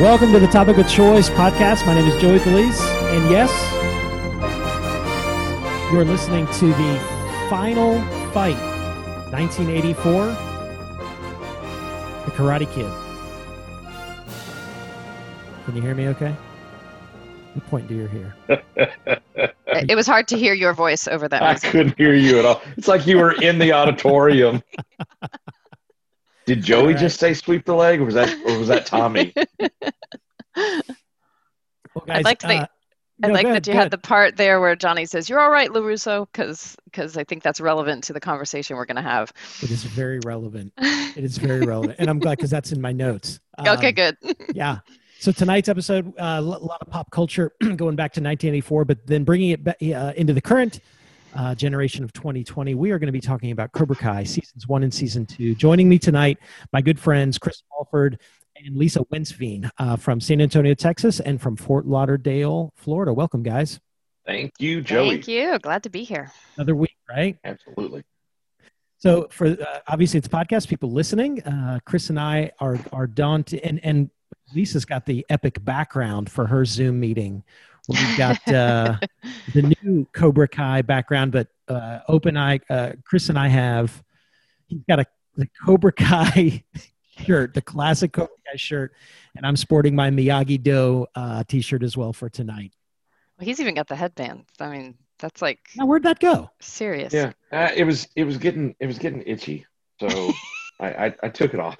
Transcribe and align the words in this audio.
Welcome 0.00 0.32
to 0.32 0.38
the 0.38 0.46
Topic 0.46 0.78
of 0.78 0.88
Choice 0.88 1.28
podcast. 1.28 1.84
My 1.84 1.94
name 1.94 2.06
is 2.06 2.20
Joey 2.20 2.38
Felice, 2.38 2.80
and 2.80 3.28
yes, 3.30 3.50
you're 5.92 6.04
listening 6.04 6.46
to 6.46 6.66
the 6.68 7.00
final 7.50 8.00
fight, 8.32 8.56
1984, 9.32 10.26
The 12.26 12.30
Karate 12.30 12.72
Kid. 12.72 12.86
Can 15.64 15.74
you 15.74 15.82
hear 15.82 15.94
me 15.96 16.06
okay? 16.08 16.34
You 17.56 17.60
point 17.62 17.88
to 17.88 17.94
your 17.96 18.08
hair. 18.08 18.36
It 18.48 19.90
it 19.90 19.94
was 19.96 20.06
hard 20.06 20.28
to 20.28 20.38
hear 20.38 20.54
your 20.54 20.72
voice 20.74 21.08
over 21.08 21.26
that 21.28 21.42
I 21.42 21.50
music. 21.52 21.70
couldn't 21.70 21.98
hear 21.98 22.14
you 22.14 22.38
at 22.38 22.44
all. 22.44 22.62
It's 22.76 22.86
like 22.88 23.06
you 23.06 23.18
were 23.18 23.32
in 23.42 23.58
the 23.58 23.72
auditorium. 23.72 24.62
Did 26.48 26.62
Joey 26.64 26.78
All 26.80 26.86
right. 26.86 26.96
just 26.96 27.20
say 27.20 27.34
sweep 27.34 27.66
the 27.66 27.74
leg, 27.74 28.00
or 28.00 28.04
was 28.06 28.14
that, 28.14 28.34
or 28.46 28.58
was 28.58 28.68
that 28.68 28.86
Tommy? 28.86 29.34
Well, 31.94 32.04
I'd 32.08 32.24
like 32.24 32.38
to 32.40 32.46
think- 32.46 32.62
uh, 32.62 32.66
I 33.22 33.26
no, 33.26 33.34
like 33.34 33.46
go 33.46 33.52
that 33.54 33.66
you 33.66 33.72
go 33.72 33.78
had 33.80 33.90
the 33.90 33.98
part 33.98 34.36
there 34.36 34.60
where 34.60 34.76
Johnny 34.76 35.04
says, 35.04 35.28
"You're 35.28 35.40
all 35.40 35.50
right, 35.50 35.68
Larusso," 35.70 36.26
because 36.32 36.76
because 36.84 37.16
I 37.16 37.24
think 37.24 37.42
that's 37.42 37.60
relevant 37.60 38.04
to 38.04 38.12
the 38.12 38.20
conversation 38.20 38.76
we're 38.76 38.84
going 38.84 38.96
to 38.96 39.02
have. 39.02 39.32
It 39.60 39.72
is 39.72 39.82
very 39.82 40.20
relevant. 40.24 40.72
It 40.78 41.24
is 41.24 41.36
very 41.36 41.66
relevant, 41.66 41.96
and 41.98 42.08
I'm 42.08 42.20
glad 42.20 42.36
because 42.38 42.50
that's 42.50 42.70
in 42.70 42.80
my 42.80 42.92
notes. 42.92 43.40
okay, 43.58 43.88
Um, 43.88 43.94
good. 43.94 44.16
Yeah. 44.54 44.78
So 45.18 45.32
tonight's 45.32 45.68
episode, 45.68 46.14
uh, 46.16 46.36
a 46.38 46.40
lot 46.40 46.80
of 46.80 46.88
pop 46.88 47.10
culture 47.10 47.52
going 47.60 47.96
back 47.96 48.12
to 48.12 48.20
1984, 48.20 48.84
but 48.84 49.04
then 49.08 49.24
bringing 49.24 49.50
it 49.50 49.64
back, 49.64 49.76
uh, 49.82 50.12
into 50.16 50.32
the 50.32 50.40
current 50.40 50.78
uh, 51.34 51.54
generation 51.54 52.04
of 52.04 52.12
2020. 52.12 52.74
We 52.74 52.90
are 52.90 52.98
going 52.98 53.08
to 53.08 53.12
be 53.12 53.20
talking 53.20 53.50
about 53.50 53.72
Cobra 53.72 53.96
Kai 53.96 54.24
seasons 54.24 54.66
one 54.66 54.82
and 54.82 54.92
season 54.92 55.26
two. 55.26 55.54
Joining 55.54 55.88
me 55.88 55.98
tonight, 55.98 56.38
my 56.72 56.80
good 56.80 56.98
friends 56.98 57.38
Chris 57.38 57.62
Alford 57.78 58.18
and 58.56 58.76
Lisa 58.76 59.00
Wensveen 59.12 59.70
uh, 59.78 59.96
from 59.96 60.20
San 60.20 60.40
Antonio, 60.40 60.74
Texas, 60.74 61.20
and 61.20 61.40
from 61.40 61.56
Fort 61.56 61.86
Lauderdale, 61.86 62.72
Florida. 62.76 63.12
Welcome, 63.12 63.42
guys. 63.42 63.80
Thank 64.26 64.52
you, 64.58 64.82
Joey. 64.82 65.10
Thank 65.10 65.28
you. 65.28 65.58
Glad 65.58 65.84
to 65.84 65.90
be 65.90 66.04
here. 66.04 66.30
Another 66.56 66.74
week, 66.74 66.96
right? 67.08 67.38
Absolutely. 67.44 68.04
So 68.98 69.28
for 69.30 69.46
uh, 69.46 69.78
obviously 69.86 70.18
it's 70.18 70.26
a 70.26 70.30
podcast, 70.30 70.68
people 70.68 70.90
listening. 70.90 71.42
Uh, 71.42 71.78
Chris 71.84 72.10
and 72.10 72.18
I 72.18 72.50
are 72.58 72.78
are 72.92 73.06
daunted, 73.06 73.60
and 73.60 73.80
and 73.84 74.10
Lisa's 74.54 74.84
got 74.84 75.06
the 75.06 75.24
epic 75.28 75.64
background 75.64 76.30
for 76.30 76.46
her 76.46 76.64
Zoom 76.64 77.00
meeting. 77.00 77.44
We've 77.88 78.18
got 78.18 78.46
uh, 78.48 78.98
the 79.54 79.74
new 79.82 80.06
Cobra 80.12 80.46
Kai 80.46 80.82
background, 80.82 81.32
but 81.32 81.48
uh, 81.68 82.00
Open 82.08 82.36
Eye. 82.36 82.60
Uh, 82.68 82.92
Chris 83.04 83.30
and 83.30 83.38
I 83.38 83.48
have. 83.48 84.02
He's 84.66 84.82
got 84.88 85.00
a 85.00 85.06
the 85.36 85.48
Cobra 85.64 85.92
Kai 85.92 86.62
shirt, 87.24 87.54
the 87.54 87.62
classic 87.62 88.12
Cobra 88.12 88.34
Kai 88.50 88.56
shirt, 88.56 88.92
and 89.36 89.46
I'm 89.46 89.56
sporting 89.56 89.94
my 89.94 90.10
Miyagi 90.10 90.62
Do 90.62 91.06
uh, 91.14 91.44
t-shirt 91.48 91.82
as 91.82 91.96
well 91.96 92.12
for 92.12 92.28
tonight. 92.28 92.72
Well, 93.38 93.46
he's 93.46 93.60
even 93.60 93.74
got 93.74 93.86
the 93.88 93.96
headband. 93.96 94.44
I 94.60 94.68
mean, 94.68 94.94
that's 95.18 95.40
like 95.40 95.60
Now, 95.76 95.86
where'd 95.86 96.02
that 96.02 96.18
go? 96.18 96.50
serious. 96.60 97.12
Yeah, 97.12 97.32
uh, 97.52 97.70
it 97.74 97.84
was 97.84 98.08
it 98.16 98.24
was 98.24 98.36
getting 98.36 98.74
it 98.80 98.86
was 98.86 98.98
getting 98.98 99.22
itchy, 99.22 99.64
so 100.00 100.32
I, 100.80 101.06
I 101.06 101.14
I 101.22 101.28
took 101.28 101.54
it 101.54 101.60
off. 101.60 101.78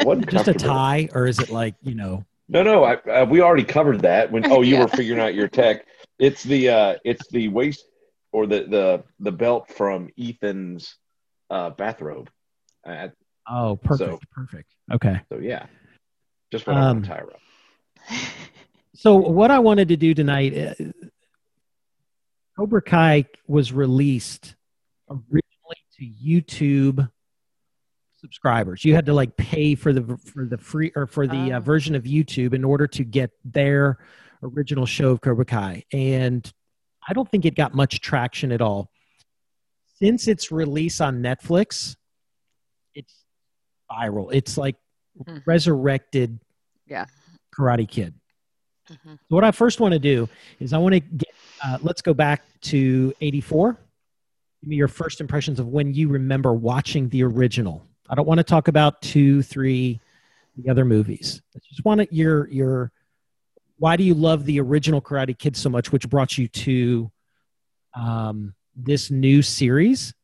I 0.00 0.14
Just 0.28 0.48
a 0.48 0.54
tie, 0.54 1.08
or 1.14 1.26
is 1.26 1.38
it 1.40 1.50
like 1.50 1.74
you 1.82 1.94
know? 1.94 2.24
No, 2.48 2.62
no, 2.62 2.84
I, 2.84 2.94
uh, 2.96 3.24
we 3.24 3.40
already 3.40 3.64
covered 3.64 4.02
that. 4.02 4.30
When 4.30 4.44
oh, 4.52 4.62
you 4.62 4.74
Yeah. 4.74 4.82
were 4.82 4.88
figuring 4.88 5.20
out 5.20 5.34
your 5.34 5.48
tech. 5.48 5.86
It's 6.18 6.42
the 6.42 6.68
uh, 6.68 6.96
it's 7.04 7.26
the 7.28 7.48
waist 7.48 7.84
or 8.32 8.46
the 8.46 8.64
the 8.64 9.04
the 9.20 9.32
belt 9.32 9.68
from 9.68 10.10
Ethan's 10.18 10.96
uh, 11.50 11.70
bathrobe. 11.70 12.30
Uh, 12.86 13.08
Oh, 13.46 13.76
perfect, 13.76 14.10
So- 14.10 14.18
perfect. 14.32 14.70
Okay. 14.90 15.20
so 15.28 15.38
yeah, 15.38 15.66
just 16.50 16.66
what 16.66 16.76
I 16.76 16.80
Um, 16.80 16.86
want 16.96 17.04
to 17.04 17.10
tie 17.10 17.16
her 17.18 17.30
up. 17.34 18.20
So 18.94 19.16
what 19.16 19.50
I 19.50 19.58
wanted 19.58 19.88
to 19.88 19.96
do 19.96 20.14
tonight, 20.14 20.56
uh, 20.56 20.74
Cobra 22.56 22.80
Kai 22.80 23.26
was 23.46 23.70
released 23.72 24.54
originally 25.10 25.42
to 25.98 26.04
YouTube 26.06 27.10
subscribers. 28.34 28.84
You 28.86 28.94
had 28.94 29.04
to 29.06 29.12
like 29.12 29.36
pay 29.36 29.74
for 29.74 29.92
the 29.92 30.16
for 30.16 30.46
the 30.46 30.56
free 30.56 30.90
or 30.96 31.06
for 31.06 31.26
the 31.26 31.52
uh, 31.52 31.58
Oh. 31.58 31.60
version 31.60 31.94
of 31.94 32.04
YouTube 32.04 32.54
in 32.54 32.64
order 32.64 32.86
to 32.86 33.04
get 33.04 33.30
their 33.44 33.98
original 34.42 34.86
show 34.86 35.10
of 35.10 35.20
Cobra 35.20 35.44
Kai, 35.44 35.84
and 35.92 36.50
I 37.06 37.12
don't 37.12 37.30
think 37.30 37.44
it 37.44 37.54
got 37.54 37.74
much 37.74 38.00
traction 38.00 38.50
at 38.50 38.62
all. 38.62 38.90
Since 39.98 40.26
its 40.26 40.50
release 40.50 41.00
on 41.02 41.22
Netflix, 41.22 41.96
it's 42.94 43.14
viral. 43.90 44.30
It's 44.32 44.56
like 44.56 44.76
Mhm. 45.22 45.42
resurrected 45.46 46.40
Yeah. 46.86 47.04
Karate 47.54 47.86
Kid. 47.88 48.14
Mhm. 48.90 49.18
So 49.28 49.34
what 49.36 49.44
I 49.44 49.50
first 49.52 49.80
want 49.80 49.92
to 49.92 49.98
do 49.98 50.28
is 50.60 50.72
I 50.72 50.78
want 50.78 50.94
to 50.94 51.00
get, 51.00 51.28
uh, 51.62 51.78
let's 51.82 52.02
go 52.02 52.12
back 52.14 52.42
to 52.62 53.14
84. 53.20 53.78
Give 54.62 54.68
me 54.70 54.76
your 54.76 54.88
first 54.88 55.20
impressions 55.20 55.60
of 55.60 55.68
when 55.68 55.94
you 55.94 56.08
remember 56.08 56.52
watching 56.54 57.08
the 57.10 57.22
original. 57.22 57.86
I 58.08 58.14
don't 58.14 58.26
want 58.26 58.38
to 58.38 58.44
talk 58.44 58.68
about 58.68 59.00
two, 59.02 59.42
three, 59.42 60.00
the 60.56 60.70
other 60.70 60.84
movies. 60.84 61.40
I 61.56 61.58
just 61.68 61.84
want 61.84 62.00
to, 62.00 62.14
your, 62.14 62.48
your, 62.48 62.92
why 63.78 63.96
do 63.96 64.04
you 64.04 64.14
love 64.14 64.44
the 64.44 64.60
original 64.60 65.00
Karate 65.00 65.36
Kid 65.36 65.56
so 65.56 65.68
much, 65.68 65.90
which 65.90 66.08
brought 66.08 66.38
you 66.38 66.48
to 66.48 67.10
um, 67.94 68.54
this 68.76 69.10
new 69.10 69.42
series? 69.42 70.14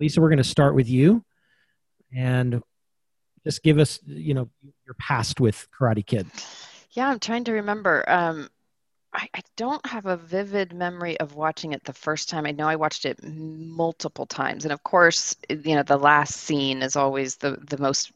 Lisa, 0.00 0.20
we're 0.20 0.28
going 0.28 0.38
to 0.38 0.44
start 0.44 0.74
with 0.74 0.88
you 0.88 1.24
and 2.14 2.62
just 3.44 3.62
give 3.62 3.78
us, 3.78 4.00
you 4.04 4.34
know, 4.34 4.50
your 4.84 4.94
past 4.98 5.40
with 5.40 5.66
Karate 5.78 6.04
Kid. 6.04 6.26
Yeah, 6.90 7.08
I'm 7.08 7.20
trying 7.20 7.44
to 7.44 7.52
remember. 7.52 8.04
Um, 8.08 8.48
I, 9.12 9.28
I 9.34 9.40
don't 9.56 9.84
have 9.86 10.06
a 10.06 10.16
vivid 10.16 10.72
memory 10.74 11.18
of 11.18 11.34
watching 11.34 11.72
it 11.72 11.84
the 11.84 11.92
first 11.92 12.28
time. 12.28 12.46
I 12.46 12.52
know 12.52 12.68
I 12.68 12.76
watched 12.76 13.04
it 13.06 13.18
multiple 13.22 14.26
times, 14.26 14.64
and 14.64 14.72
of 14.72 14.82
course, 14.82 15.34
you 15.48 15.74
know, 15.76 15.82
the 15.82 15.96
last 15.98 16.36
scene 16.36 16.82
is 16.82 16.94
always 16.96 17.36
the 17.36 17.52
the 17.68 17.78
most 17.78 18.12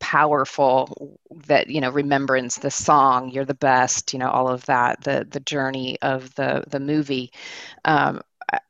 powerful. 0.00 1.18
That 1.46 1.68
you 1.68 1.80
know, 1.80 1.90
remembrance, 1.90 2.56
the 2.58 2.70
song, 2.70 3.30
"You're 3.30 3.44
the 3.44 3.54
best," 3.54 4.12
you 4.12 4.18
know, 4.20 4.30
all 4.30 4.48
of 4.48 4.66
that, 4.66 5.02
the 5.04 5.26
the 5.30 5.40
journey 5.40 5.98
of 6.02 6.34
the 6.36 6.64
the 6.68 6.80
movie. 6.80 7.32
Um, 7.84 8.22
I, 8.52 8.60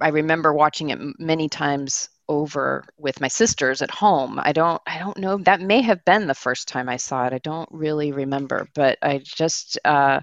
I 0.00 0.08
remember 0.08 0.52
watching 0.52 0.90
it 0.90 0.98
many 1.18 1.48
times 1.48 2.08
over 2.28 2.84
with 2.98 3.20
my 3.20 3.28
sisters 3.28 3.82
at 3.82 3.90
home. 3.90 4.40
I 4.42 4.52
don't 4.52 4.80
I 4.86 4.98
don't 4.98 5.18
know 5.18 5.38
that 5.38 5.60
may 5.60 5.82
have 5.82 6.04
been 6.04 6.26
the 6.26 6.34
first 6.34 6.68
time 6.68 6.88
I 6.88 6.96
saw 6.96 7.26
it. 7.26 7.32
I 7.32 7.38
don't 7.38 7.68
really 7.72 8.12
remember, 8.12 8.68
but 8.74 8.98
I 9.02 9.18
just 9.24 9.78
uh 9.84 10.20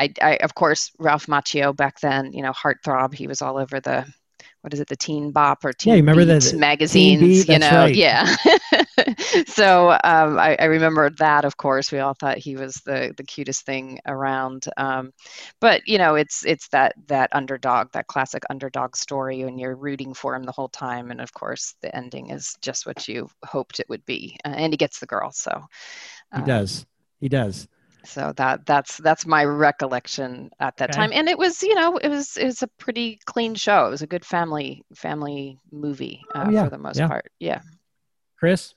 I, 0.00 0.12
I 0.22 0.36
of 0.38 0.54
course 0.54 0.92
Ralph 0.98 1.26
Macchio 1.26 1.74
back 1.76 2.00
then, 2.00 2.32
you 2.32 2.42
know, 2.42 2.52
heartthrob, 2.52 3.14
he 3.14 3.26
was 3.28 3.42
all 3.42 3.58
over 3.58 3.80
the 3.80 4.06
what 4.64 4.72
is 4.72 4.80
it, 4.80 4.88
the 4.88 4.96
Teen 4.96 5.30
Bop 5.30 5.62
or 5.62 5.74
Teen 5.74 5.92
you 5.92 5.96
remember 5.98 6.24
Beat 6.24 6.42
the 6.42 6.56
magazines, 6.56 7.20
Beat, 7.20 7.48
you 7.50 7.58
know, 7.58 7.70
right. 7.70 7.94
yeah. 7.94 8.24
so 9.46 9.90
um, 9.90 10.38
I, 10.38 10.56
I 10.58 10.64
remember 10.64 11.10
that. 11.18 11.44
Of 11.44 11.58
course, 11.58 11.92
we 11.92 11.98
all 11.98 12.14
thought 12.14 12.38
he 12.38 12.56
was 12.56 12.76
the 12.76 13.12
the 13.14 13.24
cutest 13.24 13.66
thing 13.66 13.98
around. 14.06 14.64
Um, 14.78 15.12
but 15.60 15.86
you 15.86 15.98
know, 15.98 16.14
it's 16.14 16.46
it's 16.46 16.68
that 16.68 16.94
that 17.08 17.28
underdog, 17.32 17.92
that 17.92 18.06
classic 18.06 18.42
underdog 18.48 18.96
story, 18.96 19.42
and 19.42 19.60
you're 19.60 19.76
rooting 19.76 20.14
for 20.14 20.34
him 20.34 20.44
the 20.44 20.52
whole 20.52 20.70
time. 20.70 21.10
And 21.10 21.20
of 21.20 21.34
course, 21.34 21.74
the 21.82 21.94
ending 21.94 22.30
is 22.30 22.56
just 22.62 22.86
what 22.86 23.06
you 23.06 23.28
hoped 23.44 23.80
it 23.80 23.88
would 23.90 24.06
be, 24.06 24.38
uh, 24.46 24.54
and 24.56 24.72
he 24.72 24.78
gets 24.78 24.98
the 24.98 25.06
girl. 25.06 25.30
So 25.30 25.62
He 26.34 26.40
um, 26.40 26.46
does. 26.46 26.86
He 27.20 27.28
does. 27.28 27.68
So 28.04 28.32
that 28.36 28.64
that's 28.66 28.98
that's 28.98 29.26
my 29.26 29.44
recollection 29.44 30.50
at 30.60 30.76
that 30.76 30.90
Okay. 30.90 30.96
time 30.96 31.12
and 31.12 31.28
it 31.28 31.38
was 31.38 31.62
you 31.62 31.74
know 31.74 31.96
it 31.96 32.08
was 32.08 32.36
it 32.36 32.44
was 32.44 32.62
a 32.62 32.68
pretty 32.78 33.18
clean 33.26 33.54
show 33.54 33.86
it 33.86 33.90
was 33.90 34.02
a 34.02 34.06
good 34.06 34.24
family 34.24 34.82
family 34.94 35.58
movie 35.72 36.20
uh, 36.34 36.44
Oh, 36.46 36.50
yeah. 36.50 36.64
for 36.64 36.70
the 36.70 36.78
most 36.78 36.98
Yeah. 36.98 37.08
part 37.08 37.30
yeah 37.38 37.60
Chris? 38.38 38.74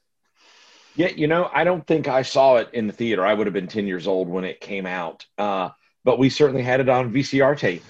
Yeah, 0.96 1.10
you 1.10 1.28
know, 1.28 1.50
I 1.54 1.64
don't 1.64 1.86
think 1.86 2.08
I 2.08 2.24
saw 2.24 2.58
it 2.58 2.70
in 2.74 2.88
the 2.88 2.94
theater. 2.94 3.26
I 3.26 3.34
would 3.34 3.46
have 3.48 3.54
been 3.54 3.68
10 3.68 3.86
years 3.86 4.08
old 4.08 4.28
when 4.28 4.46
it 4.46 4.60
came 4.62 4.86
out. 4.86 5.26
Uh, 5.38 5.70
but 6.04 6.18
we 6.18 6.30
certainly 6.30 6.64
had 6.64 6.80
it 6.80 6.90
on 6.90 7.12
VCR 7.12 7.56
tape. 7.56 7.86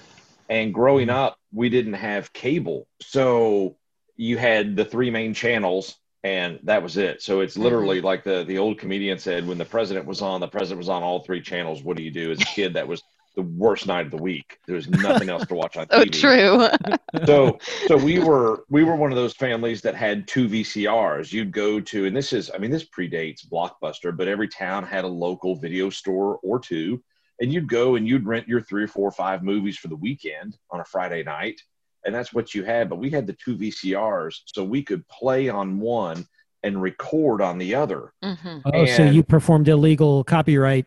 And 0.50 0.74
growing 0.74 1.08
up, 1.08 1.38
we 1.52 1.68
didn't 1.68 1.94
have 1.94 2.32
cable. 2.32 2.86
So 3.00 3.76
you 4.16 4.36
had 4.36 4.76
the 4.76 4.84
three 4.84 5.10
main 5.10 5.32
channels 5.34 5.96
and 6.24 6.58
that 6.64 6.82
was 6.82 6.96
it. 6.96 7.22
So 7.22 7.40
it's 7.40 7.56
literally 7.56 7.98
mm-hmm. 7.98 8.06
like 8.06 8.24
the 8.24 8.44
the 8.44 8.58
old 8.58 8.78
comedian 8.78 9.18
said 9.18 9.46
when 9.46 9.58
the 9.58 9.64
president 9.64 10.06
was 10.06 10.22
on, 10.22 10.40
the 10.40 10.48
president 10.48 10.78
was 10.78 10.88
on 10.88 11.02
all 11.02 11.20
three 11.20 11.40
channels. 11.40 11.82
What 11.82 11.96
do 11.96 12.02
you 12.02 12.10
do 12.10 12.30
as 12.30 12.40
a 12.40 12.44
kid? 12.44 12.74
That 12.74 12.88
was 12.88 13.02
the 13.36 13.42
worst 13.42 13.86
night 13.86 14.04
of 14.04 14.10
the 14.10 14.16
week. 14.16 14.58
There 14.66 14.74
was 14.74 14.88
nothing 14.88 15.28
else 15.28 15.46
to 15.46 15.54
watch 15.54 15.76
on 15.76 15.86
oh 15.90 16.02
TV 16.02 16.20
true 16.20 17.24
so 17.26 17.56
so 17.86 17.96
we 17.96 18.18
were 18.18 18.64
we 18.68 18.82
were 18.82 18.96
one 18.96 19.12
of 19.12 19.16
those 19.16 19.34
families 19.34 19.80
that 19.82 19.94
had 19.94 20.26
two 20.26 20.48
VCRs. 20.48 21.32
You'd 21.32 21.52
go 21.52 21.80
to, 21.80 22.06
and 22.06 22.16
this 22.16 22.32
is, 22.32 22.50
I 22.52 22.58
mean, 22.58 22.72
this 22.72 22.88
predates 22.88 23.46
Blockbuster, 23.46 24.16
but 24.16 24.26
every 24.26 24.48
town 24.48 24.84
had 24.84 25.04
a 25.04 25.08
local 25.08 25.54
video 25.54 25.88
store 25.88 26.40
or 26.42 26.58
two, 26.58 27.00
and 27.40 27.52
you'd 27.52 27.68
go 27.68 27.94
and 27.94 28.08
you'd 28.08 28.26
rent 28.26 28.48
your 28.48 28.60
three 28.60 28.82
or 28.82 28.88
four 28.88 29.06
or 29.06 29.12
five 29.12 29.44
movies 29.44 29.78
for 29.78 29.86
the 29.86 29.96
weekend 29.96 30.56
on 30.72 30.80
a 30.80 30.84
Friday 30.84 31.22
night, 31.22 31.60
and 32.04 32.14
that's 32.14 32.32
what 32.32 32.54
you 32.54 32.64
had. 32.64 32.88
But 32.88 32.96
we 32.98 33.10
had 33.10 33.26
the 33.26 33.34
two 33.34 33.56
VCRs, 33.56 34.34
so 34.46 34.64
we 34.64 34.82
could 34.82 35.06
play 35.08 35.48
on 35.48 35.78
one 35.80 36.26
and 36.62 36.80
record 36.82 37.40
on 37.40 37.58
the 37.58 37.74
other. 37.74 38.12
hmm 38.22 38.58
Oh, 38.64 38.86
so 38.86 39.04
you 39.04 39.22
performed 39.22 39.68
illegal 39.68 40.24
copyright. 40.24 40.86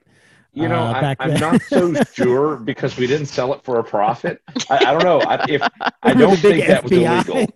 You 0.53 0.67
know, 0.67 0.83
Uh, 0.83 0.91
I, 0.93 1.01
back 1.01 1.17
I'm 1.21 1.39
not 1.39 1.61
so 1.61 1.93
sure 2.13 2.57
because 2.57 2.97
we 2.97 3.07
didn't 3.07 3.27
sell 3.27 3.53
it 3.53 3.63
for 3.63 3.79
a 3.79 3.83
profit. 3.83 4.41
I, 4.69 4.77
I 4.87 4.93
don't 4.93 5.03
know. 5.03 5.21
I, 5.21 5.45
if 5.47 5.61
I 6.03 6.13
don't 6.13 6.35
the 6.41 6.49
big 6.49 6.65
think 6.65 6.67
that 6.67 6.83
was 6.83 6.91
illegal. 6.91 7.47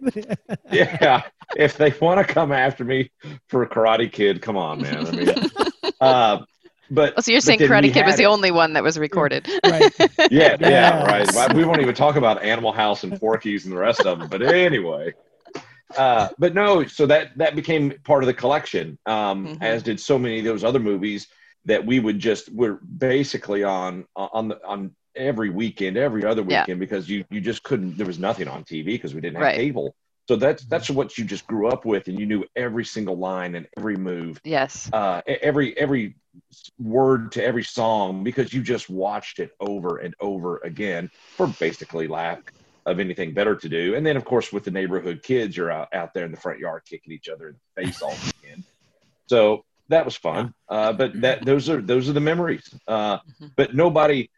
Yeah, 0.71 1.23
if 1.57 1.77
they 1.77 1.93
want 2.01 2.25
to 2.25 2.33
come 2.33 2.51
after 2.53 2.83
me 2.85 3.11
for 3.49 3.63
a 3.63 3.69
Karate 3.69 4.11
Kid, 4.11 4.41
come 4.41 4.55
on, 4.57 4.81
man. 4.81 5.07
I 5.07 5.11
mean, 5.11 5.35
uh, 6.01 6.39
but 6.89 7.13
Oh, 7.17 7.21
so 7.21 7.31
you're 7.31 7.41
saying 7.41 7.59
then 7.59 7.69
Karate 7.69 7.93
Kid 7.93 8.05
was 8.05 8.13
had 8.13 8.19
the 8.19 8.23
it. 8.23 8.27
only 8.27 8.51
one 8.51 8.73
that 8.73 8.83
was 8.83 8.97
recorded? 8.99 9.47
right. 9.65 9.91
Yeah, 10.31 10.55
yeah, 10.59 10.59
Yes. 10.59 11.07
right. 11.07 11.33
Well, 11.33 11.55
We 11.55 11.65
won't 11.65 11.81
even 11.81 11.95
talk 11.95 12.15
about 12.15 12.43
Animal 12.43 12.71
House 12.71 13.03
and 13.03 13.19
Porky's 13.19 13.65
and 13.65 13.73
the 13.73 13.77
rest 13.77 14.05
of 14.05 14.19
them. 14.19 14.27
But 14.29 14.41
anyway, 14.41 15.13
uh, 15.95 16.29
but 16.37 16.53
no. 16.53 16.85
So 16.85 17.05
that 17.07 17.37
that 17.37 17.55
became 17.55 17.93
part 18.03 18.23
of 18.23 18.27
the 18.27 18.33
collection, 18.33 18.97
um, 19.05 19.47
Mhm. 19.47 19.57
as 19.61 19.83
did 19.83 19.99
so 19.99 20.17
many 20.17 20.39
of 20.39 20.45
those 20.45 20.63
other 20.63 20.79
movies 20.79 21.27
that 21.65 21.85
we 21.85 21.99
would 21.99 22.19
just 22.19 22.51
we're 22.51 22.79
basically 22.97 23.63
on 23.63 24.05
on 24.15 24.47
the 24.49 24.59
on 24.65 24.95
every 25.15 25.49
weekend, 25.49 25.95
every 25.97 26.25
other 26.25 26.43
Yeah. 26.47 26.61
weekend 26.61 26.79
because 26.79 27.09
you 27.09 27.23
you 27.29 27.39
just 27.39 27.63
couldn't. 27.63 27.97
There 27.97 28.07
was 28.07 28.19
nothing 28.19 28.47
on 28.47 28.63
TV 28.63 28.85
because 28.85 29.13
we 29.13 29.21
didn't 29.21 29.35
have 29.37 29.43
Right. 29.43 29.55
cable. 29.55 29.95
So 30.27 30.35
that's 30.35 30.65
that's 30.65 30.89
what 30.89 31.17
you 31.17 31.25
just 31.25 31.45
grew 31.45 31.67
up 31.67 31.85
with, 31.85 32.07
and 32.07 32.19
you 32.19 32.25
knew 32.25 32.43
every 32.55 32.83
single 32.85 33.17
line 33.17 33.53
and 33.55 33.67
every 33.77 33.95
move 33.95 34.41
Yes. 34.43 34.89
uh, 34.91 35.21
every 35.27 35.77
every 35.77 36.15
word 36.79 37.31
to 37.33 37.43
every 37.43 37.63
song 37.63 38.23
because 38.23 38.51
you 38.53 38.61
just 38.61 38.89
watched 38.89 39.39
it 39.39 39.51
over 39.59 39.97
and 39.97 40.13
over 40.19 40.57
again 40.63 41.09
for 41.37 41.47
basically 41.59 42.07
lack 42.07 42.53
of 42.85 42.99
anything 42.99 43.33
better 43.33 43.55
to 43.55 43.69
do. 43.69 43.95
And 43.95 44.05
then, 44.05 44.17
of 44.17 44.25
course, 44.25 44.51
with 44.51 44.63
the 44.63 44.71
neighborhood 44.71 45.23
kids, 45.23 45.55
you're 45.57 45.71
out, 45.71 45.87
out 45.93 46.13
there 46.13 46.25
in 46.25 46.31
the 46.31 46.37
front 46.37 46.59
yard 46.59 46.83
kicking 46.85 47.13
each 47.13 47.29
other 47.29 47.49
in 47.49 47.55
the 47.75 47.83
face 47.85 48.01
all 48.01 48.13
weekend. 48.43 48.63
So 49.27 49.63
that 49.89 50.05
was 50.05 50.15
fun. 50.15 50.53
Uh, 50.69 50.91
but 50.93 51.19
that 51.21 51.45
those 51.45 51.69
are 51.69 51.81
those 51.81 52.09
are 52.09 52.13
the 52.13 52.19
memories. 52.19 52.67
Uh, 52.87 53.19
Mhm. 53.39 53.51
but 53.55 53.75
nobody. 53.75 54.29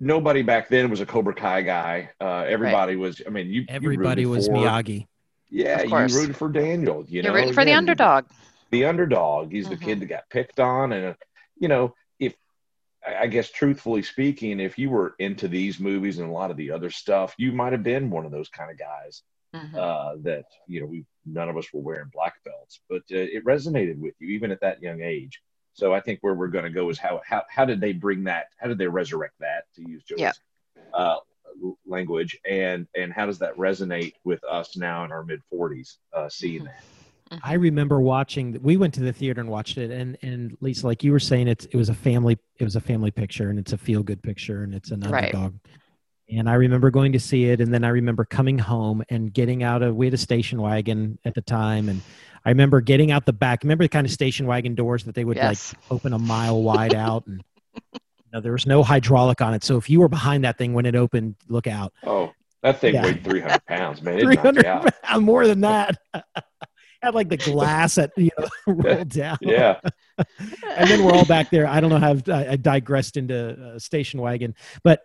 Nobody 0.00 0.42
back 0.42 0.68
then 0.68 0.90
was 0.90 1.00
a 1.00 1.06
Cobra 1.06 1.34
Kai 1.34 1.62
guy. 1.62 2.10
Uh, 2.20 2.44
everybody 2.46 2.94
was. 2.94 3.20
I 3.26 3.30
mean, 3.30 3.48
you. 3.48 3.62
you 3.62 3.66
Everybody 3.68 4.24
rooted 4.26 4.36
was 4.36 4.46
for- 4.46 4.52
Miyagi. 4.54 5.08
Yeah, 5.50 5.82
you 5.82 6.16
rooted 6.16 6.36
for 6.36 6.48
Daniel. 6.48 7.04
You 7.08 7.22
know, 7.22 7.28
You're 7.28 7.36
rooting 7.36 7.54
for 7.54 7.64
the 7.64 7.72
underdog. 7.72 8.26
the 8.70 8.84
underdog. 8.84 9.52
He's 9.52 9.68
the 9.68 9.76
Mhm. 9.76 9.82
kid 9.82 10.00
that 10.00 10.06
got 10.06 10.28
picked 10.30 10.60
on, 10.60 10.92
and 10.92 11.16
you 11.56 11.68
know, 11.68 11.94
if 12.18 12.34
I 13.06 13.26
guess 13.26 13.50
truthfully 13.50 14.02
speaking, 14.02 14.60
if 14.60 14.78
you 14.78 14.90
were 14.90 15.14
into 15.18 15.48
these 15.48 15.80
movies 15.80 16.18
and 16.18 16.28
a 16.28 16.32
lot 16.32 16.50
of 16.50 16.56
the 16.56 16.70
other 16.70 16.90
stuff, 16.90 17.34
you 17.38 17.52
might 17.52 17.72
have 17.72 17.82
been 17.82 18.10
one 18.10 18.26
of 18.26 18.32
those 18.32 18.48
kind 18.48 18.70
of 18.70 18.78
guys 18.78 19.22
Mhm. 19.54 19.74
uh, 19.74 20.16
that 20.22 20.44
you 20.66 20.80
know 20.80 20.86
we 20.86 21.06
none 21.24 21.48
of 21.48 21.56
us 21.56 21.72
were 21.72 21.80
wearing 21.80 22.10
black 22.12 22.42
belts, 22.44 22.80
but 22.88 23.02
uh, 23.10 23.16
it 23.16 23.44
resonated 23.44 23.98
with 23.98 24.14
you 24.18 24.28
even 24.28 24.50
at 24.50 24.60
that 24.60 24.82
young 24.82 25.00
age. 25.00 25.42
So 25.72 25.94
I 25.94 26.00
think 26.00 26.18
where 26.20 26.34
we're 26.34 26.48
going 26.48 26.64
to 26.64 26.70
go 26.70 26.90
is 26.90 26.98
how 26.98 27.22
how 27.24 27.44
how 27.48 27.64
did 27.64 27.80
they 27.80 27.92
bring 27.92 28.24
that? 28.24 28.48
How 28.58 28.68
did 28.68 28.78
they 28.78 28.88
resurrect 28.88 29.34
that? 29.40 29.64
To 29.76 29.88
use 29.88 30.02
Joe's 30.04 30.20
Yeah. 30.20 30.32
uh, 30.92 31.18
language, 31.98 32.38
and 32.48 32.86
and 32.96 33.12
how 33.12 33.26
does 33.26 33.38
that 33.38 33.56
resonate 33.56 34.12
with 34.24 34.42
us 34.44 34.76
now 34.76 35.04
in 35.04 35.12
our 35.12 35.24
mid 35.24 35.42
forties, 35.50 35.98
uh, 36.12 36.28
seeing 36.28 36.64
that? 36.64 36.82
I 37.42 37.54
remember 37.54 38.00
watching. 38.00 38.58
We 38.62 38.76
went 38.76 38.94
to 38.94 39.00
the 39.00 39.12
theater 39.12 39.40
and 39.40 39.50
watched 39.50 39.78
it, 39.78 39.90
and 39.90 40.16
and 40.22 40.56
Lisa, 40.60 40.86
like 40.86 41.04
you 41.04 41.12
were 41.12 41.20
saying, 41.20 41.48
it's 41.48 41.66
it 41.66 41.76
was 41.76 41.88
a 41.88 41.94
family. 41.94 42.38
It 42.58 42.64
was 42.64 42.76
a 42.76 42.80
family 42.80 43.10
picture, 43.10 43.50
and 43.50 43.58
it's 43.58 43.72
a 43.72 43.78
feel 43.78 44.02
good 44.02 44.22
picture, 44.22 44.62
and 44.62 44.74
it's 44.74 44.90
an 44.90 45.00
Right. 45.00 45.34
And 46.30 46.46
I 46.46 46.54
remember 46.54 46.90
going 46.90 47.12
to 47.12 47.20
see 47.20 47.46
it, 47.46 47.58
and 47.62 47.72
then 47.72 47.84
I 47.84 47.88
remember 47.88 48.22
coming 48.26 48.58
home 48.58 49.02
and 49.08 49.32
getting 49.32 49.62
out 49.62 49.82
of. 49.82 49.96
We 49.96 50.06
had 50.06 50.12
a 50.14 50.18
station 50.18 50.60
wagon 50.60 51.18
at 51.24 51.34
the 51.34 51.40
time, 51.40 51.88
and 51.88 52.02
I 52.44 52.50
remember 52.50 52.82
getting 52.82 53.10
out 53.10 53.24
the 53.24 53.32
back. 53.32 53.62
Remember 53.62 53.84
the 53.84 53.88
kind 53.88 54.06
of 54.06 54.12
station 54.12 54.46
wagon 54.46 54.74
doors 54.74 55.04
that 55.04 55.14
they 55.14 55.24
would 55.24 55.38
Yes. 55.38 55.72
like 55.74 55.82
open 55.90 56.12
a 56.12 56.18
mile 56.18 56.62
wide 56.62 56.92
out, 56.94 57.26
and 57.26 57.42
you 58.30 58.36
know, 58.36 58.40
there 58.42 58.52
was 58.52 58.66
no 58.66 58.82
hydraulic 58.82 59.40
on 59.40 59.54
it. 59.54 59.64
So 59.64 59.76
if 59.78 59.88
you 59.88 60.00
were 60.00 60.08
behind 60.08 60.44
that 60.44 60.58
thing 60.58 60.74
when 60.74 60.84
it 60.86 60.94
opened, 60.94 61.36
look 61.48 61.66
out. 61.66 61.92
Oh, 62.04 62.32
that 62.62 62.78
thing 62.80 62.94
Yeah. 62.94 63.04
weighed 63.04 63.24
300 63.24 63.64
pounds, 63.66 64.02
man. 64.02 64.18
It 64.18 64.22
Three 64.24 64.34
knocked 64.34 64.44
you 64.56 64.62
hundred 64.62 64.66
out. 64.66 65.22
more 65.22 65.46
than 65.46 65.60
that. 65.62 65.96
Had 67.02 67.14
like 67.14 67.28
the 67.28 67.36
glass 67.36 67.94
that 67.94 68.10
you 68.16 68.30
know 68.38 68.48
rolled 68.66 69.08
down. 69.24 69.38
Yeah. 69.40 69.78
and 70.18 70.90
then 70.90 71.04
we're 71.04 71.12
all 71.12 71.24
back 71.24 71.48
there. 71.50 71.66
I 71.66 71.78
don't 71.80 71.90
know 71.90 71.98
how 71.98 72.10
I've, 72.10 72.28
I 72.28 72.48
I 72.50 72.56
digressed 72.56 73.16
into 73.16 73.72
a 73.76 73.80
station 73.80 74.20
wagon, 74.20 74.54
but 74.82 75.02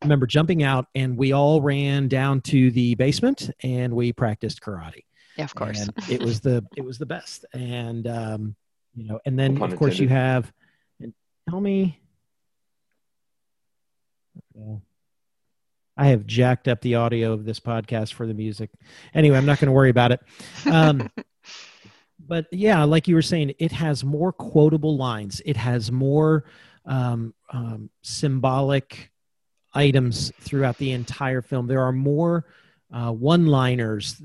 I 0.00 0.04
remember 0.06 0.26
jumping 0.28 0.62
out 0.62 0.86
and 0.94 1.16
we 1.18 1.32
all 1.32 1.60
ran 1.60 2.06
down 2.08 2.40
to 2.42 2.70
the 2.70 2.94
basement 2.94 3.50
and 3.62 3.92
we 3.94 4.12
practiced 4.12 4.60
karate. 4.62 5.02
Yeah, 5.36 5.44
of 5.44 5.54
course. 5.56 5.80
And 5.80 5.92
it 6.08 6.22
was 6.22 6.40
the 6.40 6.64
it 6.76 6.84
was 6.84 6.96
the 6.98 7.06
best. 7.06 7.44
And 7.52 8.06
um, 8.06 8.54
you 8.94 9.08
know, 9.08 9.18
and 9.26 9.36
then 9.36 9.60
of 9.60 9.74
course 9.76 9.98
you 9.98 10.08
have. 10.08 10.50
And 11.00 11.12
tell 11.50 11.60
me. 11.60 11.98
I 15.96 16.06
have 16.06 16.26
jacked 16.26 16.66
up 16.66 16.80
the 16.80 16.94
audio 16.94 17.32
of 17.32 17.44
this 17.44 17.60
podcast 17.60 18.14
for 18.14 18.26
the 18.26 18.34
music. 18.34 18.70
Anyway, 19.12 19.36
I'm 19.36 19.46
not 19.46 19.58
going 19.58 19.66
to 19.66 19.72
worry 19.72 19.90
about 19.90 20.12
it. 20.12 20.20
Um, 20.64 21.10
but 22.26 22.46
yeah, 22.52 22.84
like 22.84 23.06
you 23.06 23.14
were 23.14 23.22
saying, 23.22 23.52
it 23.58 23.72
has 23.72 24.02
more 24.02 24.32
quotable 24.32 24.96
lines. 24.96 25.42
It 25.44 25.56
has 25.56 25.92
more 25.92 26.44
um, 26.86 27.34
um, 27.52 27.90
symbolic 28.02 29.10
items 29.74 30.32
throughout 30.40 30.78
the 30.78 30.92
entire 30.92 31.42
film. 31.42 31.66
There 31.66 31.82
are 31.82 31.92
more 31.92 32.46
uh, 32.92 33.12
one-liners. 33.12 34.22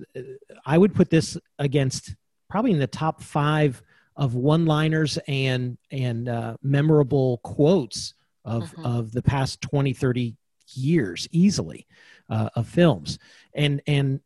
I 0.65 0.77
would 0.77 0.95
put 0.95 1.09
this 1.09 1.37
against 1.59 2.15
probably 2.49 2.71
in 2.71 2.79
the 2.79 2.87
top 2.87 3.21
five 3.21 3.81
of 4.15 4.33
one-liners 4.33 5.19
and 5.27 5.77
and 5.91 6.29
uh, 6.29 6.55
memorable 6.63 7.39
quotes 7.43 8.13
of 8.45 8.73
Mhm. 8.75 8.85
of 8.85 9.11
the 9.11 9.21
past 9.21 9.61
20, 9.61 9.93
30 9.93 10.35
years 10.73 11.27
easily 11.31 11.85
uh, 12.29 12.49
of 12.55 12.67
films. 12.67 13.19
And 13.53 13.81
and 13.87 14.21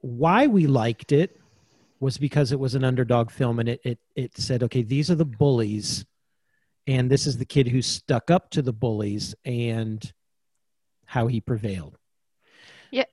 why 0.00 0.46
we 0.46 0.66
liked 0.66 1.12
it 1.12 1.40
was 2.00 2.18
because 2.18 2.52
it 2.52 2.60
was 2.60 2.74
an 2.74 2.84
underdog 2.84 3.30
film 3.30 3.58
and 3.58 3.68
it, 3.68 3.80
it 3.84 3.98
it 4.14 4.36
said 4.36 4.62
okay 4.62 4.82
these 4.82 5.10
are 5.10 5.16
the 5.16 5.24
bullies 5.24 6.06
and 6.86 7.10
this 7.10 7.26
is 7.26 7.36
the 7.36 7.44
kid 7.44 7.66
who 7.66 7.82
stuck 7.82 8.30
up 8.30 8.50
to 8.50 8.62
the 8.62 8.72
bullies 8.72 9.34
and 9.44 10.12
how 11.06 11.26
he 11.26 11.40
prevailed 11.40 11.98
Yeah. 12.92 13.04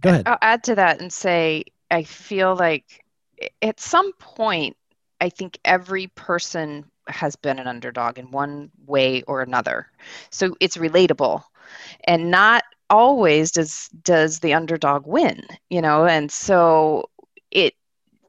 go 0.00 0.08
ahead 0.08 0.26
I'll 0.26 0.38
add 0.40 0.64
to 0.64 0.74
that 0.76 1.02
and 1.02 1.12
say 1.12 1.64
I 1.90 2.04
feel 2.04 2.56
like 2.56 3.04
at 3.60 3.80
some 3.80 4.12
point, 4.14 4.76
I 5.20 5.28
think 5.28 5.58
every 5.64 6.06
person 6.06 6.90
has 7.12 7.36
been 7.36 7.58
an 7.58 7.66
underdog 7.68 8.18
in 8.18 8.30
one 8.30 8.70
way 8.86 9.22
or 9.22 9.42
another. 9.42 9.88
So 10.30 10.56
it's 10.60 10.76
relatable. 10.76 11.42
And 12.04 12.30
not 12.30 12.64
always 12.90 13.52
does 13.52 13.88
does 14.02 14.40
the 14.40 14.54
underdog 14.54 15.06
win, 15.06 15.42
you 15.70 15.80
know, 15.80 16.06
and 16.06 16.30
so 16.30 17.08
it 17.50 17.74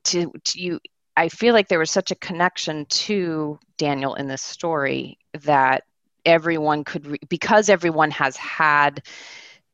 to, 0.05 0.31
to 0.45 0.59
you 0.59 0.79
I 1.15 1.29
feel 1.29 1.53
like 1.53 1.67
there 1.67 1.79
was 1.79 1.91
such 1.91 2.11
a 2.11 2.15
connection 2.15 2.85
to 2.87 3.59
Daniel 3.77 4.15
in 4.15 4.27
this 4.27 4.41
story 4.41 5.17
that 5.43 5.83
everyone 6.25 6.83
could 6.83 7.05
re- 7.07 7.19
because 7.29 7.69
everyone 7.69 8.11
has 8.11 8.35
had 8.37 9.03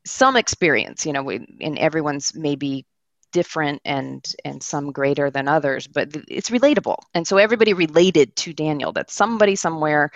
some 0.06 0.36
experience 0.36 1.06
you 1.06 1.12
know 1.12 1.28
and 1.30 1.78
everyone's 1.78 2.34
maybe 2.34 2.86
different 3.32 3.80
and 3.84 4.34
and 4.44 4.62
some 4.62 4.92
greater 4.92 5.30
than 5.30 5.48
others 5.48 5.86
but 5.86 6.08
it's 6.28 6.50
relatable. 6.50 6.96
And 7.14 7.26
so 7.26 7.36
everybody 7.36 7.72
related 7.72 8.34
to 8.36 8.52
daniel 8.52 8.92
that 8.92 9.10
somebody 9.10 9.56
somewhere 9.56 10.10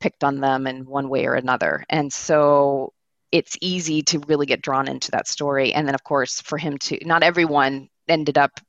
picked 0.00 0.24
on 0.24 0.40
them 0.40 0.66
in 0.66 0.86
one 0.86 1.08
way 1.08 1.26
or 1.26 1.34
another. 1.34 1.84
And 1.88 2.12
so 2.12 2.92
it's 3.32 3.56
easy 3.60 4.02
to 4.02 4.20
really 4.28 4.46
get 4.46 4.62
drawn 4.62 4.88
into 4.88 5.10
that 5.10 5.28
story. 5.28 5.72
And 5.72 5.86
then 5.86 5.94
of 5.94 6.04
course 6.04 6.40
for 6.40 6.58
him 6.58 6.78
to 6.78 6.98
not 7.04 7.22
everyone 7.22 7.88
ended 8.08 8.38
up 8.38 8.60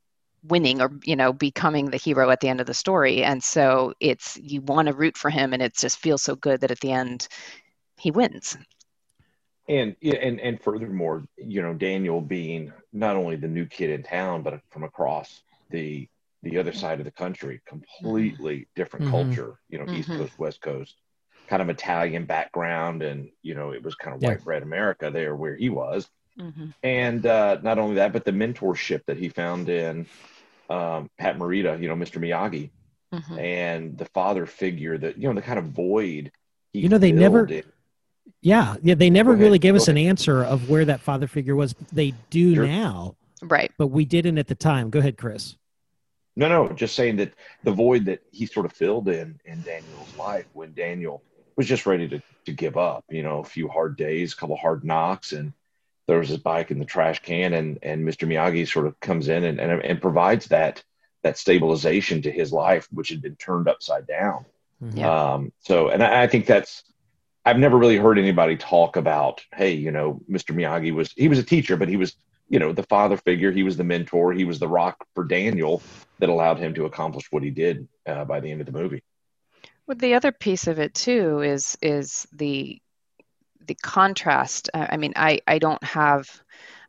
winning 0.44 0.80
or 0.80 0.90
you 1.04 1.16
know 1.16 1.32
becoming 1.32 1.90
the 1.90 1.96
hero 1.96 2.30
at 2.30 2.40
the 2.40 2.48
end 2.48 2.60
of 2.60 2.66
the 2.66 2.74
story. 2.74 3.22
And 3.22 3.42
so 3.42 3.94
it's 4.00 4.36
you 4.36 4.60
want 4.62 4.88
to 4.88 4.94
root 4.94 5.16
for 5.16 5.30
him 5.30 5.52
and 5.52 5.62
it 5.62 5.76
just 5.76 5.98
feels 5.98 6.22
so 6.22 6.36
good 6.36 6.60
that 6.60 6.70
at 6.70 6.80
the 6.80 6.92
end 6.92 7.28
he 7.96 8.10
wins 8.10 8.56
And 9.68 9.96
and 10.02 10.40
and 10.40 10.60
furthermore, 10.62 11.24
you 11.36 11.60
know, 11.62 11.74
Daniel 11.74 12.20
being 12.20 12.72
not 12.92 13.16
only 13.16 13.36
the 13.36 13.48
new 13.48 13.66
kid 13.66 13.90
in 13.90 14.02
town, 14.02 14.42
but 14.42 14.60
from 14.70 14.84
across 14.84 15.42
the 15.70 16.08
the 16.42 16.56
other 16.58 16.72
side 16.72 17.00
of 17.00 17.04
the 17.04 17.10
country, 17.10 17.60
completely 17.66 18.66
different 18.76 19.06
Mhm. 19.06 19.10
culture. 19.10 19.58
You 19.68 19.78
know, 19.84 19.92
East 19.92 20.08
Mhm. 20.08 20.18
Coast, 20.18 20.38
West 20.38 20.60
Coast, 20.62 20.96
kind 21.48 21.60
of 21.60 21.68
Italian 21.68 22.24
background, 22.24 23.02
and 23.02 23.30
you 23.42 23.54
know, 23.54 23.72
it 23.72 23.82
was 23.82 23.94
kind 23.96 24.16
of 24.16 24.22
Yeah. 24.22 24.30
white 24.30 24.44
bread 24.44 24.62
America 24.62 25.10
there 25.10 25.34
where 25.36 25.56
he 25.56 25.68
was. 25.68 26.08
mm-hmm. 26.38 26.66
And 26.84 27.26
uh, 27.26 27.58
not 27.64 27.78
only 27.80 27.96
that, 27.96 28.12
but 28.12 28.24
the 28.24 28.30
mentorship 28.30 29.04
that 29.06 29.16
he 29.16 29.28
found 29.28 29.68
in 29.68 30.06
um, 30.70 31.10
Pat 31.18 31.36
Morita, 31.36 31.80
you 31.80 31.88
know, 31.88 31.96
Mr. 31.96 32.20
Miyagi, 32.20 32.70
Mm-hmm. 33.12 33.38
and 33.38 33.98
the 33.98 34.04
father 34.04 34.44
figure 34.46 34.96
that 34.98 35.16
you 35.18 35.28
know 35.28 35.34
the 35.34 35.42
kind 35.42 35.58
of 35.58 35.64
void. 35.66 36.30
He 36.72 36.80
You 36.80 36.88
know, 36.90 36.98
they 36.98 37.10
never- 37.10 37.46
filled 37.46 37.64
in- 37.64 37.72
yeah 38.40 38.76
yeah 38.82 38.94
they 38.94 39.10
never 39.10 39.34
Go 39.34 39.40
really 39.42 39.58
gave 39.58 39.74
go 39.74 39.76
us 39.76 39.88
an 39.88 39.98
answer 39.98 40.42
of 40.44 40.68
where 40.70 40.84
that 40.84 41.00
father 41.00 41.26
figure 41.26 41.56
was 41.56 41.74
they 41.92 42.14
do 42.30 42.54
Sure. 42.54 42.66
now 42.66 43.16
right 43.42 43.70
but 43.78 43.88
we 43.88 44.04
didn't 44.04 44.38
at 44.38 44.46
the 44.46 44.54
time 44.54 44.90
go 44.90 44.98
ahead 44.98 45.16
chris 45.16 45.56
No, 46.36 46.48
no, 46.48 46.68
just 46.72 46.94
saying 46.94 47.16
that 47.16 47.32
the 47.64 47.72
void 47.72 48.04
that 48.04 48.20
he 48.30 48.46
sort 48.46 48.64
of 48.66 48.72
filled 48.72 49.08
in 49.08 49.40
in 49.44 49.60
Daniel's 49.62 50.16
life 50.16 50.46
when 50.52 50.72
Daniel 50.72 51.22
was 51.56 51.66
just 51.66 51.84
ready 51.84 52.06
to, 52.08 52.22
to 52.46 52.52
give 52.52 52.76
up, 52.76 53.04
you 53.10 53.24
know, 53.24 53.40
a 53.40 53.44
few 53.44 53.66
hard 53.66 53.96
days, 53.96 54.32
a 54.32 54.36
couple 54.36 54.56
hard 54.56 54.84
knocks, 54.84 55.32
and 55.32 55.52
there 56.06 56.20
was 56.20 56.28
his 56.28 56.38
bike 56.38 56.70
in 56.70 56.78
the 56.78 56.84
trash 56.84 57.20
can, 57.22 57.54
and 57.54 57.78
and 57.82 58.06
Mr. 58.06 58.24
Miyagi 58.28 58.68
sort 58.68 58.86
of 58.86 58.94
comes 59.00 59.26
in 59.28 59.42
and, 59.42 59.58
and, 59.58 59.82
and 59.82 60.00
provides 60.00 60.46
that 60.46 60.84
that 61.24 61.36
stabilization 61.38 62.22
to 62.22 62.30
his 62.30 62.52
life, 62.52 62.86
which 62.92 63.08
had 63.08 63.20
been 63.20 63.34
turned 63.34 63.66
upside 63.68 64.06
down. 64.06 64.44
Mm-hmm. 64.80 64.98
Yeah. 64.98 65.32
Um, 65.32 65.52
so, 65.58 65.88
and 65.88 66.04
I, 66.04 66.22
I 66.22 66.26
think 66.28 66.46
that's 66.46 66.84
I've 67.48 67.58
never 67.58 67.78
really 67.78 67.96
heard 67.96 68.18
anybody 68.18 68.56
talk 68.56 68.96
about, 68.96 69.42
hey, 69.54 69.72
you 69.72 69.90
know, 69.90 70.20
Mr. 70.30 70.54
Miyagi 70.54 70.92
was 70.92 71.12
he 71.16 71.28
was 71.28 71.38
a 71.38 71.42
teacher, 71.42 71.78
but 71.78 71.88
he 71.88 71.96
was 71.96 72.14
you 72.50 72.58
know 72.58 72.72
the 72.72 72.82
father 72.82 73.16
figure. 73.16 73.50
He 73.50 73.62
was 73.62 73.76
the 73.78 73.84
mentor. 73.84 74.34
He 74.34 74.44
was 74.44 74.58
the 74.58 74.68
rock 74.68 75.06
for 75.14 75.24
daniel 75.24 75.82
that 76.18 76.28
allowed 76.28 76.58
him 76.58 76.74
to 76.74 76.84
accomplish 76.84 77.30
what 77.30 77.42
he 77.42 77.50
did 77.50 77.88
uh, 78.06 78.24
by 78.24 78.40
the 78.40 78.50
end 78.50 78.60
of 78.60 78.66
the 78.66 78.72
movie. 78.72 79.02
Well 79.86 79.96
the 79.96 80.14
other 80.14 80.32
piece 80.32 80.66
of 80.66 80.78
it 80.78 80.94
too 80.94 81.40
is 81.40 81.78
is 81.80 82.26
the 82.32 82.80
the 83.66 83.76
contrast. 83.76 84.68
I 84.74 84.96
mean 84.96 85.14
i 85.16 85.40
i 85.46 85.58
don't 85.58 85.82
have 85.84 86.42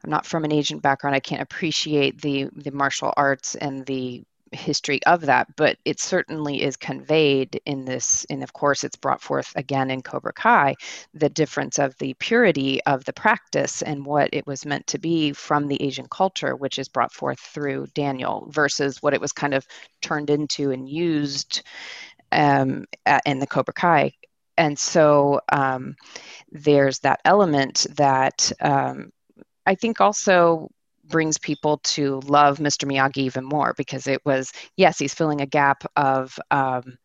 i'm 0.03 0.09
not 0.09 0.25
from 0.25 0.43
an 0.43 0.51
asian 0.51 0.79
background. 0.79 1.15
I 1.15 1.21
can't 1.21 1.41
appreciate 1.41 2.21
the 2.21 2.49
the 2.53 2.71
martial 2.71 3.13
arts 3.15 3.55
and 3.55 3.85
the 3.85 4.23
history 4.51 4.99
of 5.05 5.21
that, 5.21 5.47
but 5.55 5.77
it 5.85 5.99
certainly 5.99 6.63
is 6.63 6.75
conveyed 6.75 7.59
in 7.65 7.85
this, 7.85 8.25
and 8.29 8.43
of 8.43 8.53
course, 8.53 8.83
it's 8.83 8.95
brought 8.95 9.21
forth 9.21 9.51
again 9.55 9.91
in 9.91 10.01
Cobra 10.01 10.33
Kai 10.33 10.75
the 11.13 11.29
difference 11.29 11.79
of 11.79 11.97
the 11.97 12.13
purity 12.15 12.81
of 12.85 13.05
the 13.05 13.13
practice 13.13 13.81
and 13.81 14.05
what 14.05 14.29
it 14.33 14.45
was 14.47 14.65
meant 14.65 14.87
to 14.87 14.99
be 14.99 15.33
from 15.33 15.67
the 15.67 15.81
Asian 15.81 16.07
culture, 16.09 16.55
which 16.55 16.79
is 16.79 16.89
brought 16.89 17.13
forth 17.13 17.39
through 17.39 17.87
Daniel, 17.93 18.47
versus 18.49 19.01
what 19.01 19.13
it 19.13 19.21
was 19.21 19.31
kind 19.31 19.53
of 19.53 19.65
turned 20.01 20.29
into 20.29 20.71
and 20.71 20.89
used 20.89 21.63
um, 22.31 22.85
in 23.25 23.39
the 23.39 23.47
Cobra 23.47 23.73
Kai. 23.73 24.11
And 24.57 24.77
so 24.77 25.39
um, 25.51 25.95
there's 26.51 26.99
that 26.99 27.21
element 27.23 27.87
that 27.95 28.51
um, 28.59 29.11
I 29.65 29.75
think 29.75 30.01
also 30.01 30.69
brings 31.09 31.37
people 31.37 31.79
to 31.83 32.21
love 32.25 32.59
Mr. 32.59 32.85
Miyagi 32.87 33.17
even 33.17 33.43
more 33.45 33.73
because 33.77 34.07
it 34.07 34.21
was 34.25 34.51
yes, 34.77 34.99
he's 34.99 35.13
filling 35.13 35.41
a 35.41 35.45
gap 35.45 35.83
of 35.95 36.37
um, 36.51 36.97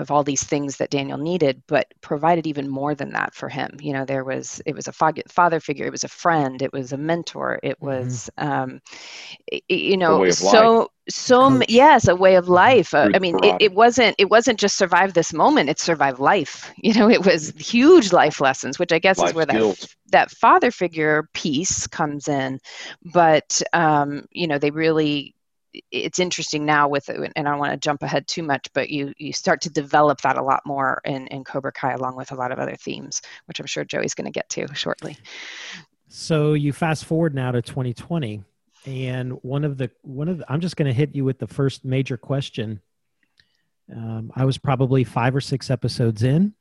of 0.00 0.10
all 0.10 0.24
these 0.24 0.44
things 0.44 0.76
that 0.76 0.90
Daniel 0.90 1.18
needed, 1.18 1.62
but 1.66 1.92
provided 2.00 2.46
even 2.46 2.68
more 2.68 2.94
than 2.94 3.12
that 3.12 3.34
for 3.34 3.48
him. 3.48 3.76
You 3.80 3.92
know, 3.92 4.04
there 4.04 4.24
was 4.24 4.60
it 4.66 4.74
was 4.74 4.88
a 4.88 4.92
father 4.92 5.60
figure, 5.60 5.86
it 5.86 5.92
was 5.92 6.04
a 6.04 6.08
friend, 6.08 6.62
it 6.62 6.72
was 6.72 6.92
a 6.92 6.96
mentor, 6.96 7.60
it 7.62 7.76
mm-hmm. 7.76 7.86
was 7.86 8.30
mm-hmm. 8.38 8.52
um, 8.52 8.80
you 9.68 9.96
know 9.96 10.28
so 10.30 10.78
life. 10.78 10.88
so 11.08 11.62
yes, 11.68 12.08
a 12.08 12.16
way 12.16 12.36
of 12.36 12.48
life. 12.48 12.94
Uh, 12.94 13.10
I 13.14 13.18
mean, 13.18 13.42
it, 13.42 13.56
it, 13.60 13.74
wasn't 13.74 14.14
it 14.18 14.30
wasn't 14.30 14.58
just 14.58 14.76
survive 14.76 15.14
this 15.14 15.32
moment; 15.32 15.70
it 15.70 15.78
survived 15.78 16.18
life. 16.18 16.72
You 16.86 16.94
know, 16.94 17.10
it 17.10 17.26
was 17.26 17.50
huge 17.58 18.12
life 18.12 18.40
lessons, 18.40 18.78
which 18.78 18.92
I 18.92 19.00
guess 19.00 19.18
life 19.18 19.30
is 19.30 19.34
where 19.34 19.46
skills. 19.46 19.80
that 19.80 19.96
that 20.12 20.30
father 20.30 20.70
figure 20.70 21.28
piece 21.34 21.86
comes 21.88 22.28
in. 22.28 22.60
But 23.12 23.60
um, 23.72 24.26
you 24.30 24.46
know, 24.46 24.58
they 24.58 24.70
really 24.70 25.35
it's 25.90 26.18
interesting 26.18 26.64
now 26.64 26.88
with 26.88 27.08
and 27.08 27.32
I 27.36 27.42
don't 27.42 27.58
want 27.58 27.72
to 27.72 27.78
jump 27.78 28.02
ahead 28.02 28.26
too 28.26 28.42
much, 28.42 28.68
but 28.72 28.90
you 28.90 29.12
you 29.18 29.32
start 29.32 29.60
to 29.62 29.70
develop 29.70 30.20
that 30.22 30.36
a 30.36 30.42
lot 30.42 30.62
more 30.64 31.00
in 31.04 31.26
in 31.28 31.44
Cobra 31.44 31.72
Kai 31.72 31.92
along 31.92 32.16
with 32.16 32.32
a 32.32 32.34
lot 32.34 32.52
of 32.52 32.58
other 32.58 32.76
themes, 32.76 33.22
which 33.46 33.60
I'm 33.60 33.66
sure 33.66 33.84
Joey's 33.84 34.14
going 34.14 34.26
to 34.26 34.30
get 34.30 34.48
to 34.50 34.72
shortly. 34.74 35.16
So 36.08 36.54
you 36.54 36.72
fast 36.72 37.04
forward 37.04 37.34
now 37.34 37.50
to 37.52 37.62
2020, 37.62 38.42
and 38.86 39.32
one 39.42 39.64
of 39.64 39.76
the 39.76 39.90
one 40.02 40.28
of 40.28 40.38
the, 40.38 40.52
I'm 40.52 40.60
just 40.60 40.76
going 40.76 40.86
to 40.86 40.94
hit 40.94 41.14
you 41.14 41.24
with 41.24 41.38
the 41.38 41.48
first 41.48 41.84
major 41.84 42.16
question. 42.16 42.80
Um, 43.94 44.32
I 44.34 44.44
was 44.44 44.58
probably 44.58 45.04
five 45.04 45.34
or 45.34 45.40
six 45.40 45.70
episodes 45.70 46.22
in. 46.22 46.54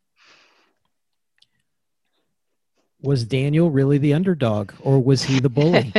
Was 3.01 3.23
Daniel 3.23 3.69
really 3.69 3.97
the 3.97 4.13
underdog, 4.13 4.71
or 4.79 5.01
was 5.01 5.23
he 5.23 5.39
the 5.39 5.49
bully? 5.49 5.93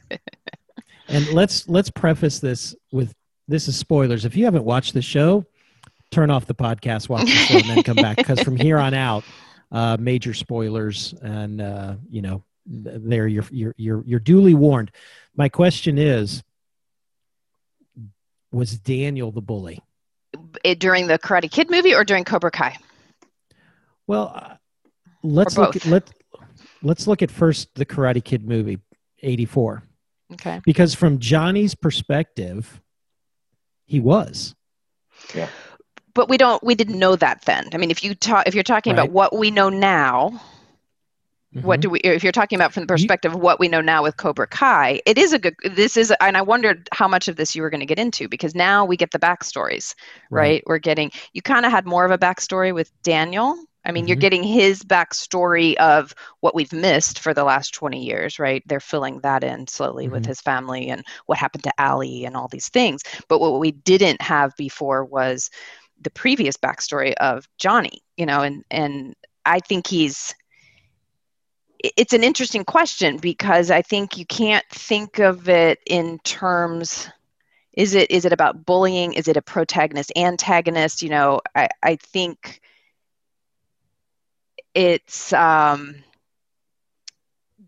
and 1.08 1.26
let's 1.28 1.68
let's 1.68 1.90
preface 1.90 2.38
this 2.38 2.74
with 2.92 3.14
this 3.46 3.68
is 3.68 3.76
spoilers. 3.76 4.24
If 4.24 4.36
you 4.36 4.44
haven't 4.44 4.64
watched 4.64 4.94
the 4.94 5.02
show, 5.02 5.44
turn 6.10 6.30
off 6.30 6.46
the 6.46 6.54
podcast, 6.54 7.08
watch 7.08 7.24
the 7.24 7.30
show, 7.30 7.58
and 7.58 7.68
then 7.68 7.82
come 7.82 7.96
back 7.96 8.16
because 8.16 8.40
from 8.40 8.56
here 8.56 8.78
on 8.78 8.94
out, 8.94 9.24
uh, 9.72 9.96
major 9.98 10.34
spoilers, 10.34 11.14
and 11.22 11.60
uh, 11.60 11.96
you 12.10 12.22
know, 12.22 12.44
there 12.66 13.26
you're 13.26 13.46
you're 13.50 13.74
you're 13.76 14.04
you're 14.06 14.20
duly 14.20 14.54
warned. 14.54 14.90
My 15.34 15.48
question 15.48 15.98
is, 15.98 16.42
was 18.52 18.78
Daniel 18.78 19.30
the 19.30 19.42
bully 19.42 19.80
it, 20.64 20.78
during 20.78 21.06
the 21.06 21.18
Karate 21.18 21.50
Kid 21.50 21.70
movie 21.70 21.94
or 21.94 22.04
during 22.04 22.24
Cobra 22.24 22.50
Kai? 22.50 22.76
Well, 24.06 24.32
uh, 24.34 24.54
let's 25.22 25.56
look 25.56 25.76
at 25.76 25.86
let 25.86 26.10
let's 26.82 27.06
look 27.06 27.22
at 27.22 27.30
first 27.30 27.74
the 27.74 27.86
Karate 27.86 28.22
Kid 28.22 28.46
movie, 28.46 28.78
eighty 29.22 29.44
four. 29.44 29.82
Okay. 30.32 30.60
Because 30.64 30.94
from 30.94 31.18
Johnny's 31.18 31.74
perspective, 31.74 32.80
he 33.86 34.00
was. 34.00 34.54
Yeah. 35.34 35.48
But 36.14 36.28
we 36.28 36.36
don't 36.36 36.62
we 36.62 36.74
didn't 36.74 36.98
know 36.98 37.16
that 37.16 37.42
then. 37.42 37.68
I 37.72 37.76
mean, 37.76 37.90
if 37.90 38.02
you 38.02 38.14
talk 38.14 38.46
if 38.46 38.54
you're 38.54 38.64
talking 38.64 38.94
right. 38.94 39.04
about 39.04 39.12
what 39.12 39.36
we 39.36 39.50
know 39.50 39.68
now, 39.68 40.40
mm-hmm. 41.54 41.66
what 41.66 41.80
do 41.80 41.88
we 41.88 42.00
if 42.00 42.22
you're 42.22 42.32
talking 42.32 42.56
about 42.56 42.72
from 42.72 42.82
the 42.82 42.86
perspective 42.86 43.32
of 43.34 43.40
what 43.40 43.60
we 43.60 43.68
know 43.68 43.80
now 43.80 44.02
with 44.02 44.16
Cobra 44.16 44.46
Kai, 44.46 45.00
it 45.06 45.16
is 45.16 45.32
a 45.32 45.38
good 45.38 45.54
this 45.64 45.96
is 45.96 46.12
and 46.20 46.36
I 46.36 46.42
wondered 46.42 46.88
how 46.92 47.08
much 47.08 47.28
of 47.28 47.36
this 47.36 47.54
you 47.54 47.62
were 47.62 47.70
going 47.70 47.80
to 47.80 47.86
get 47.86 47.98
into 47.98 48.28
because 48.28 48.54
now 48.54 48.84
we 48.84 48.96
get 48.96 49.12
the 49.12 49.18
backstories, 49.18 49.94
right? 50.30 50.40
right? 50.40 50.62
We're 50.66 50.78
getting 50.78 51.12
you 51.32 51.42
kind 51.42 51.64
of 51.64 51.72
had 51.72 51.86
more 51.86 52.04
of 52.04 52.10
a 52.10 52.18
backstory 52.18 52.74
with 52.74 52.90
Daniel 53.02 53.56
I 53.88 53.92
mean, 53.92 54.02
mm-hmm. 54.02 54.08
you're 54.08 54.16
getting 54.16 54.42
his 54.42 54.82
backstory 54.82 55.74
of 55.76 56.14
what 56.40 56.54
we've 56.54 56.72
missed 56.72 57.20
for 57.20 57.32
the 57.32 57.44
last 57.44 57.72
20 57.72 58.04
years, 58.04 58.38
right? 58.38 58.62
They're 58.66 58.80
filling 58.80 59.20
that 59.20 59.42
in 59.42 59.66
slowly 59.66 60.04
mm-hmm. 60.04 60.12
with 60.12 60.26
his 60.26 60.42
family 60.42 60.90
and 60.90 61.02
what 61.24 61.38
happened 61.38 61.64
to 61.64 61.72
Ali 61.78 62.26
and 62.26 62.36
all 62.36 62.48
these 62.48 62.68
things. 62.68 63.02
But 63.28 63.40
what 63.40 63.58
we 63.58 63.72
didn't 63.72 64.20
have 64.20 64.54
before 64.56 65.04
was 65.04 65.50
the 66.00 66.10
previous 66.10 66.56
backstory 66.56 67.14
of 67.14 67.48
Johnny, 67.56 68.02
you 68.16 68.26
know, 68.26 68.42
and 68.42 68.62
and 68.70 69.16
I 69.44 69.60
think 69.60 69.86
he's 69.86 70.34
it's 71.80 72.12
an 72.12 72.24
interesting 72.24 72.64
question 72.64 73.16
because 73.16 73.70
I 73.70 73.82
think 73.82 74.18
you 74.18 74.26
can't 74.26 74.66
think 74.70 75.18
of 75.18 75.48
it 75.48 75.78
in 75.86 76.18
terms 76.20 77.08
is 77.72 77.94
it 77.94 78.10
is 78.10 78.24
it 78.24 78.32
about 78.32 78.66
bullying 78.66 79.12
is 79.12 79.28
it 79.28 79.36
a 79.36 79.42
protagonist 79.42 80.12
antagonist 80.16 81.02
you 81.02 81.08
know 81.08 81.40
I, 81.54 81.68
I 81.82 81.96
think 81.96 82.60
it's 84.78 85.32
um, 85.32 85.96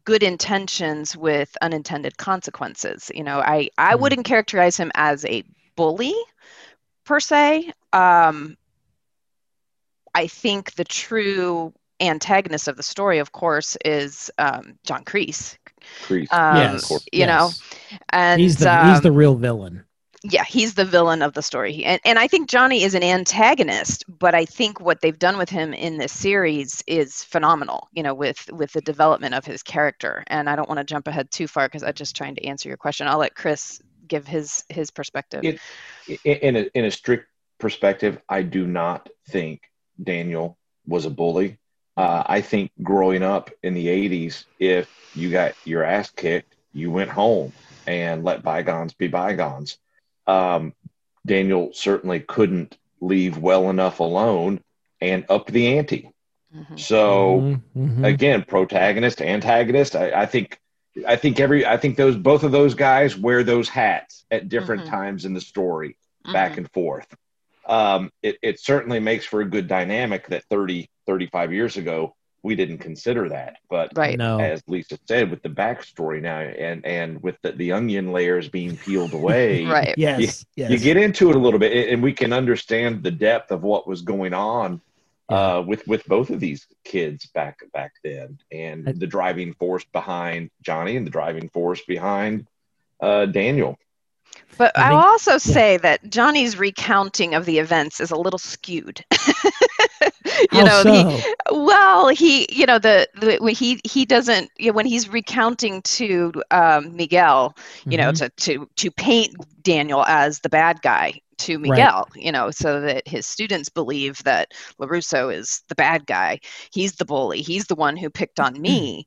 good 0.05 0.23
intentions 0.23 1.17
with 1.17 1.57
unintended 1.61 2.17
consequences. 2.17 3.11
You 3.13 3.25
know, 3.25 3.41
I 3.41 3.69
I 3.77 3.95
mm. 3.95 4.01
wouldn't 4.01 4.25
characterize 4.25 4.77
him 4.77 4.93
as 4.95 5.25
a 5.25 5.43
bully 5.75 6.15
per 7.05 7.19
se. 7.19 7.73
Um, 7.93 8.57
I 10.15 10.29
think 10.29 10.75
the 10.75 10.85
true 10.85 11.73
antagonist 11.99 12.69
of 12.69 12.77
the 12.77 12.85
story, 12.85 13.19
of 13.19 13.33
course, 13.33 13.77
is 13.85 14.31
um, 14.39 14.79
John 14.85 15.05
Kreese. 15.05 15.59
Kreese, 16.07 16.33
um, 16.33 16.57
yes, 16.59 16.91
you 16.91 16.99
yes. 17.13 17.29
know, 17.29 17.99
and 18.11 18.41
he's 18.41 18.59
the 18.59 18.85
he's 18.89 19.01
the 19.01 19.09
um, 19.09 19.17
real 19.17 19.35
villain 19.35 19.85
yeah, 20.23 20.45
he's 20.45 20.75
the 20.75 20.85
villain 20.85 21.23
of 21.23 21.33
the 21.33 21.43
story. 21.43 21.83
And, 21.85 22.01
and 22.05 22.19
I 22.19 22.29
think 22.29 22.49
Johnny 22.49 22.83
is 22.83 22.95
an 22.95 23.03
antagonist, 23.03 24.05
but 24.07 24.35
I 24.35 24.45
think 24.45 24.79
what 24.79 25.01
they've 25.01 25.19
done 25.19 25.39
with 25.39 25.49
him 25.49 25.73
in 25.73 25.97
this 25.97 26.13
series 26.13 26.83
is 26.87 27.25
phenomenal, 27.25 27.89
you 27.93 28.03
know, 28.03 28.13
with 28.13 28.51
with 28.53 28.73
the 28.73 28.83
development 28.83 29.35
of 29.35 29.47
his 29.47 29.63
character. 29.63 30.23
And 30.27 30.51
I 30.51 30.57
don't 30.57 30.69
want 30.69 30.79
to 30.79 30.85
jump 30.85 31.09
ahead 31.09 31.31
too 31.31 31.47
far 31.47 31.69
because 31.69 31.83
I'm 31.83 31.95
just 31.95 32.17
trying 32.17 32.35
to 32.35 32.45
answer 32.45 32.69
your 32.69 32.77
question. 32.77 33.07
I'll 33.09 33.19
let 33.19 33.35
Chris 33.35 33.81
give 34.07 34.27
his 34.27 34.63
his 34.69 34.91
perspective. 34.91 35.43
In, 35.43 35.59
in, 36.25 36.57
a, 36.57 36.71
in 36.75 36.85
a 36.85 36.91
strict 36.91 37.27
perspective, 37.59 38.21
I 38.29 38.43
do 38.43 38.67
not 38.67 39.09
think 39.29 39.63
Daniel 40.03 40.59
was 40.87 41.07
a 41.07 41.11
bully. 41.11 41.59
Uh, 41.97 42.25
I 42.27 42.43
think 42.43 42.73
growing 42.83 43.23
up 43.23 43.51
in 43.63 43.75
the 43.75 43.87
80s, 43.87 44.45
if 44.59 44.91
you 45.15 45.31
got 45.31 45.55
your 45.65 45.83
ass 45.83 46.11
kicked, 46.11 46.57
you 46.73 46.91
went 46.91 47.11
home 47.11 47.53
and 47.87 48.25
let 48.25 48.43
bygones 48.43 48.93
be 48.95 49.09
bygones 49.09 49.79
um, 50.31 50.75
Daniel 51.27 51.71
certainly 51.73 52.21
couldn't 52.21 52.79
leave 53.01 53.37
well 53.39 53.71
enough 53.71 54.01
alone 54.01 54.61
and 55.01 55.25
up 55.29 55.47
the 55.47 55.79
ante. 55.79 56.11
Mm-hmm. 56.55 56.77
So 56.77 57.41
mm-hmm. 57.41 57.85
mm-hmm. 57.85 58.05
again, 58.05 58.45
protagonist, 58.45 59.21
antagonist. 59.21 59.97
I, 59.97 60.23
I, 60.23 60.27
think, 60.27 60.59
I 61.07 61.17
think 61.17 61.41
every, 61.41 61.67
I 61.67 61.77
think 61.77 61.97
those 61.97 62.17
both 62.17 62.43
of 62.45 62.53
those 62.53 62.75
guys 62.75 63.17
wear 63.17 63.45
those 63.45 63.69
hats 63.69 64.25
at 64.31 64.49
different 64.49 64.83
mm-hmm. 64.83 64.91
times 64.91 65.25
in 65.25 65.35
the 65.35 65.41
story, 65.41 65.97
back 66.25 66.53
mm-hmm. 66.53 66.59
and 66.59 66.73
forth. 66.73 67.15
Um, 67.67 68.11
it, 68.23 68.39
it 68.43 68.61
certainly 68.61 69.01
makes 69.01 69.27
for 69.27 69.41
a 69.41 69.49
good 69.49 69.69
dynamic 69.69 70.29
that 70.29 70.45
30, 70.45 70.89
35 71.07 71.53
years 71.53 71.77
ago 71.77 72.15
we 72.43 72.55
didn't 72.57 72.79
consider 72.79 73.29
that. 73.29 73.57
But 73.69 73.93
Right. 73.95 74.17
No. 74.19 74.39
as 74.41 74.63
Lisa 74.67 74.99
said, 75.07 75.31
with 75.31 75.43
the 75.43 75.49
backstory 75.51 76.21
now 76.23 76.41
and 76.41 76.85
and 76.87 77.23
with 77.23 77.37
the, 77.43 77.53
the 77.53 77.73
onion 77.73 78.13
layers 78.13 78.49
being 78.49 78.77
peeled 78.77 79.13
away, 79.13 79.65
Right. 79.79 79.95
Yes. 79.97 80.45
Yes. 80.57 80.71
you 80.71 80.79
get 80.79 80.97
into 80.97 81.31
it 81.31 81.37
a 81.37 81.39
little 81.39 81.61
bit, 81.61 81.73
and- 81.73 81.91
and 81.91 82.03
we 82.03 82.13
can 82.13 82.33
understand 82.33 83.03
the 83.03 83.11
depth 83.11 83.51
of 83.51 83.63
what 83.63 83.87
was 83.87 84.03
going 84.03 84.33
on 84.35 84.81
uh, 85.29 85.63
with 85.67 85.87
with 85.87 86.05
both 86.07 86.31
of 86.31 86.41
these 86.41 86.67
kids 86.85 87.27
back 87.27 87.61
back 87.73 87.93
then, 88.03 88.39
and 88.51 88.89
I- 88.89 88.93
the 88.93 89.07
driving 89.07 89.53
force 89.55 89.85
behind 89.85 90.51
Johnny 90.63 90.97
and 90.97 91.07
the 91.07 91.11
driving 91.11 91.49
force 91.51 91.83
behind 91.83 92.47
uh, 93.01 93.27
Daniel. 93.27 93.79
But 94.59 94.77
I 94.77 94.91
I'll 94.91 95.01
think- 95.01 95.11
also 95.11 95.39
say 95.39 95.77
that 95.79 96.11
Johnny's 96.11 96.59
recounting 96.59 97.35
of 97.35 97.47
the 97.47 97.59
events 97.59 97.99
is 98.01 98.11
a 98.11 98.17
little 98.17 98.39
skewed. 98.39 99.03
you 100.53 100.61
How 100.61 100.65
know, 100.65 100.93
he, 100.93 101.35
well, 101.51 102.09
he, 102.09 102.47
you 102.51 102.67
know, 102.67 102.79
the, 102.79 103.09
the 103.21 103.39
when 103.41 103.55
he 103.55 103.81
he 103.85 104.05
doesn't 104.05 104.51
you 104.59 104.67
know, 104.67 104.73
when 104.75 104.87
he's 104.87 105.09
recounting 105.09 105.83
to 105.83 106.33
um, 106.51 106.95
Miguel, 106.95 107.57
you 107.87 107.97
know, 107.97 108.13
Mhm. 108.13 108.19
to 108.19 108.29
to 108.29 108.69
to 108.77 108.91
paint 108.91 109.35
Daniel 109.63 110.05
as 110.07 110.41
the 110.41 110.49
bad 110.49 110.83
guy 110.83 111.21
to 111.39 111.57
Right. 111.57 111.71
Miguel, 111.71 112.09
you 112.15 112.31
know, 112.33 112.51
so 112.51 112.81
that 112.83 113.09
his 113.09 113.27
students 113.27 113.71
believe 113.71 114.23
that 114.25 114.53
Larusso 114.79 115.35
is 115.35 115.63
the 115.69 115.75
bad 115.75 116.05
guy. 116.07 116.39
He's 116.71 116.93
the 116.97 117.07
bully. 117.07 117.41
He's 117.41 117.65
the 117.67 117.75
one 117.77 117.97
who 117.97 118.11
picked 118.11 118.41
on 118.41 118.53
me. 118.61 119.07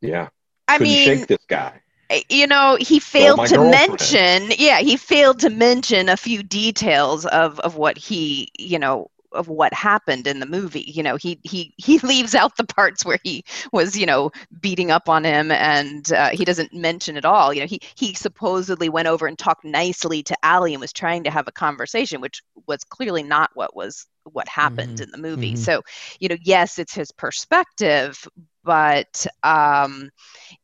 Yeah, 0.00 0.28
I 0.66 0.78
couldn't 0.78 0.92
mean, 0.94 1.04
shake 1.04 1.26
this 1.26 1.44
guy. 1.46 1.82
You 2.28 2.46
know 2.46 2.76
he 2.80 2.98
failed 2.98 3.44
my 3.44 3.46
to 3.46 3.58
girlfriend. 3.58 3.58
mention 3.58 4.50
yeah 4.58 4.78
he 4.78 4.96
failed 4.96 5.40
to 5.40 5.50
mention 5.50 6.08
a 6.08 6.16
few 6.16 6.42
details 6.42 7.26
of 7.26 7.58
of 7.60 7.76
what 7.76 7.96
he 7.98 8.48
you 8.58 8.78
know 8.78 9.10
of 9.32 9.48
what 9.48 9.72
happened 9.74 10.26
in 10.26 10.40
the 10.40 10.46
movie 10.46 10.84
you 10.94 11.02
know 11.02 11.16
he 11.16 11.38
he 11.42 11.72
he 11.76 11.98
leaves 12.04 12.34
out 12.34 12.56
the 12.56 12.64
parts 12.64 13.04
where 13.04 13.18
he 13.24 13.44
was 13.72 13.96
you 13.96 14.06
know 14.06 14.30
beating 14.60 14.90
up 14.90 15.08
on 15.08 15.24
him 15.24 15.50
and 15.50 16.12
uh, 16.12 16.28
he 16.30 16.44
doesn't 16.44 16.72
mention 16.72 17.16
at 17.16 17.24
all 17.24 17.52
you 17.52 17.60
know 17.60 17.66
he 17.66 17.80
he 17.96 18.14
supposedly 18.14 18.88
went 18.88 19.08
over 19.08 19.26
and 19.26 19.38
talked 19.38 19.64
nicely 19.64 20.22
to 20.22 20.36
Ali 20.42 20.74
and 20.74 20.80
was 20.80 20.92
trying 20.92 21.24
to 21.24 21.30
have 21.30 21.46
a 21.48 21.52
conversation 21.52 22.20
which 22.20 22.42
was 22.66 22.84
clearly 22.84 23.22
not 23.22 23.50
what 23.54 23.74
was 23.76 24.06
what 24.24 24.48
happened 24.48 24.98
Mhm, 24.98 25.00
in 25.00 25.10
the 25.10 25.18
movie 25.18 25.54
mhm. 25.54 25.56
so 25.56 25.82
you 26.20 26.28
know 26.28 26.36
yes 26.42 26.78
it's 26.78 26.94
his 26.94 27.10
perspective 27.12 28.26
but 28.68 29.26
um 29.44 30.10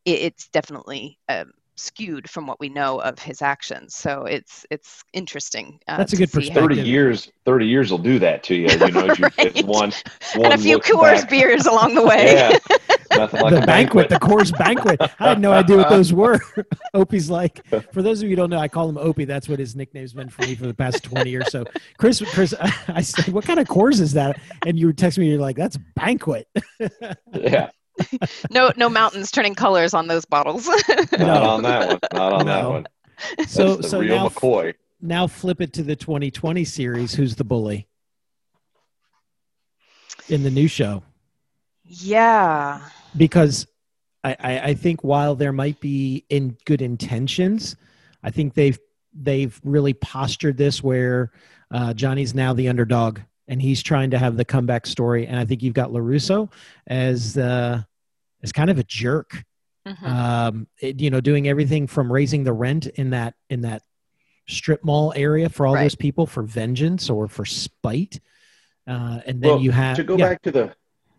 it, 0.05 0.19
it's 0.27 0.49
definitely 0.49 1.19
um, 1.31 1.53
skewed 1.77 2.29
from 2.31 2.47
what 2.47 2.61
we 2.61 2.69
know 2.69 3.01
of 3.01 3.19
his 3.19 3.43
actions. 3.43 3.97
So 3.97 4.25
it's 4.27 4.65
it's 4.71 5.03
interesting. 5.13 5.81
Uh, 5.89 5.97
That's 5.97 6.13
a 6.13 6.17
good 6.17 6.31
perspective. 6.31 6.63
Thirty 6.63 6.81
years, 6.83 7.33
thirty 7.45 7.67
years 7.67 7.91
will 7.91 7.99
do 8.13 8.19
that 8.21 8.43
to 8.45 8.55
you. 8.55 8.69
You 8.69 8.79
know, 8.79 9.07
as 9.09 9.19
you, 9.19 9.25
as 9.39 9.55
Right. 9.55 9.65
one, 9.67 9.93
and 10.35 10.53
a 10.53 10.59
few 10.59 10.77
looks 10.77 10.91
Coors 10.91 11.21
back- 11.23 11.31
beers 11.31 11.67
along 11.67 11.95
the 11.95 12.03
way. 12.07 12.35
Yeah, 12.35 12.59
nothing 13.17 13.41
like 13.43 13.55
the 13.55 13.63
a 13.63 13.67
banquet, 13.67 14.09
the 14.09 14.21
Coors 14.21 14.57
banquet. 14.57 15.01
I 15.19 15.29
had 15.31 15.41
no 15.41 15.51
idea 15.53 15.77
what 15.79 15.89
those 15.89 16.13
were. 16.13 16.39
Opie's 16.95 17.29
like, 17.29 17.67
for 17.93 18.03
those 18.03 18.19
of 18.21 18.25
you 18.25 18.31
who 18.31 18.37
don't 18.37 18.51
know, 18.51 18.59
I 18.59 18.69
call 18.69 18.89
him 18.89 18.97
Opie. 18.99 19.25
That's 19.25 19.49
what 19.49 19.59
his 19.59 19.75
nickname's 19.75 20.13
been 20.13 20.29
for 20.29 20.43
me 20.43 20.55
for 20.55 20.67
the 20.69 20.75
past 20.75 21.03
20 21.03 21.35
or 21.35 21.45
So, 21.45 21.65
Chris, 21.99 22.23
Chris, 22.35 22.55
I 22.89 23.01
said, 23.03 23.33
what 23.35 23.45
kind 23.45 23.59
of 23.59 23.67
Coors 23.67 24.01
is 24.01 24.13
that? 24.13 24.39
And 24.67 24.79
you 24.79 24.93
text 24.93 25.19
me, 25.19 25.29
you're 25.29 25.41
like, 25.41 25.57
that's 25.57 25.77
banquet. 25.97 26.47
Yeah, 27.33 27.71
No 28.51 28.73
no 28.77 28.89
mountains 28.89 29.31
turning 29.31 29.55
colors 29.55 29.95
on 29.95 30.07
those 30.09 30.25
bottles. 30.25 30.67
not 31.19 31.43
on 31.43 31.63
that 31.63 31.89
one. 31.89 31.99
Not 32.13 32.33
on 32.33 32.47
that 32.47 32.63
No. 32.63 32.71
one. 32.71 32.87
So, 33.47 33.69
That's 33.77 33.83
the 33.83 33.89
so 33.91 34.01
real 34.01 34.17
now, 34.17 34.29
McCoy. 34.29 34.75
now 35.01 35.27
flip 35.29 35.61
it 35.61 35.73
to 35.75 35.83
the 35.83 35.95
2020 35.97 36.65
series. 36.65 37.15
Who's 37.15 37.37
the 37.37 37.45
bully 37.45 37.87
in 40.29 40.43
the 40.43 40.51
new 40.51 40.69
show? 40.69 41.03
yeah. 41.85 42.81
because 43.17 43.67
I, 44.25 44.37
I, 44.41 44.59
I 44.71 44.75
think 44.75 45.05
while 45.05 45.35
there 45.35 45.53
might 45.53 45.79
be 45.81 46.25
in 46.31 46.57
good 46.65 46.81
intentions, 46.83 47.77
I 48.23 48.31
think 48.31 48.55
they've 48.55 48.79
they've 49.13 49.61
really 49.65 49.93
postured 49.93 50.57
this 50.57 50.83
where 50.83 51.31
uh, 51.71 51.93
Johnny's 51.95 52.35
now 52.35 52.53
the 52.55 52.69
underdog 52.69 53.21
and 53.47 53.61
he's 53.61 53.83
trying 53.83 54.11
to 54.11 54.19
have 54.19 54.37
the 54.39 54.45
comeback 54.45 54.87
story. 54.87 55.27
And 55.27 55.39
I 55.39 55.45
think 55.45 55.63
you've 55.63 55.75
got 55.75 55.91
Larusso 55.91 56.51
as 56.87 57.37
uh, 57.37 57.83
as 58.45 58.53
kind 58.53 58.71
of 58.71 58.79
a 58.79 58.85
jerk, 58.85 59.43
Mhm. 59.87 60.03
um, 60.07 60.69
it- 60.81 61.01
you 61.01 61.11
know, 61.11 61.21
doing 61.21 61.49
everything 61.49 61.87
from 61.89 62.13
raising 62.13 62.45
the 62.45 62.53
rent 62.53 62.87
in 62.87 63.11
that 63.11 63.35
in 63.49 63.63
that 63.63 63.83
strip 64.47 64.85
mall 64.85 65.13
area 65.17 65.49
for 65.49 65.67
all 65.67 65.75
Right. 65.75 65.85
those 65.85 65.95
people 65.95 66.27
for 66.27 66.43
vengeance 66.43 67.09
or 67.09 67.27
for 67.27 67.47
spite. 67.47 68.21
Uh, 68.87 69.21
and 69.27 69.41
then 69.43 69.51
Well, 69.53 69.61
you 69.61 69.71
have 69.73 69.97
to 69.97 70.05
go 70.05 70.17
yeah, 70.19 70.29
back 70.29 70.43
to 70.43 70.53
the 70.53 70.77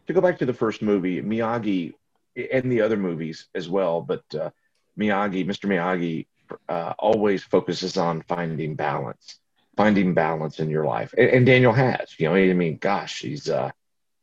to 0.07 0.13
go 0.13 0.21
back 0.21 0.37
to 0.37 0.45
the 0.45 0.53
first 0.53 0.83
movie, 0.83 1.19
Miyagi 1.19 1.93
and 2.51 2.71
the 2.71 2.81
other 2.81 2.95
movies 2.97 3.47
as 3.55 3.67
well, 3.67 4.01
but 4.01 4.23
uh, 4.35 4.51
Miyagi, 4.99 5.43
Mr. 5.43 5.67
Miyagi, 5.67 6.27
uh, 6.69 6.93
always 6.99 7.43
focuses 7.43 7.97
on 7.97 8.21
finding 8.21 8.75
balance, 8.75 9.39
finding 9.75 10.13
balance 10.13 10.59
in 10.59 10.69
your 10.69 10.85
life, 10.85 11.11
and, 11.17 11.27
and 11.29 11.45
Daniel 11.47 11.73
has. 11.73 12.13
You 12.19 12.29
know, 12.29 12.35
I 12.35 12.53
mean, 12.53 12.77
gosh, 12.77 13.21
he's 13.21 13.49
uh, 13.49 13.71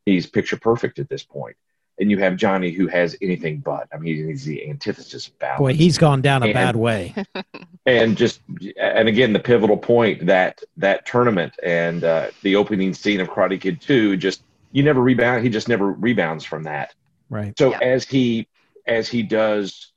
he's 0.07 0.27
picture 0.29 0.57
perfect 0.57 1.01
at 1.01 1.09
this 1.09 1.25
point. 1.25 1.57
And 2.01 2.11
you 2.11 2.19
have 2.19 2.37
Johnny, 2.37 2.71
who 2.71 2.87
has 2.89 3.17
anything 3.23 3.59
but. 3.59 3.87
I 3.93 3.99
mean, 3.99 4.27
he's 4.29 4.45
the 4.45 4.69
antithesis 4.69 5.29
of 5.29 5.39
balance. 5.39 5.59
boy, 5.61 5.75
he's 5.75 5.99
gone 5.99 6.21
down 6.23 6.43
a 6.43 6.47
And- 6.47 6.55
bad 6.55 6.75
way. 6.77 7.15
and 7.87 8.17
just 8.17 8.41
and 8.79 9.09
again 9.09 9.33
the 9.33 9.41
pivotal 9.41 9.77
point 9.77 10.27
that 10.27 10.63
that 10.77 11.05
tournament 11.05 11.53
and 11.65 12.05
uh, 12.05 12.29
the 12.43 12.55
opening 12.57 12.95
scene 12.95 13.21
of 13.21 13.29
Karate 13.29 13.61
Kid 13.61 13.81
2 13.81 14.17
just 14.17 14.45
you 14.71 14.85
never 14.85 15.01
rebound 15.01 15.43
he 15.43 15.51
just 15.51 15.69
never 15.69 15.91
rebounds 15.91 16.45
from 16.45 16.63
that 16.63 16.95
Right. 17.29 17.59
so 17.59 17.73
Yeah. 17.73 17.79
as 17.81 18.05
he 18.05 18.47
as 18.87 19.09
he 19.09 19.25
does 19.25 19.93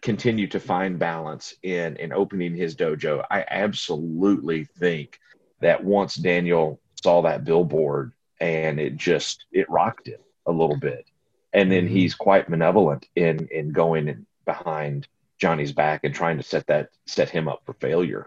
continue 0.00 0.46
to 0.46 0.60
find 0.60 0.96
balance 0.98 1.54
in 1.64 1.96
in 1.96 2.12
opening 2.12 2.54
his 2.54 2.74
dojo 2.76 3.24
I 3.30 3.44
absolutely 3.50 4.64
think 4.78 5.18
that 5.60 5.82
once 5.82 6.14
Daniel 6.14 6.80
saw 7.02 7.22
that 7.22 7.42
billboard 7.44 8.12
and 8.42 8.80
it 8.80 8.96
just 8.96 9.46
it 9.52 9.70
rocked 9.70 10.06
him 10.08 10.20
a 10.46 10.52
little 10.52 10.76
bit 10.76 11.06
and 11.52 11.70
then 11.70 11.86
Mhm. 11.86 11.90
he's 11.90 12.14
quite 12.14 12.48
malevolent 12.48 13.08
in 13.14 13.46
in 13.52 13.70
going 13.72 14.08
in 14.08 14.26
behind 14.44 15.06
Johnny's 15.38 15.72
back 15.72 16.00
and 16.04 16.14
trying 16.14 16.36
to 16.38 16.42
set 16.42 16.66
that 16.66 16.90
set 17.06 17.28
him 17.30 17.46
up 17.48 17.60
for 17.64 17.74
failure. 17.74 18.26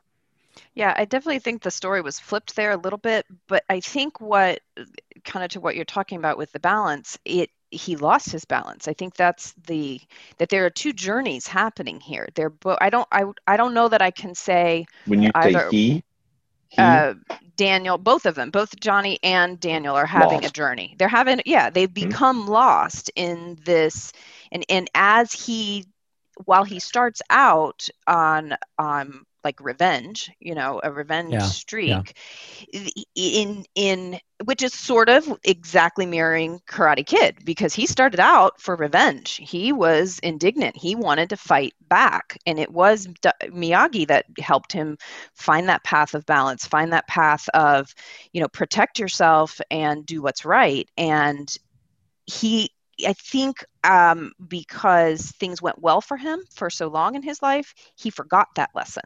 Yeah, 0.73 0.93
I 0.97 1.03
definitely 1.05 1.39
think 1.39 1.61
the 1.61 1.71
story 1.71 2.01
was 2.01 2.17
flipped 2.19 2.55
there 2.55 2.71
a 2.71 2.77
little 2.77 2.99
bit, 2.99 3.25
but 3.47 3.63
I 3.69 3.79
think 3.81 4.21
what 4.21 4.59
kind 5.25 5.43
of 5.43 5.51
to 5.51 5.59
what 5.59 5.75
you're 5.75 5.85
talking 5.97 6.17
about 6.17 6.37
with 6.37 6.51
the 6.53 6.59
balance, 6.59 7.17
it 7.25 7.49
he 7.71 7.97
lost 7.97 8.31
his 8.31 8.45
balance. 8.45 8.87
I 8.87 8.93
think 8.93 9.15
that's 9.15 9.53
the 9.67 9.99
that 10.37 10.47
there 10.49 10.65
are 10.65 10.69
two 10.69 10.93
journeys 10.93 11.45
happening 11.47 11.99
here. 11.99 12.29
They're 12.35 12.49
both 12.49 12.77
I 12.79 12.89
don't 12.89 13.07
I 13.11 13.25
I 13.47 13.57
don't 13.57 13.73
know 13.73 13.89
that 13.89 14.01
I 14.01 14.11
can 14.11 14.33
say 14.33 14.85
When 15.07 15.21
you 15.21 15.31
Either- 15.35 15.69
say 15.71 15.77
he 15.77 16.03
uh, 16.77 17.13
Daniel, 17.55 17.97
both 17.97 18.25
of 18.25 18.35
them, 18.35 18.51
both 18.51 18.79
Johnny 18.79 19.19
and 19.23 19.59
Daniel 19.59 19.95
are 19.95 20.05
having 20.05 20.45
a 20.45 20.49
journey. 20.49 20.95
They're 20.97 21.07
having, 21.07 21.41
yeah, 21.45 21.69
they've 21.69 21.93
Mhm. 21.99 22.15
become 22.15 22.47
lost 22.47 23.11
in 23.15 23.57
this, 23.65 24.11
and 24.51 24.63
and 24.69 24.89
as 24.95 25.31
he, 25.33 25.85
while 26.45 26.63
he 26.63 26.79
starts 26.79 27.21
out 27.29 27.87
on 28.07 28.55
um 28.77 29.25
like 29.45 29.61
revenge, 29.61 30.31
you 30.41 30.55
know, 30.55 30.81
a 30.83 30.91
revenge 30.91 31.43
Yeah, 31.83 32.03
streak, 32.03 32.15
i- 32.75 32.91
in 33.15 33.65
in 33.75 34.19
which 34.45 34.63
is 34.63 34.73
sort 34.73 35.09
of 35.09 35.25
exactly 35.45 36.05
mirroring 36.05 36.59
Karate 36.67 37.05
Kid 37.05 37.37
because 37.45 37.73
he 37.73 37.87
started 37.87 38.19
out 38.19 38.61
for 38.61 38.75
revenge. 38.75 39.39
He 39.41 39.71
was 39.73 40.19
indignant. 40.19 40.75
He 40.77 40.95
wanted 40.95 41.29
to 41.29 41.37
fight 41.37 41.73
back, 41.89 42.37
and 42.45 42.59
it 42.59 42.71
was 42.71 43.07
D- 43.21 43.29
Miyagi 43.45 44.07
that 44.09 44.25
helped 44.39 44.73
him 44.73 44.97
find 45.35 45.69
that 45.69 45.85
path 45.85 46.15
of 46.15 46.25
balance, 46.25 46.65
find 46.67 46.93
that 46.93 47.07
path 47.07 47.47
of, 47.53 47.93
you 48.33 48.41
know, 48.41 48.49
protect 48.49 48.99
yourself 48.99 49.61
and 49.71 50.05
do 50.05 50.21
what's 50.21 50.45
right. 50.45 50.89
And 50.97 51.49
he, 52.25 52.69
I 53.05 53.13
think, 53.13 53.63
um, 53.83 54.31
because 54.47 55.31
things 55.39 55.61
went 55.61 55.79
well 55.81 56.01
for 56.01 56.17
him 56.17 56.39
for 56.55 56.69
so 56.69 56.87
long 56.87 57.15
in 57.15 57.23
his 57.23 57.41
life, 57.41 57.73
he 57.95 58.09
forgot 58.09 58.47
that 58.55 58.69
lesson 58.75 59.03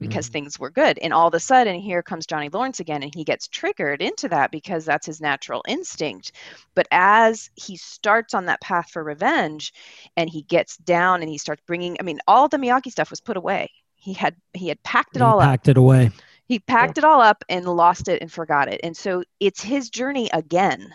because 0.00 0.28
Mhm. 0.28 0.28
things 0.28 0.58
were 0.58 0.70
good. 0.70 0.98
And 0.98 1.12
all 1.12 1.28
of 1.28 1.34
a 1.34 1.40
sudden, 1.40 1.76
here 1.80 2.02
comes 2.02 2.26
Johnny 2.26 2.48
Lawrence 2.48 2.80
again, 2.80 3.02
and 3.02 3.14
he 3.14 3.24
gets 3.24 3.48
triggered 3.48 4.02
into 4.02 4.28
that 4.28 4.50
because 4.50 4.84
that's 4.84 5.06
his 5.06 5.20
natural 5.20 5.62
instinct. 5.68 6.32
But 6.74 6.86
as 6.90 7.50
he 7.56 7.76
starts 7.76 8.34
on 8.34 8.46
that 8.46 8.60
path 8.60 8.90
for 8.90 9.02
revenge, 9.02 9.72
and 10.16 10.28
he 10.30 10.42
gets 10.42 10.76
down 10.78 11.20
and 11.22 11.30
he 11.30 11.38
starts 11.38 11.62
bringing, 11.66 11.96
I 12.00 12.02
mean, 12.04 12.20
all 12.26 12.48
the 12.48 12.58
Miyagi 12.58 12.90
stuff 12.90 13.10
was 13.10 13.20
put 13.20 13.36
away. 13.36 13.70
He 13.96 14.12
had 14.12 14.36
he 14.52 14.68
had 14.68 14.82
packed 14.82 15.16
it 15.16 15.22
He 15.22 15.22
all 15.22 15.40
up 15.40 15.56
packed 15.56 15.68
it 15.68 15.76
away. 15.76 16.10
he 16.46 16.58
packed 16.58 16.98
it 16.98 17.04
all 17.04 17.20
up 17.20 17.44
and 17.48 17.66
lost 17.66 18.08
it 18.08 18.20
and 18.22 18.32
forgot 18.32 18.68
it 18.68 18.80
and 18.82 18.96
so 18.96 19.22
it's 19.40 19.62
his 19.62 19.90
journey 19.90 20.28
again 20.32 20.94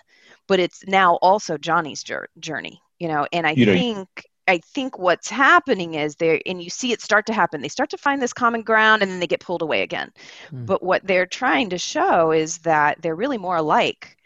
but 0.51 0.59
it's 0.59 0.83
now 0.85 1.15
also 1.21 1.57
johnny's 1.57 2.03
journey 2.39 2.81
you 2.99 3.07
know 3.07 3.25
and 3.31 3.47
i 3.47 3.51
You 3.51 3.65
know- 3.67 3.73
think 3.73 4.07
i 4.47 4.57
think 4.75 4.99
what's 4.99 5.29
happening 5.29 5.93
is 5.95 6.15
there 6.17 6.37
and 6.45 6.61
you 6.61 6.69
see 6.69 6.91
it 6.91 7.01
start 7.01 7.25
to 7.27 7.33
happen. 7.41 7.61
They 7.61 7.69
start 7.77 7.89
to 7.91 7.97
find 8.05 8.21
this 8.21 8.33
common 8.33 8.63
ground 8.71 9.01
and 9.01 9.09
then 9.11 9.19
they 9.21 9.27
get 9.27 9.39
pulled 9.47 9.61
away 9.61 9.81
again. 9.83 10.09
Hmm. 10.49 10.65
but 10.71 10.79
what 10.89 11.01
they're 11.07 11.31
trying 11.41 11.69
to 11.69 11.77
show 11.77 12.31
is 12.43 12.57
that 12.69 13.01
they're 13.01 13.21
really 13.23 13.37
more 13.47 13.57
alike 13.65 14.17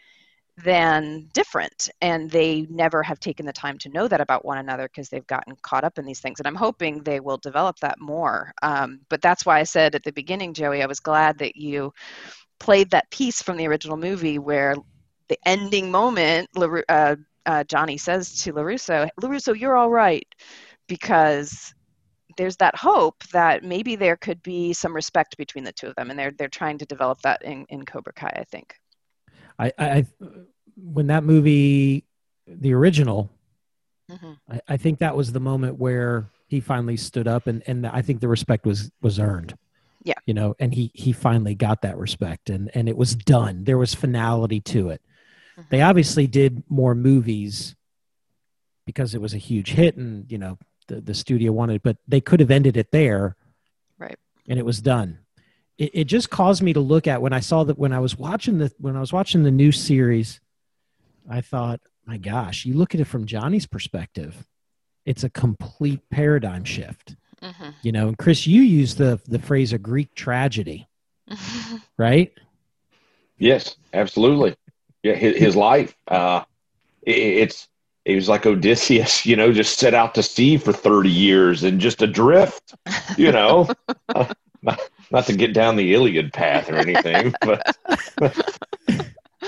than 0.64 1.28
different 1.34 1.78
and 2.00 2.30
they 2.30 2.66
never 2.70 3.02
have 3.02 3.20
taken 3.20 3.44
the 3.46 3.52
time 3.52 3.76
to 3.78 3.90
know 3.90 4.08
that 4.08 4.22
about 4.22 4.44
one 4.52 4.58
another 4.64 4.88
because 4.88 5.08
they've 5.10 5.26
gotten 5.34 5.54
caught 5.68 5.84
up 5.84 5.98
in 5.98 6.06
these 6.06 6.20
things 6.20 6.40
and 6.40 6.46
i'm 6.48 6.62
hoping 6.66 7.02
they 7.02 7.20
will 7.20 7.40
develop 7.48 7.76
that 7.80 8.00
more. 8.00 8.52
Um, 8.62 8.88
but 9.10 9.20
that's 9.26 9.44
why 9.46 9.60
i 9.60 9.64
said 9.64 9.94
at 9.94 10.02
the 10.02 10.12
beginning 10.20 10.54
joey 10.54 10.82
i 10.82 10.86
was 10.86 11.00
glad 11.10 11.38
that 11.38 11.54
you 11.56 11.92
played 12.58 12.90
that 12.90 13.10
piece 13.10 13.42
from 13.42 13.58
the 13.58 13.68
original 13.68 13.98
movie 14.08 14.38
where 14.38 14.74
the 15.28 15.38
ending 15.44 15.90
moment 15.90 16.48
uh, 16.56 17.16
uh, 17.46 17.64
johnny 17.64 17.96
says 17.96 18.40
to 18.42 18.52
larusso 18.52 19.08
larusso 19.20 19.58
you're 19.58 19.76
all 19.76 19.90
right 19.90 20.26
because 20.88 21.74
there's 22.36 22.56
that 22.56 22.76
hope 22.76 23.24
that 23.28 23.64
maybe 23.64 23.96
there 23.96 24.16
could 24.16 24.42
be 24.42 24.72
some 24.72 24.94
respect 24.94 25.36
between 25.38 25.64
the 25.64 25.72
two 25.72 25.86
of 25.86 25.94
them 25.96 26.10
and 26.10 26.18
they're 26.18 26.32
they're 26.38 26.48
trying 26.48 26.78
to 26.78 26.86
develop 26.86 27.20
that 27.22 27.42
in, 27.42 27.64
in 27.68 27.84
cobra 27.84 28.12
kai 28.12 28.32
i 28.36 28.44
think 28.44 28.74
I, 29.58 29.72
I 29.78 30.06
when 30.76 31.06
that 31.08 31.24
movie, 31.24 32.04
the 32.46 32.74
original, 32.74 33.30
mm-hmm. 34.10 34.32
I, 34.50 34.60
I, 34.68 34.76
think 34.76 34.98
that 34.98 35.16
was 35.16 35.32
the 35.32 35.40
moment 35.40 35.78
where 35.78 36.28
he 36.46 36.60
finally 36.60 36.96
stood 36.96 37.26
up, 37.26 37.46
and 37.46 37.62
and 37.66 37.86
I 37.86 38.02
think 38.02 38.20
the 38.20 38.28
respect 38.28 38.66
was 38.66 38.90
was 39.00 39.18
earned. 39.18 39.56
Yeah, 40.04 40.14
you 40.26 40.34
know, 40.34 40.54
and 40.58 40.74
he 40.74 40.90
he 40.94 41.12
finally 41.12 41.54
got 41.54 41.82
that 41.82 41.96
respect, 41.96 42.50
and 42.50 42.70
and 42.74 42.88
it 42.88 42.96
was 42.96 43.14
done. 43.14 43.64
There 43.64 43.78
was 43.78 43.94
finality 43.94 44.60
to 44.60 44.90
it. 44.90 45.00
Mm-hmm. 45.58 45.68
They 45.70 45.82
obviously 45.82 46.26
did 46.26 46.62
more 46.68 46.94
movies 46.94 47.74
because 48.84 49.14
it 49.14 49.20
was 49.20 49.34
a 49.34 49.38
huge 49.38 49.72
hit, 49.72 49.96
and 49.96 50.30
you 50.30 50.38
know 50.38 50.58
the 50.88 51.00
the 51.00 51.14
studio 51.14 51.52
wanted, 51.52 51.82
but 51.82 51.96
they 52.06 52.20
could 52.20 52.40
have 52.40 52.50
ended 52.50 52.76
it 52.76 52.90
there, 52.92 53.36
right? 53.98 54.18
And 54.48 54.58
it 54.58 54.64
was 54.64 54.80
done 54.80 55.18
it, 55.78 55.90
it 55.94 56.04
just 56.04 56.30
caused 56.30 56.62
me 56.62 56.72
to 56.72 56.80
look 56.80 57.06
at 57.06 57.22
when 57.22 57.32
I 57.32 57.40
saw 57.40 57.64
that 57.64 57.78
when 57.78 57.92
I 57.92 58.00
was 58.00 58.16
watching 58.16 58.58
the 58.58 58.72
when 58.78 58.96
I 58.96 59.00
was 59.00 59.12
watching 59.12 59.42
the 59.42 59.50
new 59.50 59.72
series, 59.72 60.40
I 61.28 61.40
thought, 61.40 61.80
my 62.04 62.18
gosh, 62.18 62.64
you 62.64 62.74
look 62.74 62.94
at 62.94 63.00
it 63.00 63.06
from 63.06 63.26
Johnny's 63.26 63.66
perspective, 63.66 64.46
it's 65.04 65.24
a 65.24 65.30
complete 65.30 66.00
paradigm 66.10 66.64
shift. 66.64 67.16
Mm-hmm. 67.42 67.70
You 67.82 67.92
know, 67.92 68.08
and 68.08 68.18
Chris, 68.18 68.46
you 68.46 68.62
use 68.62 68.94
the 68.94 69.20
the 69.26 69.38
phrase 69.38 69.72
a 69.72 69.78
Greek 69.78 70.14
tragedy, 70.14 70.88
right? 71.98 72.32
Yes, 73.38 73.76
absolutely. 73.92 74.56
Yeah, 75.06 75.14
his, 75.14 75.36
his 75.36 75.56
life. 75.56 75.94
Uh, 76.08 76.42
it, 77.02 77.16
it's 77.16 77.68
it 78.04 78.16
was 78.16 78.28
like 78.28 78.44
Odysseus, 78.44 79.24
you 79.30 79.36
know, 79.36 79.52
just 79.52 79.78
set 79.78 79.94
out 79.94 80.14
to 80.16 80.22
sea 80.22 80.56
for 80.56 80.72
thirty 80.72 81.10
years 81.10 81.62
and 81.62 81.80
just 81.80 82.02
adrift. 82.02 82.74
You 83.16 83.30
know, 83.30 83.68
uh, 84.08 84.32
not 85.12 85.26
to 85.26 85.36
get 85.36 85.54
down 85.54 85.76
the 85.76 85.94
Iliad 85.94 86.32
path 86.32 86.68
or 86.70 86.76
anything, 86.76 87.32
but 87.40 87.76
but, 88.16 88.48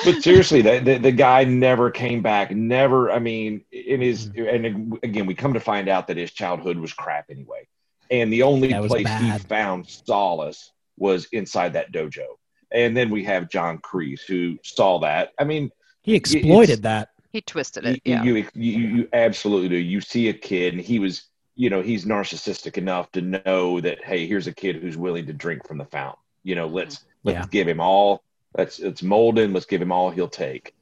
but 0.04 0.22
seriously, 0.22 0.62
the, 0.62 0.78
the, 0.78 0.98
the 0.98 1.12
guy 1.12 1.42
never 1.42 1.90
came 1.90 2.22
back. 2.22 2.52
Never. 2.52 3.10
I 3.10 3.18
mean, 3.18 3.64
in 3.72 4.00
his 4.00 4.28
mm-hmm. 4.28 4.64
and 4.64 4.98
again, 5.02 5.26
we 5.26 5.34
come 5.34 5.54
to 5.54 5.60
find 5.60 5.88
out 5.88 6.06
that 6.06 6.16
his 6.16 6.30
childhood 6.30 6.78
was 6.78 6.92
crap 6.92 7.30
anyway, 7.30 7.66
and 8.12 8.32
the 8.32 8.44
only 8.44 8.72
place 8.72 9.02
bad. 9.02 9.22
he 9.22 9.38
found 9.48 9.88
solace 9.88 10.70
was 10.96 11.26
inside 11.32 11.72
that 11.72 11.92
dojo. 11.92 12.26
And 12.70 12.96
then 12.96 13.10
we 13.10 13.24
have 13.24 13.48
John 13.48 13.78
Kreese 13.78 14.20
who 14.26 14.58
saw 14.62 14.98
that. 15.00 15.32
I 15.38 15.44
mean, 15.44 15.70
he 16.02 16.14
exploited 16.14 16.82
that. 16.82 17.10
He 17.30 17.40
twisted 17.40 17.84
it. 17.84 18.00
You, 18.04 18.14
yeah. 18.14 18.22
you, 18.22 18.34
you, 18.54 18.78
you 18.78 19.08
absolutely 19.12 19.68
do. 19.68 19.76
You 19.76 20.00
see 20.00 20.28
a 20.28 20.32
kid, 20.32 20.74
and 20.74 20.82
he 20.82 20.98
was 20.98 21.28
you 21.58 21.68
know 21.68 21.82
he's 21.82 22.06
narcissistic 22.06 22.78
enough 22.78 23.10
to 23.12 23.20
know 23.20 23.80
that 23.80 24.02
hey 24.02 24.26
here's 24.26 24.46
a 24.46 24.52
kid 24.52 24.76
who's 24.76 24.96
willing 24.96 25.26
to 25.26 25.32
drink 25.34 25.66
from 25.66 25.76
the 25.76 25.84
fountain 25.84 26.20
you 26.44 26.54
know 26.54 26.66
let's 26.66 26.96
mm-hmm. 26.96 27.08
let's 27.24 27.38
yeah. 27.38 27.46
give 27.50 27.68
him 27.68 27.80
all 27.80 28.22
let's 28.56 28.78
let's 28.80 29.02
mold 29.02 29.38
him 29.38 29.52
let's 29.52 29.66
give 29.66 29.82
him 29.82 29.92
all 29.92 30.08
he'll 30.08 30.28
take 30.28 30.74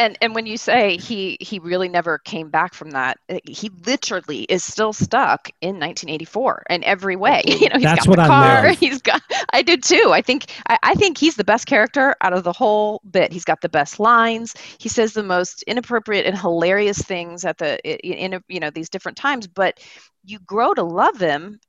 and 0.00 0.16
and 0.22 0.34
when 0.34 0.46
you 0.46 0.56
say 0.56 0.96
he 0.96 1.36
he 1.40 1.58
really 1.58 1.88
never 1.88 2.18
came 2.18 2.48
back 2.48 2.72
from 2.72 2.90
that 2.92 3.18
eh, 3.28 3.38
he 3.44 3.70
literally 3.86 4.44
is 4.44 4.64
still 4.64 4.94
stuck 4.94 5.50
in 5.60 5.78
1984 5.78 6.64
in 6.70 6.82
every 6.84 7.16
way. 7.16 7.42
You 7.60 7.68
know 7.68 7.74
he's 7.74 7.82
That's 7.82 8.06
got 8.06 8.16
the 8.16 8.22
car 8.24 8.66
I 8.68 8.72
he's 8.80 9.02
got 9.02 9.22
i 9.52 9.60
did 9.60 9.82
too. 9.82 10.10
I 10.12 10.22
think 10.22 10.46
I, 10.66 10.78
I 10.82 10.94
think 10.94 11.18
he's 11.18 11.36
the 11.36 11.44
best 11.44 11.66
character 11.66 12.16
out 12.22 12.32
of 12.32 12.42
the 12.42 12.52
whole 12.52 13.02
bit. 13.10 13.32
He's 13.32 13.44
got 13.44 13.60
the 13.60 13.68
best 13.68 14.00
lines. 14.00 14.54
He 14.78 14.88
says 14.88 15.12
the 15.12 15.22
most 15.22 15.62
inappropriate 15.64 16.24
and 16.24 16.38
hilarious 16.38 17.02
things 17.02 17.44
at 17.44 17.58
the 17.58 17.78
in, 17.84 18.32
in 18.32 18.42
you 18.48 18.60
know 18.60 18.70
these 18.70 18.88
different 18.88 19.18
times 19.18 19.46
but 19.46 19.78
you 20.24 20.38
grow 20.38 20.72
to 20.72 20.82
love 20.82 21.18
him 21.18 21.60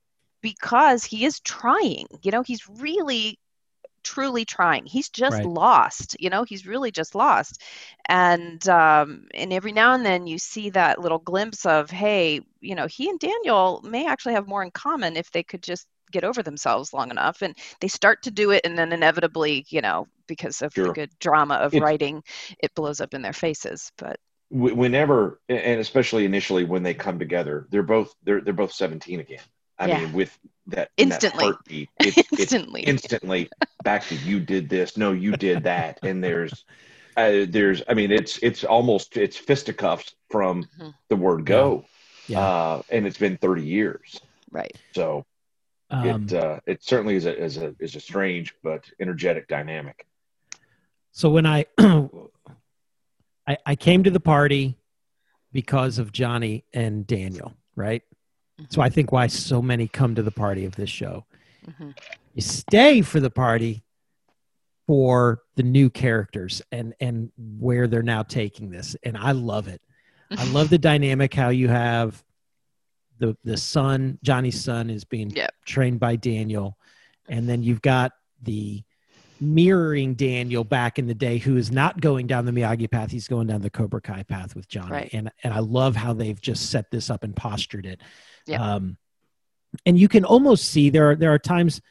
because 0.42 1.04
he 1.04 1.26
is 1.26 1.42
trying. 1.42 2.08
You 2.22 2.32
know 2.32 2.44
he's 2.44 2.66
really 2.70 3.38
truly 4.04 4.46
trying. 4.46 4.86
He's 4.86 5.10
just 5.10 5.38
right. 5.38 5.46
lost, 5.46 6.16
you 6.20 6.30
know, 6.30 6.44
he's 6.44 6.66
really 6.66 6.92
just 6.92 7.16
lost. 7.16 7.62
And 8.08 8.68
um, 8.70 9.28
and 9.34 9.54
every 9.54 9.72
now 9.72 9.94
and 9.94 10.06
then 10.06 10.28
you 10.28 10.38
see 10.38 10.70
that 10.72 11.00
little 11.00 11.20
glimpse 11.20 11.66
of, 11.66 11.90
hey, 11.90 12.42
you 12.60 12.76
know, 12.76 12.88
he 12.88 13.10
and 13.10 13.20
Daniel 13.20 13.82
may 13.84 14.08
actually 14.08 14.34
have 14.34 14.48
more 14.48 14.64
in 14.64 14.72
common 14.72 15.18
if 15.18 15.32
they 15.32 15.44
could 15.44 15.64
just 15.64 15.88
get 16.12 16.24
over 16.24 16.44
themselves 16.44 16.94
long 16.94 17.10
enough. 17.10 17.42
And 17.42 17.58
they 17.80 17.88
start 17.88 18.24
to 18.24 18.32
do 18.32 18.52
it, 18.52 18.62
and 18.66 18.78
then 18.78 18.92
inevitably, 18.92 19.66
you 19.70 19.82
know, 19.82 20.08
because 20.28 20.62
of 20.62 20.74
sure. 20.74 20.88
the 20.88 20.94
good 20.94 21.12
drama 21.20 21.56
of 21.56 21.74
it's, 21.74 21.82
writing, 21.82 22.24
it 22.60 22.74
blows 22.76 23.02
up 23.02 23.14
in 23.14 23.22
their 23.22 23.34
faces. 23.34 23.92
But 23.98 24.20
whenever, 24.50 25.40
and 25.50 25.80
especially 25.80 26.26
initially 26.26 26.66
when 26.66 26.84
they 26.84 26.94
come 26.94 27.18
together, 27.18 27.68
they're 27.70 27.84
both 27.84 28.14
they're 28.24 28.42
they're 28.42 28.54
both 28.54 28.74
17 28.74 29.20
again. 29.20 29.40
I 29.82 29.88
yeah. 29.88 30.00
mean, 30.00 30.14
with 30.14 30.38
that 30.68 30.92
instantly, 30.98 31.46
that 31.46 31.54
heartbeat, 31.54 31.90
it, 32.00 32.28
instantly, 32.40 32.82
instantly 32.84 33.50
back 33.84 34.06
to 34.08 34.16
you 34.16 34.40
did 34.40 34.70
this, 34.70 34.96
no, 34.96 35.12
you 35.12 35.32
did 35.32 35.64
that, 35.64 36.00
and 36.04 36.24
there's, 36.24 36.66
uh, 37.18 37.46
there's, 37.50 37.82
I 37.90 37.96
mean, 37.96 38.12
it's 38.12 38.38
it's 38.40 38.64
almost 38.64 39.18
it's 39.18 39.38
fisticuffs 39.38 40.16
from 40.30 40.64
mm-hmm. 40.64 40.90
the 41.10 41.16
word 41.16 41.46
go, 41.46 41.86
yeah. 42.28 42.40
Uh, 42.40 42.82
and 42.90 43.08
it's 43.08 43.18
been 43.18 43.38
30 43.38 43.64
years, 43.64 44.20
right? 44.52 44.76
So, 44.94 45.26
um, 45.90 46.28
it 46.30 46.34
uh, 46.34 46.60
it 46.66 46.84
certainly 46.84 47.16
is 47.16 47.26
a 47.26 47.38
is 47.38 47.58
a 47.58 47.76
is 47.80 47.96
a 47.96 48.00
strange 48.00 48.54
but 48.64 48.90
energetic 49.00 49.48
dynamic. 49.48 50.06
So 51.12 51.30
when 51.30 51.46
I, 51.46 51.66
I 51.78 53.58
I 53.66 53.76
came 53.76 54.04
to 54.04 54.12
the 54.12 54.20
party 54.20 54.78
because 55.52 56.00
of 56.00 56.12
Johnny 56.12 56.64
and 56.74 57.06
Daniel, 57.06 57.54
right? 57.76 58.04
So 58.70 58.82
I 58.82 58.90
think 58.90 59.12
why 59.12 59.28
so 59.28 59.62
many 59.62 59.88
come 59.88 60.16
to 60.16 60.24
the 60.24 60.32
party 60.32 60.66
of 60.66 60.76
this 60.76 60.90
show. 60.90 61.26
Mm-hmm. 61.68 61.92
You 62.34 62.42
stay 62.42 63.02
for 63.02 63.20
the 63.20 63.30
party 63.30 63.84
for 64.88 65.42
the 65.56 65.64
new 65.64 65.90
characters 65.90 66.62
and 66.72 66.94
and 67.00 67.32
where 67.38 67.88
they're 67.88 68.04
now 68.04 68.24
taking 68.24 68.70
this, 68.70 68.96
and 69.04 69.18
I 69.18 69.32
love 69.32 69.68
it. 69.68 69.82
I 70.32 70.46
love 70.52 70.70
the 70.70 70.78
dynamic 70.92 71.34
how 71.34 71.50
you 71.50 71.68
have 71.68 72.24
the 73.20 73.38
the 73.44 73.58
son, 73.58 74.20
Johnny's 74.24 74.62
son, 74.62 74.90
is 74.90 75.04
being 75.04 75.30
yep. 75.30 75.54
trained 75.66 76.00
by 76.00 76.16
Daniel, 76.16 76.78
and 77.30 77.48
then 77.48 77.64
you've 77.64 77.82
got 77.82 78.12
the 78.42 78.84
mirroring 79.40 80.14
Daniel 80.14 80.64
back 80.64 81.00
in 81.00 81.08
the 81.08 81.16
day, 81.16 81.38
who 81.38 81.58
is 81.58 81.72
not 81.72 82.00
going 82.00 82.28
down 82.28 82.46
the 82.46 82.52
Miyagi 82.52 82.90
path. 82.90 83.12
He's 83.12 83.28
going 83.28 83.48
down 83.48 83.62
the 83.62 83.70
Cobra 83.70 84.02
Kai 84.02 84.24
path 84.24 84.56
with 84.56 84.68
Johnny. 84.68 84.92
Right. 84.92 85.10
And 85.14 85.32
and 85.44 85.54
I 85.54 85.60
love 85.60 85.96
how 85.96 86.14
they've 86.14 86.40
just 86.40 86.70
set 86.70 86.92
this 86.92 87.10
up 87.10 87.24
and 87.24 87.36
postured 87.36 87.86
it. 87.86 88.02
Yeah. 88.48 88.62
Um, 88.62 88.98
and 89.86 89.98
you 89.98 90.08
can 90.08 90.26
almost 90.26 90.66
see 90.66 90.90
there 90.90 91.12
are 91.12 91.16
there 91.16 91.34
are 91.34 91.40
times 91.40 91.82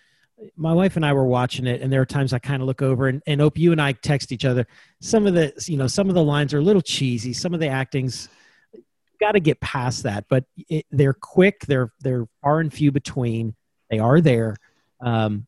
my 0.56 0.72
wife 0.72 0.96
and 0.96 1.04
I 1.04 1.12
were 1.12 1.24
watching 1.24 1.66
it, 1.66 1.82
and 1.82 1.92
there 1.92 2.00
are 2.00 2.06
times 2.06 2.32
I 2.32 2.38
kind 2.38 2.62
of 2.62 2.66
look 2.66 2.82
over 2.82 3.08
and, 3.08 3.22
and 3.26 3.40
hope 3.40 3.58
you 3.58 3.72
and 3.72 3.80
I 3.80 3.92
text 3.92 4.32
each 4.32 4.44
other. 4.44 4.66
Some 5.00 5.26
of 5.26 5.34
the 5.34 5.52
you 5.66 5.76
know 5.76 5.86
some 5.86 6.08
of 6.08 6.14
the 6.14 6.22
lines 6.22 6.54
are 6.54 6.58
a 6.58 6.62
little 6.62 6.82
cheesy. 6.82 7.32
Some 7.32 7.54
of 7.54 7.60
the 7.60 7.68
acting's 7.68 8.28
got 9.20 9.32
to 9.32 9.40
get 9.40 9.60
past 9.60 10.04
that, 10.04 10.24
but 10.28 10.44
it, 10.68 10.86
they're 10.90 11.14
quick. 11.14 11.60
They're 11.66 11.92
they're 12.00 12.26
far 12.42 12.60
and 12.60 12.72
few 12.72 12.90
between. 12.92 13.54
They 13.90 13.98
are 13.98 14.20
there. 14.20 14.56
Um, 15.00 15.46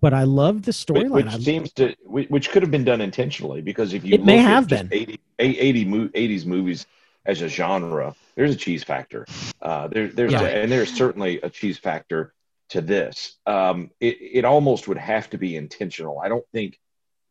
but 0.00 0.12
I 0.12 0.24
love 0.24 0.62
the 0.62 0.72
storyline. 0.72 1.10
Which, 1.10 1.26
which 1.26 1.44
seems 1.44 1.72
to, 1.74 1.94
which 2.04 2.50
could 2.50 2.62
have 2.62 2.70
been 2.70 2.84
done 2.84 3.00
intentionally 3.00 3.62
because 3.62 3.94
if 3.94 4.04
you 4.04 4.14
it 4.14 4.24
may 4.24 4.38
have 4.38 4.68
been 4.68 4.88
80, 4.92 5.20
80, 5.38 5.84
80s 5.86 6.46
movies 6.46 6.86
as 7.26 7.42
a 7.42 7.48
genre, 7.48 8.14
there's 8.36 8.54
a 8.54 8.56
cheese 8.56 8.84
factor. 8.84 9.26
Uh, 9.60 9.88
there, 9.88 10.08
there's 10.08 10.32
yeah. 10.32 10.42
a, 10.42 10.62
and 10.62 10.70
there's 10.70 10.92
certainly 10.92 11.40
a 11.40 11.50
cheese 11.50 11.78
factor 11.78 12.32
to 12.70 12.80
this. 12.80 13.36
Um, 13.46 13.90
it, 14.00 14.16
it 14.20 14.44
almost 14.44 14.88
would 14.88 14.98
have 14.98 15.28
to 15.30 15.38
be 15.38 15.56
intentional. 15.56 16.20
I 16.20 16.28
don't 16.28 16.46
think 16.52 16.78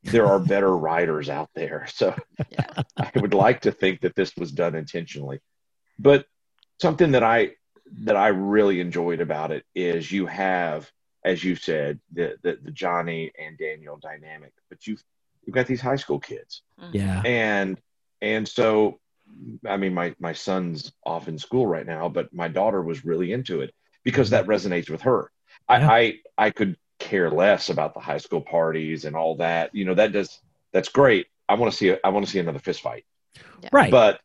there 0.03 0.25
are 0.25 0.39
better 0.39 0.75
writers 0.77 1.29
out 1.29 1.49
there. 1.55 1.88
So 1.93 2.15
yeah. 2.49 2.84
I 2.97 3.12
would 3.15 3.34
like 3.34 3.62
to 3.62 3.71
think 3.71 4.01
that 4.01 4.15
this 4.15 4.36
was 4.36 4.51
done 4.51 4.75
intentionally. 4.75 5.39
But 5.97 6.25
something 6.81 7.12
that 7.12 7.23
I 7.23 7.51
that 7.99 8.15
I 8.15 8.27
really 8.29 8.81
enjoyed 8.81 9.21
about 9.21 9.51
it 9.51 9.63
is 9.75 10.12
you 10.12 10.25
have, 10.25 10.89
as 11.23 11.43
you 11.43 11.55
said, 11.55 11.99
the 12.12 12.36
the, 12.41 12.58
the 12.62 12.71
Johnny 12.71 13.31
and 13.39 13.58
Daniel 13.58 13.97
dynamic, 13.97 14.53
but 14.69 14.86
you've 14.86 15.03
you've 15.45 15.55
got 15.55 15.67
these 15.67 15.81
high 15.81 15.95
school 15.95 16.19
kids. 16.19 16.62
Yeah. 16.91 17.21
And 17.23 17.79
and 18.21 18.47
so 18.47 18.99
I 19.67 19.78
mean, 19.78 19.93
my 19.93 20.15
my 20.19 20.34
son's 20.34 20.91
off 21.06 21.28
in 21.28 21.38
school 21.38 21.67
right 21.67 21.86
now, 21.86 22.10
but 22.10 22.34
my 22.34 22.48
daughter 22.48 22.82
was 22.82 23.06
really 23.06 23.32
into 23.32 23.62
it 23.62 23.74
because 24.04 24.30
that 24.30 24.48
resonates 24.48 24.89
with 24.89 25.02
her. 25.02 25.32
Yeah. 25.69 25.89
I, 25.89 26.00
I 26.00 26.19
I 26.38 26.50
could 26.52 26.78
care 27.00 27.30
less 27.30 27.69
about 27.69 27.93
the 27.93 28.00
high 28.00 28.17
school 28.17 28.41
parties 28.41 29.06
and 29.06 29.15
all 29.15 29.36
that. 29.38 29.74
You 29.74 29.86
know, 29.86 29.93
that 29.95 30.12
does 30.12 30.39
that's 30.71 30.89
great. 30.89 31.28
I 31.48 31.56
want 31.56 31.71
to 31.71 31.78
see 31.78 31.89
a, 31.89 32.00
I 32.04 32.10
want 32.10 32.26
to 32.26 32.32
see 32.32 32.39
another 32.39 32.60
fist 32.60 32.82
fight. 32.82 33.06
Right. 33.71 33.91
But 33.91 34.19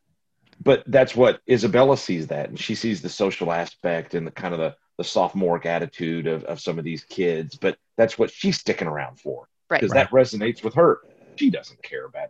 but 0.63 0.83
that's 0.87 1.15
what 1.15 1.41
Isabella 1.49 1.97
sees 1.97 2.27
that, 2.27 2.49
and 2.49 2.59
she 2.59 2.75
sees 2.75 3.01
the 3.01 3.09
social 3.09 3.51
aspect 3.51 4.13
and 4.13 4.25
the 4.25 4.31
kind 4.31 4.53
of 4.53 4.59
the 4.59 4.75
the 4.97 5.03
sophomoric 5.03 5.65
attitude 5.65 6.27
of, 6.27 6.43
of 6.43 6.59
some 6.59 6.77
of 6.77 6.85
these 6.85 7.03
kids. 7.03 7.55
But 7.55 7.77
that's 7.97 8.19
what 8.19 8.31
she's 8.31 8.59
sticking 8.59 8.87
around 8.87 9.19
for 9.19 9.47
Right. 9.69 9.79
because 9.79 9.93
that 9.93 10.11
resonates 10.11 10.63
with 10.63 10.73
her. 10.75 10.99
She 11.37 11.49
doesn't 11.49 11.81
care 11.81 12.05
about 12.05 12.29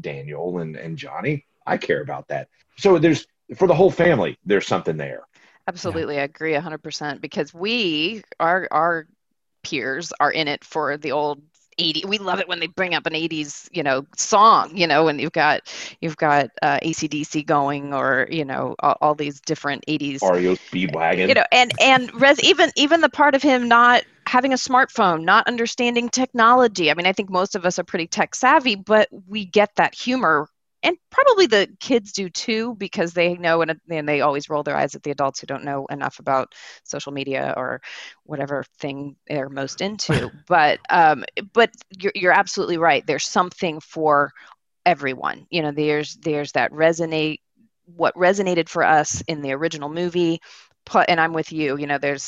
Daniel 0.00 0.58
and, 0.58 0.76
and 0.76 0.98
Johnny. 0.98 1.46
I 1.66 1.76
care 1.76 2.00
about 2.00 2.28
that. 2.28 2.48
So 2.76 2.98
there's 2.98 3.26
for 3.56 3.66
the 3.66 3.74
whole 3.74 3.90
family, 3.90 4.38
there's 4.44 4.66
something 4.66 4.96
there. 4.96 5.22
Absolutely, 5.66 6.18
I 6.18 6.22
agree 6.22 6.52
100% 6.52 7.20
because 7.20 7.52
we, 7.54 8.22
our 8.40 8.66
our 8.70 9.06
peers, 9.62 10.12
are 10.18 10.30
in 10.30 10.48
it 10.48 10.64
for 10.64 10.96
the 10.96 11.12
old 11.12 11.42
80. 11.78 12.04
We 12.06 12.18
love 12.18 12.40
it 12.40 12.48
when 12.48 12.60
they 12.60 12.66
bring 12.66 12.94
up 12.94 13.06
an 13.06 13.14
80s, 13.14 13.68
you 13.72 13.82
know, 13.82 14.06
song. 14.16 14.76
You 14.76 14.86
know, 14.86 15.04
when 15.04 15.18
you've 15.18 15.32
got 15.32 15.62
you've 16.00 16.16
got 16.16 16.50
uh, 16.62 16.78
ACDC 16.80 17.46
going, 17.46 17.94
or 17.94 18.28
you 18.30 18.44
know, 18.44 18.74
all, 18.80 18.96
all 19.00 19.14
these 19.14 19.40
different 19.40 19.84
80s. 19.86 20.20
REO 20.22 20.54
Speedwagon. 20.54 21.28
You 21.28 21.34
know, 21.34 21.44
and 21.52 21.72
and 21.80 22.12
res, 22.20 22.40
even 22.40 22.70
even 22.76 23.00
the 23.00 23.08
part 23.08 23.34
of 23.34 23.42
him 23.42 23.68
not 23.68 24.04
having 24.26 24.52
a 24.52 24.56
smartphone, 24.56 25.24
not 25.24 25.46
understanding 25.48 26.08
technology. 26.08 26.90
I 26.90 26.94
mean, 26.94 27.06
I 27.06 27.12
think 27.12 27.30
most 27.30 27.56
of 27.56 27.64
us 27.64 27.78
are 27.78 27.84
pretty 27.84 28.06
tech 28.06 28.34
savvy, 28.34 28.76
but 28.76 29.08
we 29.28 29.44
get 29.44 29.74
that 29.76 29.94
humor 29.94 30.48
and 30.82 30.96
probably 31.10 31.46
the 31.46 31.68
kids 31.80 32.12
do 32.12 32.28
too 32.30 32.74
because 32.76 33.12
they 33.12 33.34
know 33.34 33.60
and, 33.62 33.78
and 33.90 34.08
they 34.08 34.20
always 34.22 34.48
roll 34.48 34.62
their 34.62 34.76
eyes 34.76 34.94
at 34.94 35.02
the 35.02 35.10
adults 35.10 35.40
who 35.40 35.46
don't 35.46 35.64
know 35.64 35.86
enough 35.86 36.18
about 36.18 36.54
social 36.84 37.12
media 37.12 37.52
or 37.56 37.80
whatever 38.24 38.64
thing 38.78 39.16
they're 39.28 39.48
most 39.48 39.80
into. 39.80 40.30
But 40.48 40.80
um, 40.88 41.24
but 41.52 41.70
you're, 41.98 42.12
you're 42.14 42.32
absolutely 42.32 42.78
right. 42.78 43.06
There's 43.06 43.28
something 43.28 43.80
for 43.80 44.32
everyone. 44.86 45.46
You 45.50 45.62
know 45.62 45.72
there's 45.72 46.16
there's 46.16 46.52
that 46.52 46.72
resonate 46.72 47.38
what 47.96 48.14
resonated 48.14 48.68
for 48.68 48.84
us 48.84 49.22
in 49.28 49.42
the 49.42 49.52
original 49.52 49.88
movie 49.88 50.40
and 50.94 51.10
i'm 51.10 51.24
with 51.24 51.40
you 51.40 51.66
you 51.66 51.86
know 51.86 51.88
there's 51.88 52.24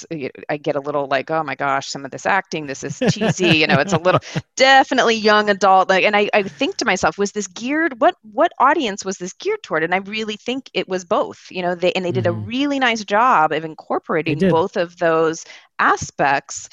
i 0.48 0.56
get 0.56 0.66
a 0.66 0.80
little 0.80 1.06
like 1.06 1.30
oh 1.30 1.42
my 1.42 1.54
gosh 1.54 1.86
some 1.88 2.04
of 2.04 2.10
this 2.10 2.24
acting 2.26 2.66
this 2.66 2.82
is 2.82 3.00
cheesy 3.06 3.46
you 3.48 3.66
know 3.66 3.78
it's 3.78 3.92
a 3.92 3.98
little 3.98 4.20
definitely 4.56 5.14
young 5.14 5.48
adult 5.48 5.88
like 5.88 6.04
and 6.04 6.16
I, 6.16 6.28
I 6.32 6.42
think 6.42 6.76
to 6.76 6.84
myself 6.84 7.18
was 7.18 7.32
this 7.32 7.46
geared 7.46 8.00
what 8.00 8.14
what 8.22 8.52
audience 8.58 9.04
was 9.04 9.16
this 9.18 9.32
geared 9.32 9.62
toward 9.62 9.82
and 9.82 9.94
i 9.94 9.98
really 9.98 10.36
think 10.36 10.70
it 10.72 10.88
was 10.88 11.04
both 11.04 11.46
you 11.50 11.62
know 11.62 11.74
they 11.74 11.92
and 11.92 12.04
they 12.04 12.12
did 12.12 12.26
Mhm. 12.26 12.26
a 12.26 12.32
really 12.32 12.78
nice 12.78 13.04
job 13.04 13.52
of 13.52 13.64
incorporating 13.64 14.44
both 14.44 14.76
of 14.76 14.96
those 14.98 15.44
aspects 15.78 16.68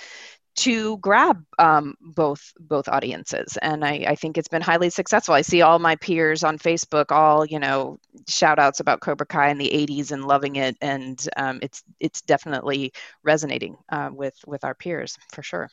to 0.55 0.97
grab 0.97 1.43
um, 1.57 1.95
both 2.01 2.53
both 2.59 2.87
audiences. 2.89 3.57
And 3.61 3.85
I, 3.85 4.05
I 4.07 4.15
think 4.15 4.37
it's 4.37 4.47
been 4.47 4.61
highly 4.61 4.89
successful. 4.89 5.33
I 5.33 5.41
see 5.41 5.61
all 5.61 5.79
my 5.79 5.95
peers 5.95 6.43
on 6.43 6.57
facebook 6.57 7.11
all 7.11 7.45
you 7.45 7.59
know 7.59 7.99
shout 8.27 8.59
outs 8.59 8.79
about 8.79 8.99
cobra 9.01 9.25
kai 9.25 9.49
in 9.49 9.57
the 9.57 9.69
80s 9.69 10.11
and 10.11 10.25
loving 10.25 10.57
it. 10.57 10.75
And 10.81 11.23
um, 11.37 11.59
it's 11.61 11.83
it's 11.99 12.21
definitely 12.21 12.91
resonating 13.23 13.77
uh, 13.89 14.09
with 14.11 14.35
with 14.45 14.63
our 14.63 14.75
peers 14.75 15.17
for 15.31 15.43
sure. 15.43 15.69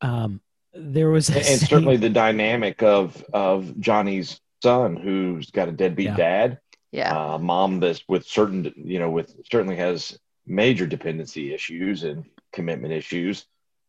Um, 0.00 0.40
there 0.74 1.10
was 1.10 1.30
a 1.30 1.38
and, 1.38 1.46
and 1.46 1.60
certainly 1.60 1.96
the 1.96 2.10
dynamic 2.10 2.82
of 2.82 3.24
of 3.32 3.78
Johnny's 3.80 4.40
son 4.62 4.96
who's 4.96 5.50
got 5.50 5.68
a 5.68 5.72
deadbeat 5.72 6.06
Yeah. 6.06 6.16
dad, 6.16 6.58
yeah. 6.90 7.34
Uh, 7.34 7.38
mom 7.38 7.80
that's 7.80 8.02
with 8.08 8.26
certain 8.26 8.72
you 8.76 8.98
know 8.98 9.10
with 9.10 9.34
certainly 9.50 9.76
has 9.76 10.18
major 10.46 10.86
dependency 10.86 11.54
issues 11.54 12.02
and 12.02 12.24
commitment 12.52 12.92
issues, 12.92 13.46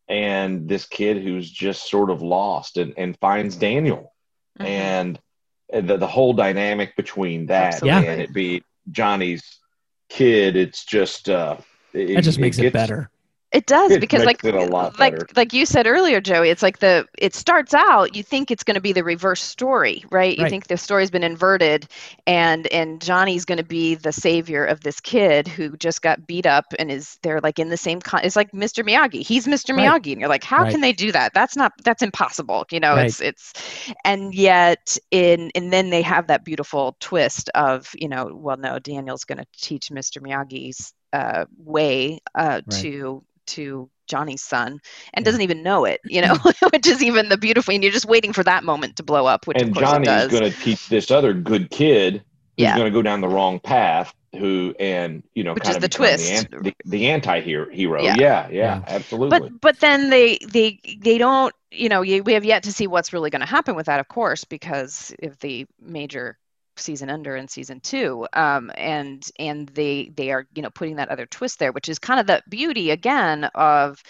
and 0.08 0.68
this 0.68 0.86
kid 0.86 1.22
who's 1.22 1.50
just 1.50 1.88
sort 1.90 2.10
of 2.10 2.22
lost 2.22 2.76
and, 2.76 2.94
and 2.96 3.18
finds 3.18 3.56
Daniel 3.56 4.12
Mhm. 4.58 4.64
and 4.66 5.20
the 5.86 5.96
the 5.96 6.06
whole 6.06 6.32
dynamic 6.32 6.96
between 6.96 7.46
that 7.46 7.74
Absolutely. 7.74 8.08
and 8.08 8.20
it 8.22 8.32
be 8.32 8.62
Johnny's 8.90 9.58
kid, 10.08 10.54
it's 10.56 10.84
just 10.84 11.28
uh, 11.28 11.56
it, 11.92 12.14
that 12.14 12.22
just 12.22 12.38
makes 12.38 12.58
it, 12.58 12.62
gets- 12.62 12.72
better. 12.72 13.10
It 13.56 13.66
does 13.66 13.96
It 13.96 13.98
because 13.98 14.24
like 14.24 14.44
it 14.44 14.54
a 14.54 14.62
lot 14.62 14.96
like 14.98 15.16
better. 15.16 15.28
like 15.36 15.52
you 15.54 15.66
said 15.66 15.86
earlier, 15.86 16.20
Joey, 16.20 16.50
it's 16.50 16.62
like 16.62 16.78
the 16.80 17.06
it 17.18 17.34
starts 17.34 17.74
out 17.74 18.14
you 18.14 18.22
think 18.22 18.50
it's 18.50 18.64
going 18.64 18.74
to 18.74 18.80
be 18.80 18.92
the 18.92 19.04
reverse 19.04 19.42
story, 19.42 20.04
right? 20.10 20.36
You 20.38 20.46
Right. 20.46 20.46
think 20.46 20.66
the 20.68 20.76
story's 20.76 21.10
been 21.10 21.24
inverted 21.24 21.86
and 22.26 22.66
and 22.68 23.00
Johnny's 23.00 23.44
going 23.46 23.58
to 23.58 23.64
be 23.64 23.94
the 23.94 24.12
savior 24.12 24.64
of 24.64 24.80
this 24.82 25.00
kid 25.00 25.48
who 25.48 25.76
just 25.76 26.02
got 26.02 26.26
beat 26.26 26.46
up 26.46 26.66
and 26.78 26.90
is 26.90 27.18
they're 27.22 27.40
like 27.40 27.58
in 27.58 27.70
the 27.70 27.76
same 27.78 28.00
con- 28.00 28.20
it's 28.24 28.36
like 28.36 28.52
Mr. 28.52 28.84
Miyagi. 28.84 29.22
He's 29.26 29.46
Mr. 29.46 29.72
Right. 29.74 29.94
Miyagi 29.94 30.12
and 30.12 30.20
you're 30.20 30.28
like 30.28 30.44
how 30.44 30.64
Right. 30.64 30.72
can 30.72 30.80
they 30.82 30.92
do 30.92 31.12
that? 31.12 31.32
That's 31.34 31.56
not 31.56 31.72
that's 31.84 32.02
impossible, 32.02 32.66
you 32.70 32.80
know. 32.80 32.96
Right. 32.96 33.06
It's 33.06 33.20
it's 33.20 33.54
and 34.04 34.34
yet 34.34 34.98
in 35.10 35.50
and 35.54 35.72
then 35.72 35.90
they 35.90 36.02
have 36.02 36.28
that 36.28 36.44
beautiful 36.44 36.96
twist 37.00 37.50
of, 37.54 37.90
you 37.98 38.08
know, 38.08 38.30
well 38.34 38.56
no, 38.56 38.78
Daniel's 38.78 39.24
going 39.24 39.38
to 39.38 39.46
teach 39.56 39.90
Mr. 39.90 40.20
Miyagi's 40.20 40.92
uh, 41.12 41.46
way 41.58 42.20
uh, 42.34 42.60
Right. 42.66 42.82
to 42.82 43.22
to 43.48 43.90
Johnny's 44.06 44.42
son 44.42 44.78
and 45.14 45.24
doesn't 45.24 45.40
even 45.42 45.62
know 45.62 45.84
it, 45.84 46.00
you 46.04 46.20
know, 46.20 46.34
which 46.72 46.86
is 46.86 47.02
even 47.02 47.28
the 47.28 47.36
beautiful. 47.36 47.74
And 47.74 47.82
you're 47.82 47.92
just 47.92 48.06
waiting 48.06 48.32
for 48.32 48.44
that 48.44 48.64
moment 48.64 48.96
to 48.96 49.02
blow 49.02 49.26
up, 49.26 49.46
which 49.46 49.58
and 49.60 49.68
of 49.68 49.74
course 49.74 49.88
Johnny's 49.88 50.08
it 50.08 50.30
does. 50.30 50.30
going 50.32 50.52
to 50.52 50.58
teach 50.58 50.88
this 50.88 51.10
other 51.10 51.32
good 51.34 51.70
kid 51.70 52.14
who's 52.14 52.22
Yeah. 52.64 52.76
going 52.76 52.90
to 52.92 52.96
go 52.96 53.02
down 53.02 53.20
the 53.20 53.28
wrong 53.28 53.60
path. 53.60 54.12
Who 54.36 54.74
and 54.78 55.22
you 55.34 55.44
know 55.44 55.54
Which 55.54 55.62
kind 55.62 55.70
is 55.70 55.76
of 55.76 55.82
the 55.82 55.88
twist. 55.88 56.50
the, 56.50 56.58
the, 56.60 56.74
the 56.84 57.06
anti-hero. 57.10 57.70
Hero. 57.70 58.02
Yeah. 58.02 58.16
Yeah, 58.16 58.48
yeah, 58.50 58.50
Yeah. 58.50 58.82
absolutely. 58.86 59.38
but 59.40 59.60
but 59.62 59.80
then 59.80 60.10
they 60.10 60.36
they 60.46 60.78
they 61.00 61.16
don't 61.16 61.54
you 61.70 61.88
know 61.88 62.02
you, 62.02 62.22
we 62.22 62.34
have 62.34 62.44
yet 62.44 62.64
to 62.64 62.72
see 62.72 62.86
what's 62.86 63.14
really 63.14 63.30
going 63.30 63.40
to 63.40 63.46
happen 63.46 63.74
with 63.74 63.86
that 63.86 63.98
of 63.98 64.08
course 64.08 64.44
because 64.44 65.14
of 65.22 65.38
the 65.38 65.66
major 65.80 66.36
season 66.78 67.10
under 67.10 67.36
in 67.36 67.48
season 67.48 67.80
two 67.80 68.26
um, 68.32 68.70
and 68.76 69.28
and 69.38 69.68
they 69.70 70.10
they 70.16 70.30
are 70.30 70.46
you 70.54 70.62
know 70.62 70.70
putting 70.70 70.96
that 70.96 71.08
other 71.08 71.26
twist 71.26 71.58
there 71.58 71.72
which 71.72 71.88
is 71.88 71.98
kind 71.98 72.20
of 72.20 72.26
the 72.26 72.42
beauty 72.48 72.90
again 72.90 73.44
of 73.54 74.02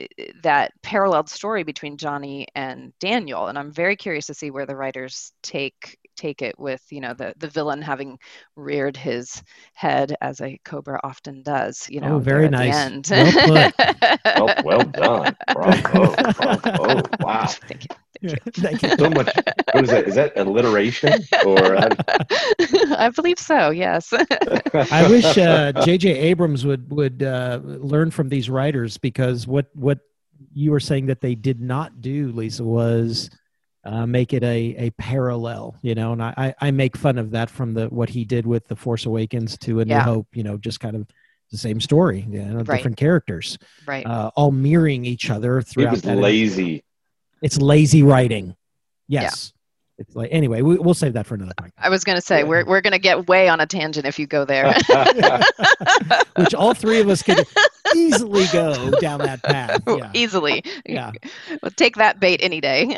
uh, 0.00 0.04
that 0.42 0.72
paralleled 0.82 1.28
story 1.28 1.62
between 1.62 1.96
johnny 1.96 2.46
and 2.54 2.92
daniel 3.00 3.46
and 3.46 3.58
i'm 3.58 3.72
very 3.72 3.96
curious 3.96 4.26
to 4.26 4.34
see 4.34 4.50
where 4.50 4.66
the 4.66 4.76
writers 4.76 5.32
take 5.42 5.98
take 6.16 6.42
it 6.42 6.58
with 6.58 6.82
you 6.90 7.00
know 7.00 7.14
the 7.14 7.34
the 7.38 7.48
villain 7.48 7.82
having 7.82 8.18
reared 8.56 8.96
his 8.96 9.42
head 9.74 10.14
as 10.20 10.40
a 10.40 10.58
cobra 10.64 11.00
often 11.02 11.42
does 11.42 11.86
you 11.90 12.00
know 12.00 12.14
Oh, 12.14 12.18
very 12.20 12.48
nice. 12.48 12.90
the 13.06 13.10
end. 13.10 13.10
Well 13.44 13.70
well, 14.34 14.54
well 14.60 14.84
done. 14.84 15.36
Bravo, 15.52 16.16
bravo. 16.36 17.02
Wow. 17.20 17.56
Thank 17.68 17.84
you. 17.84 18.03
Thank 18.54 18.82
you. 18.82 18.90
So 18.96 19.10
much. 19.10 19.28
What 19.72 19.84
is 19.84 19.90
that? 19.90 20.08
Is 20.08 20.14
that 20.14 20.36
alliteration 20.36 21.12
or? 21.46 21.76
uh, 21.76 21.94
I 22.98 23.10
believe 23.14 23.38
so. 23.38 23.70
Yes. 23.70 24.12
I 24.12 25.06
wish 25.08 25.36
uh, 25.38 25.72
J.J. 25.84 26.10
Abrams 26.10 26.64
would 26.64 26.90
would 26.90 27.22
uh, 27.22 27.60
learn 27.64 28.10
from 28.10 28.28
these 28.28 28.48
writers 28.50 28.96
because 28.98 29.46
what 29.46 29.66
what 29.74 29.98
you 30.52 30.70
were 30.70 30.80
saying 30.80 31.06
that 31.06 31.20
they 31.20 31.34
did 31.34 31.60
not 31.60 32.00
do, 32.00 32.30
Lisa, 32.32 32.64
was 32.64 33.30
uh, 33.84 34.06
make 34.06 34.32
it 34.32 34.42
a 34.42 34.74
a 34.78 34.90
parallel. 34.92 35.76
You 35.82 35.94
know, 35.94 36.12
and 36.12 36.22
I 36.22 36.34
I 36.36 36.54
I 36.68 36.70
make 36.70 36.96
fun 36.96 37.18
of 37.18 37.30
that 37.32 37.50
from 37.50 37.74
the 37.74 37.86
what 37.88 38.08
he 38.08 38.24
did 38.24 38.46
with 38.46 38.66
the 38.68 38.76
Force 38.76 39.06
Awakens 39.06 39.58
to 39.58 39.80
A 39.80 39.84
New 39.84 39.92
Yeah. 39.94 40.02
Hope. 40.02 40.28
You 40.34 40.42
know, 40.44 40.56
just 40.56 40.80
kind 40.80 40.96
of 40.96 41.06
the 41.50 41.58
same 41.58 41.80
story. 41.80 42.26
You 42.28 42.42
know, 42.44 42.56
Right. 42.56 42.76
different 42.78 42.96
characters, 42.96 43.58
right. 43.86 44.04
uh, 44.06 44.30
all 44.34 44.50
mirroring 44.50 45.04
each 45.04 45.30
other 45.30 45.58
It 45.58 45.66
throughout. 45.68 45.90
was 45.92 46.02
that 46.02 46.16
lazy. 46.16 46.82
It's 47.42 47.58
lazy 47.60 48.02
writing. 48.02 48.56
Yes. 49.08 49.52
It's 49.96 50.16
like 50.16 50.30
anyway, 50.32 50.60
we, 50.62 50.76
we'll 50.76 50.94
save 50.94 51.12
that 51.12 51.24
for 51.24 51.36
another 51.36 51.52
time. 51.56 51.70
I 51.78 51.88
was 51.88 52.02
going 52.02 52.16
to 52.16 52.22
say 52.22 52.38
Yeah. 52.40 52.44
we're 52.48 52.64
we're 52.66 52.80
going 52.80 52.94
to 52.94 52.98
get 52.98 53.28
way 53.28 53.48
on 53.48 53.60
a 53.60 53.66
tangent 53.66 54.06
if 54.06 54.18
you 54.18 54.26
go 54.26 54.44
there. 54.44 54.74
Which 56.36 56.52
all 56.54 56.74
three 56.74 57.00
of 57.00 57.08
us 57.08 57.22
could 57.22 57.46
easily 57.94 58.46
go 58.52 58.90
down 59.00 59.20
that 59.20 59.42
path. 59.44 59.82
Yeah. 59.86 60.10
Easily. 60.14 60.64
Yeah. 60.84 61.12
We'll 61.62 61.70
take 61.76 61.94
that 61.96 62.18
bait 62.18 62.40
any 62.42 62.60
day. 62.60 62.96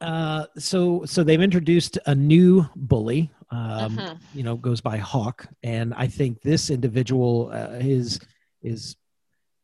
Uh, 0.00 0.46
so 0.58 1.04
so 1.06 1.22
they've 1.24 1.40
introduced 1.40 1.98
a 2.06 2.14
new 2.14 2.66
bully. 2.76 3.30
Um, 3.50 3.96
Mhm. 3.96 4.18
You 4.34 4.42
know, 4.42 4.56
goes 4.56 4.80
by 4.80 4.96
Hawk, 4.96 5.46
and 5.62 5.94
I 5.94 6.06
think 6.06 6.42
this 6.42 6.70
individual 6.70 7.50
uh, 7.52 7.78
is 7.80 8.18
is 8.62 8.96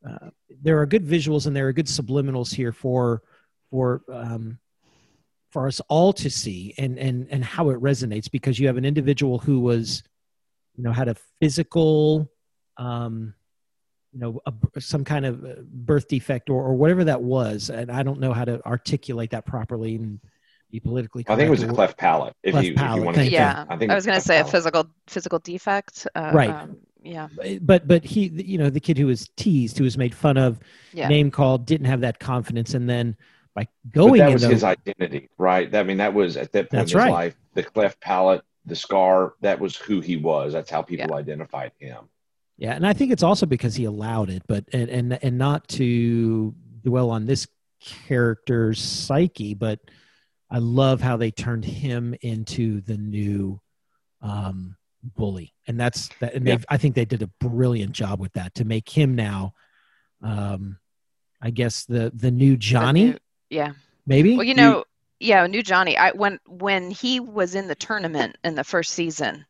uh, 0.09 0.31
there 0.63 0.79
are 0.81 0.87
good 0.87 1.05
visuals 1.05 1.47
and 1.47 1.55
there 1.57 1.67
are 1.69 1.73
good 1.73 1.87
subliminals 1.87 2.55
here 2.55 2.73
for 2.73 3.23
for 3.71 4.03
um, 4.13 4.59
for 5.51 5.67
us 5.67 5.81
all 5.89 6.13
to 6.13 6.31
see 6.31 6.75
and 6.79 6.99
and 6.99 7.27
and 7.31 7.45
how 7.45 7.71
it 7.71 7.81
resonates 7.81 8.31
because 8.31 8.59
you 8.59 8.67
have 8.67 8.77
an 8.77 8.85
individual 8.85 9.39
who 9.39 9.61
was 9.61 10.03
you 10.77 10.85
know 10.85 10.93
had 10.93 11.09
a 11.09 11.17
physical 11.41 12.31
um, 12.77 13.35
you 14.13 14.21
know 14.21 14.41
a, 14.47 14.81
some 14.81 15.05
kind 15.05 15.27
of 15.27 15.45
uh, 15.45 15.55
birth 15.71 16.09
defect 16.09 16.51
or, 16.51 16.63
or 16.63 16.75
whatever 16.75 17.05
that 17.05 17.23
was 17.23 17.71
and 17.71 17.91
i 17.91 18.03
don't 18.03 18.21
know 18.21 18.33
how 18.33 18.45
to 18.45 18.65
articulate 18.67 19.31
that 19.31 19.45
properly 19.45 19.97
and 19.97 20.21
be 20.71 20.81
politically 20.81 21.25
I 21.29 21.37
think 21.37 21.47
it 21.49 21.51
was 21.51 21.63
a 21.63 21.69
cleft 21.69 21.97
palate. 21.97 22.35
If 22.43 22.53
Cleft 22.53 22.67
you, 22.67 22.75
palate, 22.75 22.91
if 22.91 22.97
you 22.99 23.05
want 23.07 23.17
thank 23.17 23.31
to, 23.31 23.33
you. 23.33 23.39
yeah. 23.39 23.65
I 23.71 23.77
think 23.79 23.91
I 23.91 23.95
was 23.95 24.05
going 24.05 24.21
to 24.21 24.25
cleft 24.27 24.27
say 24.27 24.39
a 24.39 24.53
physical 24.53 24.87
physical 25.07 25.39
defect. 25.39 26.07
Uh, 26.15 26.31
Right. 26.35 26.51
Um, 26.51 26.77
yeah. 27.03 27.29
but 27.63 27.89
but 27.89 28.05
he 28.05 28.27
you 28.29 28.59
know 28.59 28.69
the 28.69 28.81
kid 28.81 28.99
who 28.99 29.07
was 29.07 29.31
teased 29.37 29.79
who 29.79 29.85
was 29.85 29.97
made 29.97 30.15
fun 30.15 30.37
of 30.37 30.61
Yeah. 30.93 31.09
name 31.09 31.31
called 31.31 31.65
didn't 31.65 31.87
have 31.87 32.03
that 32.03 32.19
confidence 32.19 32.75
and 32.75 32.87
then 32.89 33.17
by 33.59 33.69
going. 33.91 34.13
But 34.13 34.19
that 34.19 34.33
was 34.33 34.43
into, 34.45 34.55
his 34.55 34.65
identity, 34.65 35.29
right? 35.39 35.75
I 35.75 35.83
mean, 35.83 35.99
that 35.99 36.15
was 36.15 36.37
at 36.37 36.53
that 36.53 36.71
point 36.71 36.81
That's 36.81 36.93
in 36.93 36.99
his 36.99 37.05
right. 37.05 37.13
life, 37.13 37.37
the 37.55 37.63
cleft 37.63 38.01
palate, 38.01 38.43
the 38.67 38.77
scar. 38.77 39.35
That 39.41 39.59
was 39.59 39.77
who 39.77 40.01
he 40.01 40.17
was. 40.17 40.53
That's 40.53 40.71
how 40.71 40.83
people 40.83 41.15
identified 41.15 41.73
him. 41.79 42.09
Yeah, 42.57 42.75
and 42.75 42.87
I 42.87 42.93
think 42.93 43.13
it's 43.13 43.23
also 43.23 43.47
because 43.47 43.75
he 43.77 43.85
allowed 43.85 44.31
it, 44.31 44.43
but 44.47 44.65
and 44.73 44.89
and 44.89 45.19
and 45.23 45.39
not 45.39 45.69
to 45.69 46.55
dwell 46.85 47.11
on 47.11 47.27
this 47.27 47.47
character's 47.81 48.81
psyche, 48.81 49.55
but 49.55 49.79
I 50.51 50.59
love 50.59 51.01
how 51.01 51.17
they 51.17 51.31
turned 51.31 51.65
him 51.65 52.15
into 52.21 52.81
the 52.81 52.97
new 52.97 53.61
um, 54.23 54.77
bully, 55.17 55.55
and 55.69 55.79
that's 55.79 56.09
that. 56.21 56.35
And 56.35 56.47
Yeah. 56.47 56.57
they, 56.57 56.65
I 56.69 56.77
think 56.77 56.95
they 56.95 57.05
did 57.05 57.23
a 57.23 57.31
brilliant 57.41 57.93
job 57.93 58.19
with 58.21 58.33
that 58.33 58.55
to 58.57 58.65
make 58.65 58.89
him 58.89 59.15
now, 59.15 59.55
um, 60.23 60.79
I 61.41 61.51
guess 61.51 61.85
the 61.85 62.11
the 62.15 62.33
new 62.33 62.57
Johnny, 62.57 63.15
Yeah. 63.51 63.73
maybe. 64.07 64.37
Well, 64.37 64.45
you 64.45 64.55
Do 64.55 64.61
you- 64.63 64.69
know, 64.69 64.85
yeah, 65.21 65.47
new 65.47 65.63
Johnny. 65.63 65.97
I 65.97 66.11
when 66.13 66.39
when 66.47 66.91
he 66.91 67.21
was 67.21 67.55
in 67.55 67.69
the 67.69 67.75
tournament 67.75 68.37
in 68.45 68.55
the 68.55 68.65
first 68.65 68.93
season, 68.93 69.45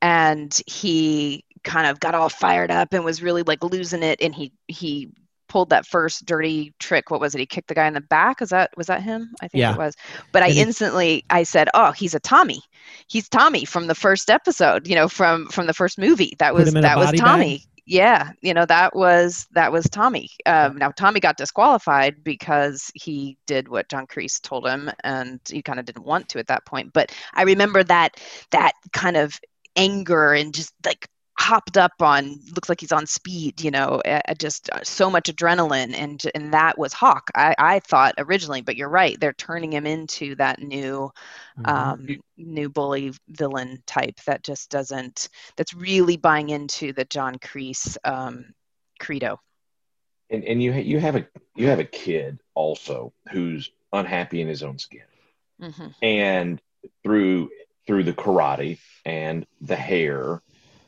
and 0.00 0.60
he 0.66 1.44
kind 1.64 1.86
of 1.86 2.00
got 2.00 2.14
all 2.14 2.28
fired 2.28 2.70
up 2.70 2.92
and 2.92 3.04
was 3.04 3.22
really 3.22 3.42
like 3.42 3.62
losing 3.64 4.02
it, 4.02 4.20
and 4.20 4.34
he 4.34 4.52
he 4.68 5.10
pulled 5.48 5.70
that 5.70 5.84
first 5.86 6.24
dirty 6.24 6.72
trick. 6.78 7.10
What 7.10 7.20
was 7.20 7.34
it? 7.34 7.38
He 7.40 7.46
kicked 7.46 7.68
the 7.68 7.74
guy 7.74 7.86
in 7.86 7.92
the 7.94 8.00
back. 8.00 8.40
Was 8.40 8.50
that 8.50 8.70
was 8.76 8.86
that 8.86 9.02
him? 9.02 9.34
I 9.42 9.48
think 9.48 9.60
Yeah. 9.60 9.72
it 9.72 9.78
was. 9.78 9.94
But 10.32 10.42
I 10.42 10.48
instantly 10.50 11.24
I 11.30 11.42
said, 11.42 11.68
"Oh, 11.74 11.92
he's 11.92 12.14
a 12.14 12.20
Tommy. 12.20 12.62
He's 13.08 13.28
Tommy 13.28 13.64
from 13.64 13.86
the 13.86 13.94
first 13.94 14.30
episode. 14.30 14.86
You 14.86 14.94
know, 14.94 15.08
from 15.08 15.48
from 15.48 15.66
the 15.66 15.74
first 15.74 15.98
movie. 15.98 16.34
That 16.38 16.54
was 16.54 16.68
him 16.68 16.76
in 16.78 16.84
a 16.84 16.88
that 16.88 16.96
was 16.98 17.12
Tommy. 17.12 17.58
bag? 17.58 17.66
Tommy." 17.90 17.96
Yeah, 17.96 18.30
you 18.42 18.54
know 18.54 18.66
that 18.66 18.94
was 18.94 19.46
that 19.52 19.72
was 19.72 19.84
Tommy. 19.90 20.28
Um, 20.46 20.76
now 20.78 20.90
Tommy 20.90 21.20
got 21.20 21.36
disqualified 21.36 22.22
because 22.24 22.90
he 22.94 23.38
did 23.46 23.68
what 23.68 23.88
John 23.88 24.06
Kreese 24.06 24.40
told 24.40 24.66
him, 24.66 24.90
and 25.04 25.40
he 25.48 25.62
kind 25.62 25.80
of 25.80 25.86
didn't 25.86 26.04
want 26.04 26.28
to 26.30 26.38
at 26.38 26.46
that 26.48 26.64
point. 26.66 26.92
But 26.92 27.12
I 27.34 27.42
remember 27.42 27.82
that 27.84 28.20
that 28.52 28.72
kind 28.92 29.16
of 29.16 29.38
anger 29.76 30.32
and 30.34 30.54
just 30.54 30.72
like 30.84 31.08
hopped 31.38 31.76
up 31.76 31.92
on 32.00 32.38
looks 32.54 32.68
like 32.68 32.80
he's 32.80 32.92
on 32.92 33.06
speed 33.06 33.60
you 33.60 33.70
know 33.70 34.00
uh, 34.06 34.34
just 34.38 34.68
so 34.82 35.10
much 35.10 35.24
adrenaline 35.24 35.94
and 35.94 36.22
and 36.34 36.52
that 36.52 36.78
was 36.78 36.92
hawk 36.92 37.30
i 37.34 37.54
i 37.58 37.78
thought 37.80 38.14
originally 38.18 38.60
but 38.60 38.76
you're 38.76 38.88
right 38.88 39.18
they're 39.20 39.32
turning 39.32 39.72
him 39.72 39.86
into 39.86 40.34
that 40.36 40.60
new 40.60 41.10
Mhm. 41.58 41.64
um, 41.68 42.06
new 42.36 42.68
bully 42.68 43.12
villain 43.28 43.82
type 43.86 44.16
that 44.26 44.42
just 44.42 44.70
doesn't 44.70 45.28
that's 45.56 45.74
really 45.74 46.16
buying 46.16 46.50
into 46.50 46.92
the 46.92 47.04
John 47.04 47.36
Kreese 47.36 47.96
um, 48.04 48.44
credo. 48.98 49.38
And 50.30 50.44
and 50.44 50.62
you 50.62 50.72
ha- 50.72 50.80
you 50.80 50.98
have 51.00 51.16
a 51.16 51.26
you 51.56 51.68
have 51.68 51.78
a 51.78 51.84
kid 51.84 52.38
also 52.54 53.12
who's 53.30 53.70
unhappy 53.92 54.40
in 54.40 54.48
his 54.48 54.62
own 54.62 54.78
skin, 54.78 55.02
hmm 55.60 55.92
and 56.02 56.60
through 57.02 57.50
through 57.86 58.04
the 58.04 58.12
karate 58.12 58.78
and 59.04 59.46
the 59.60 59.76
hair 59.76 60.40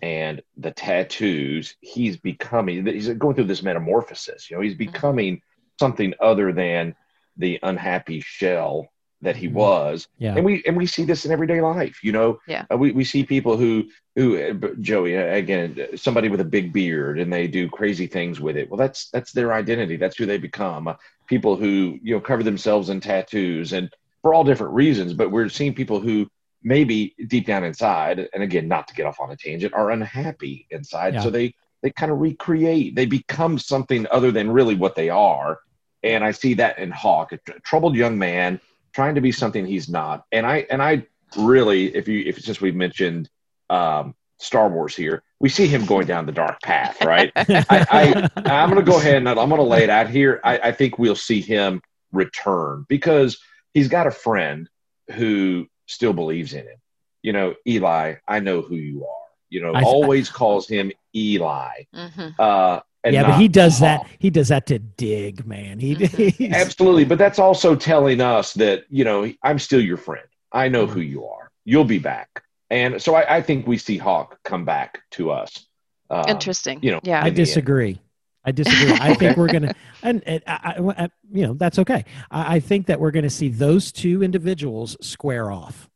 and 0.04 0.42
the 0.64 0.70
tattoos, 0.70 1.76
he's 1.80 2.16
becoming 2.18 2.86
he's 2.86 3.08
going 3.08 3.34
through 3.34 3.44
this 3.52 3.62
metamorphosis. 3.62 4.50
You 4.50 4.56
know, 4.56 4.62
he's 4.62 4.74
becoming 4.74 5.40
something 5.80 6.12
other 6.20 6.52
than 6.52 6.94
the 7.36 7.58
unhappy 7.62 8.20
shell 8.20 8.74
that 9.22 9.36
he 9.36 9.48
Mhm. 9.48 9.52
was. 9.54 10.06
yeah, 10.18 10.34
and 10.36 10.44
we 10.44 10.62
and 10.66 10.76
we 10.76 10.86
see 10.86 11.04
this 11.04 11.24
in 11.24 11.32
everyday 11.32 11.60
life 11.60 11.96
you 12.06 12.12
know 12.12 12.38
Yeah. 12.46 12.64
Uh, 12.70 12.76
we, 12.82 12.92
we 12.92 13.04
see 13.04 13.24
people 13.24 13.56
who 13.56 13.72
who 14.16 14.26
uh, 14.36 14.52
joey 14.80 15.16
uh, 15.16 15.34
again 15.42 15.68
uh, 15.80 15.96
somebody 15.96 16.28
with 16.28 16.40
a 16.40 16.50
big 16.56 16.66
beard 16.78 17.18
and 17.20 17.32
they 17.32 17.46
do 17.58 17.62
crazy 17.78 18.06
things 18.16 18.36
with 18.40 18.56
it 18.60 18.68
well 18.68 18.80
that's 18.84 19.00
that's 19.14 19.32
their 19.32 19.50
identity 19.62 19.96
that's 19.96 20.18
who 20.18 20.26
they 20.26 20.38
become 20.48 20.82
uh, 20.88 20.94
people 21.32 21.56
who 21.62 21.98
you 22.06 22.12
know 22.14 22.20
cover 22.20 22.42
themselves 22.42 22.86
in 22.92 23.00
tattoos 23.00 23.72
and 23.72 23.86
for 24.22 24.30
all 24.34 24.44
different 24.44 24.74
reasons 24.84 25.10
but 25.20 25.30
we're 25.34 25.48
seeing 25.58 25.74
people 25.80 26.00
who 26.06 26.16
maybe 26.64 27.14
deep 27.28 27.46
down 27.46 27.62
inside 27.62 28.28
and 28.32 28.42
again 28.42 28.66
not 28.66 28.88
to 28.88 28.94
get 28.94 29.06
off 29.06 29.20
on 29.20 29.30
a 29.30 29.36
tangent 29.36 29.72
are 29.74 29.90
unhappy 29.90 30.66
inside 30.70 31.14
Yeah. 31.14 31.20
so 31.20 31.30
they 31.30 31.54
they 31.82 31.90
kind 31.90 32.10
of 32.10 32.18
recreate 32.18 32.94
they 32.96 33.06
become 33.06 33.58
something 33.58 34.06
other 34.10 34.32
than 34.32 34.50
really 34.50 34.74
what 34.74 34.94
they 34.94 35.10
are 35.10 35.60
and 36.02 36.24
i 36.24 36.30
see 36.30 36.54
that 36.54 36.78
in 36.78 36.90
hawk 36.90 37.32
a 37.32 37.36
tr- 37.38 37.58
troubled 37.62 37.94
young 37.94 38.18
man 38.18 38.60
trying 38.94 39.16
to 39.16 39.20
be 39.20 39.32
something 39.32 39.66
he's 39.66 39.88
not. 39.88 40.24
And 40.32 40.46
I 40.46 40.66
and 40.70 40.82
I 40.82 41.06
really, 41.36 41.94
if 41.94 42.08
you 42.08 42.20
if 42.20 42.38
it's 42.38 42.46
just 42.46 42.60
we've 42.60 42.76
mentioned 42.76 43.28
um, 43.68 44.14
Star 44.38 44.68
Wars 44.68 44.96
here, 44.96 45.22
we 45.40 45.48
see 45.48 45.66
him 45.66 45.84
going 45.84 46.06
down 46.06 46.26
the 46.26 46.32
dark 46.32 46.62
path, 46.62 47.04
right? 47.04 47.32
I, 47.36 47.66
I 47.70 48.30
I'm 48.46 48.70
going 48.70 48.82
to 48.84 48.90
go 48.90 48.98
ahead 48.98 49.16
and 49.16 49.28
I'm 49.28 49.34
going 49.48 49.56
to 49.56 49.62
lay 49.62 49.82
it 49.82 49.90
out 49.90 50.08
here. 50.08 50.40
I, 50.44 50.58
I 50.58 50.72
think 50.72 50.98
we'll 50.98 51.16
see 51.16 51.40
him 51.40 51.82
return 52.12 52.86
because 52.88 53.38
he's 53.74 53.88
got 53.88 54.06
a 54.06 54.12
friend 54.12 54.68
who 55.12 55.66
still 55.86 56.12
believes 56.12 56.52
in 56.54 56.66
him. 56.66 56.76
You 57.22 57.32
know, 57.32 57.54
Eli, 57.66 58.14
I 58.28 58.40
know 58.40 58.60
who 58.62 58.76
you 58.76 59.04
are. 59.06 59.10
You 59.50 59.62
know, 59.62 59.72
I- 59.74 59.82
always 59.82 60.28
calls 60.30 60.68
him 60.68 60.92
Eli. 61.14 61.70
hmm 61.92 62.28
Uh, 62.38 62.80
and 63.02 63.12
yeah, 63.12 63.22
but 63.30 63.38
he 63.38 63.48
does 63.48 63.78
Hawk. 63.80 64.06
that. 64.06 64.16
He 64.18 64.30
does 64.30 64.48
that 64.48 64.66
to 64.68 64.78
dig, 64.78 65.46
man. 65.46 65.78
He 65.78 65.94
Mhm. 65.96 66.54
Absolutely, 66.54 67.04
but 67.04 67.18
that's 67.18 67.38
also 67.38 67.76
telling 67.76 68.20
us 68.22 68.54
that 68.54 68.84
you 68.88 69.04
know 69.04 69.30
I'm 69.42 69.58
still 69.58 69.80
your 69.80 69.98
friend. 69.98 70.26
I 70.52 70.68
know 70.68 70.86
who 70.86 71.00
you 71.00 71.26
are. 71.26 71.50
You'll 71.66 71.84
be 71.84 71.98
back, 71.98 72.42
and 72.70 73.00
so 73.02 73.14
I, 73.14 73.36
I 73.36 73.42
think 73.42 73.66
we 73.66 73.76
see 73.76 73.98
Hawk 73.98 74.38
come 74.44 74.64
back 74.64 75.02
to 75.12 75.30
us. 75.30 75.66
Um, 76.10 76.24
Interesting. 76.28 76.78
you 76.82 76.92
know, 76.92 77.00
yeah. 77.02 77.18
I 77.18 77.22
in 77.22 77.26
end. 77.28 77.36
disagree. 77.36 78.00
I 78.44 78.52
disagree. 78.52 78.92
I 79.00 79.14
think 79.14 79.36
we're 79.36 79.48
gonna, 79.52 79.74
and, 80.02 80.22
and 80.26 80.42
I, 80.46 80.74
I, 80.78 81.04
I- 81.04 81.10
you 81.32 81.46
know, 81.46 81.54
that's 81.54 81.78
okay. 81.78 82.04
I, 82.30 82.56
I 82.56 82.60
think 82.60 82.86
that 82.86 83.00
we're 83.00 83.10
gonna 83.10 83.30
see 83.30 83.48
those 83.48 83.90
two 83.92 84.22
individuals 84.22 84.96
square 85.00 85.50
off. 85.50 85.88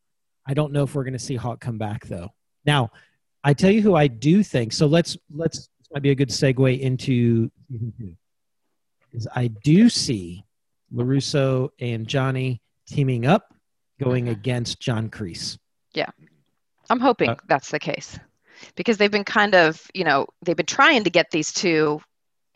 I 0.45 0.53
don't 0.55 0.73
know 0.73 0.83
if 0.83 0.95
we're 0.95 1.03
gonna 1.03 1.19
see 1.19 1.35
Hawk 1.35 1.59
come 1.61 1.77
back 1.77 2.05
though. 2.07 2.29
Now, 2.65 2.89
I 3.43 3.53
tell 3.53 3.71
you 3.71 3.81
who 3.81 3.95
I 3.95 4.07
do 4.07 4.43
think. 4.43 4.73
So 4.73 4.87
let's 4.87 5.15
let's 5.33 5.57
this 5.79 5.87
might 5.93 6.01
be 6.01 6.09
a 6.11 6.15
good 6.15 6.29
segue 6.29 6.79
into 6.79 7.49
season 7.71 7.93
two. 7.97 8.15
Is 9.13 9.27
I 9.35 9.47
do 9.47 9.89
see 9.89 10.43
Larusso 10.93 11.69
and 11.79 12.07
Johnny 12.07 12.61
teaming 12.87 13.25
up, 13.25 13.53
going 13.99 14.29
against 14.29 14.79
John 14.79 15.09
Kreese. 15.09 15.57
Yeah, 15.93 16.09
I'm 16.89 16.99
hoping 16.99 17.29
Uh, 17.29 17.35
that's 17.47 17.69
the 17.71 17.79
case 17.79 18.19
because 18.75 18.97
they've 18.97 19.11
been 19.11 19.23
kind 19.23 19.55
of, 19.55 19.81
you 19.93 20.03
know, 20.03 20.25
they've 20.43 20.55
been 20.57 20.65
trying 20.65 21.03
to 21.05 21.09
get 21.09 21.31
these 21.31 21.53
two 21.53 22.01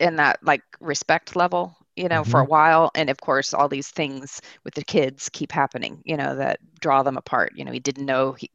in 0.00 0.16
that 0.16 0.38
like 0.42 0.62
respect 0.80 1.36
level, 1.36 1.76
you 1.96 2.08
know, 2.08 2.24
for 2.24 2.40
a 2.40 2.42
mm-hmm. 2.42 2.50
while. 2.50 2.90
And 2.94 3.08
of 3.08 3.20
course, 3.20 3.54
all 3.54 3.68
these 3.68 3.88
things 3.88 4.40
with 4.64 4.74
the 4.74 4.84
kids 4.84 5.28
keep 5.28 5.52
happening, 5.52 6.02
you 6.04 6.16
know, 6.16 6.34
that 6.36 6.58
draw 6.80 7.02
them 7.02 7.16
apart. 7.16 7.52
You 7.54 7.64
know, 7.64 7.72
he 7.72 7.78
didn't 7.78 8.06
know 8.06 8.32
he, 8.32 8.50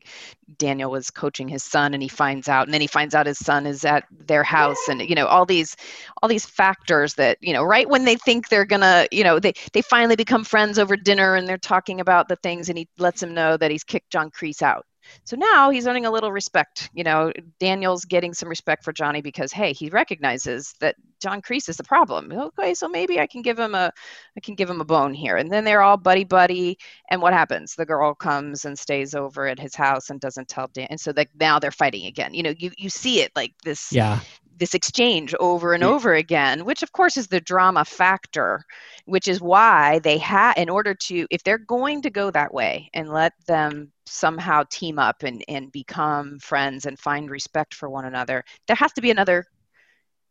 Daniel 0.58 0.92
was 0.92 1.10
coaching 1.10 1.48
his 1.48 1.64
son 1.64 1.94
and 1.94 2.04
he 2.04 2.10
finds 2.10 2.50
out, 2.50 2.68
and 2.68 2.74
then 2.74 2.82
he 2.82 2.88
finds 2.88 3.16
out 3.16 3.26
his 3.26 3.40
son 3.40 3.66
is 3.66 3.86
at 3.86 4.04
their 4.12 4.44
house 4.44 4.88
and, 4.90 5.02
you 5.02 5.16
know, 5.16 5.26
all 5.28 5.46
these, 5.46 5.76
all 6.22 6.30
these 6.30 6.46
factors 6.46 7.14
that, 7.16 7.38
you 7.42 7.54
know, 7.54 7.64
right 7.64 7.90
when 7.90 8.06
they 8.06 8.16
think 8.16 8.50
they're 8.50 8.66
gonna, 8.66 9.08
you 9.12 9.24
know, 9.24 9.40
they, 9.40 9.54
they 9.74 9.82
finally 9.82 10.16
become 10.16 10.44
friends 10.44 10.78
over 10.78 10.98
dinner 10.98 11.36
and 11.36 11.48
they're 11.48 11.58
talking 11.58 12.02
about 12.02 12.28
the 12.28 12.36
things 12.38 12.70
and 12.70 12.78
he 12.78 12.88
lets 12.98 13.24
him 13.24 13.34
know 13.34 13.56
that 13.58 13.72
he's 13.72 13.84
kicked 13.84 14.12
John 14.12 14.30
Kreese 14.32 14.62
out. 14.62 14.86
So 15.24 15.36
now 15.36 15.70
he's 15.70 15.88
earning 15.88 16.06
a 16.06 16.12
little 16.12 16.32
respect. 16.32 16.90
You 16.94 17.04
know, 17.04 17.32
Daniel's 17.60 18.06
getting 18.06 18.34
some 18.34 18.50
respect 18.50 18.84
for 18.84 18.94
Johnny 18.94 19.22
because 19.22 19.52
hey, 19.52 19.74
he 19.74 19.90
recognizes 19.90 20.74
that 20.80 20.96
John 21.20 21.42
Kreese 21.42 21.70
is 21.70 21.78
the 21.78 21.84
problem. 21.84 22.32
Okay, 22.32 22.74
so 22.74 22.88
maybe 22.88 23.20
I 23.20 23.28
can 23.28 23.42
give 23.42 23.60
him 23.60 23.76
a 23.76 23.92
I 24.38 24.40
can 24.40 24.56
give 24.56 24.70
him 24.70 24.82
a 24.82 24.86
bone 24.86 25.14
here. 25.14 25.38
And 25.38 25.52
then 25.52 25.64
they're 25.64 25.82
all 25.82 25.98
buddy 25.98 26.24
buddy. 26.24 26.78
And 27.10 27.22
what 27.22 27.34
happens? 27.34 27.76
The 27.76 27.86
girl 27.86 28.14
comes 28.14 28.66
and 28.66 28.78
stays 28.78 29.16
over 29.16 29.48
at 29.48 29.60
his 29.60 29.76
house 29.76 30.10
and 30.10 30.20
doesn't 30.20 30.48
tell 30.48 30.70
Dan. 30.74 30.88
And 30.90 31.00
so 31.00 31.14
like 31.16 31.30
now 31.40 31.60
they're 31.60 31.72
fighting 31.72 32.06
again. 32.06 32.34
You 32.34 32.44
know, 32.44 32.54
you 32.58 32.72
you 32.78 32.90
see 32.90 33.22
it 33.22 33.32
like 33.36 33.54
this 33.64 33.92
Yeah, 33.92 34.20
this 34.60 34.74
exchange 34.76 35.34
over 35.40 35.74
and 35.74 35.84
Yeah. 35.84 35.90
over 35.90 36.14
again, 36.14 36.66
which 36.66 36.84
of 36.84 36.92
course 36.92 37.18
is 37.18 37.28
the 37.28 37.42
drama 37.42 37.86
factor, 37.86 38.64
which 39.06 39.28
is 39.28 39.42
why 39.42 40.00
they 40.00 40.18
have, 40.20 40.58
in 40.58 40.70
order 40.70 40.94
to, 40.94 41.26
if 41.32 41.44
they're 41.44 41.58
going 41.58 42.02
to 42.04 42.10
go 42.10 42.30
that 42.32 42.54
way 42.54 42.90
and 42.94 43.10
let 43.10 43.34
them 43.48 43.92
somehow 44.06 44.64
team 44.70 45.00
up 45.00 45.24
and, 45.24 45.44
and 45.48 45.72
become 45.72 46.40
friends 46.40 46.86
and 46.86 47.00
find 47.00 47.30
respect 47.30 47.74
for 47.74 47.90
one 47.90 48.06
another, 48.06 48.44
there 48.68 48.76
has 48.76 48.94
to 48.94 49.02
be 49.02 49.12
another 49.12 49.46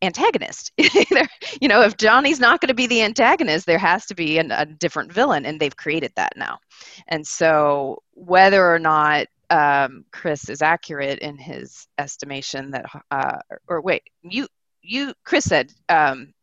antagonist. 0.01 0.71
You 1.61 1.67
know, 1.67 1.81
if 1.81 1.97
Johnny's 1.97 2.39
not 2.39 2.61
going 2.61 2.69
to 2.69 2.73
be 2.73 2.87
the 2.87 3.01
antagonist, 3.01 3.65
there 3.65 3.79
has 3.79 4.05
to 4.05 4.15
be 4.15 4.37
an, 4.37 4.51
a 4.51 4.65
different 4.65 5.11
villain, 5.11 5.45
and 5.45 5.59
they've 5.59 5.75
created 5.75 6.13
that 6.15 6.33
now. 6.37 6.59
And 7.07 7.25
so, 7.27 8.01
whether 8.13 8.65
or 8.73 8.79
not 8.79 9.27
um, 9.49 10.05
Chris 10.11 10.49
is 10.49 10.61
accurate 10.61 11.19
in 11.19 11.37
his 11.37 11.87
estimation 11.97 12.71
that, 12.71 12.85
uh, 13.11 13.39
or 13.67 13.81
wait, 13.81 14.03
you, 14.21 14.47
you, 14.81 15.13
Chris 15.23 15.45
said 15.45 15.71
um, 15.89 16.33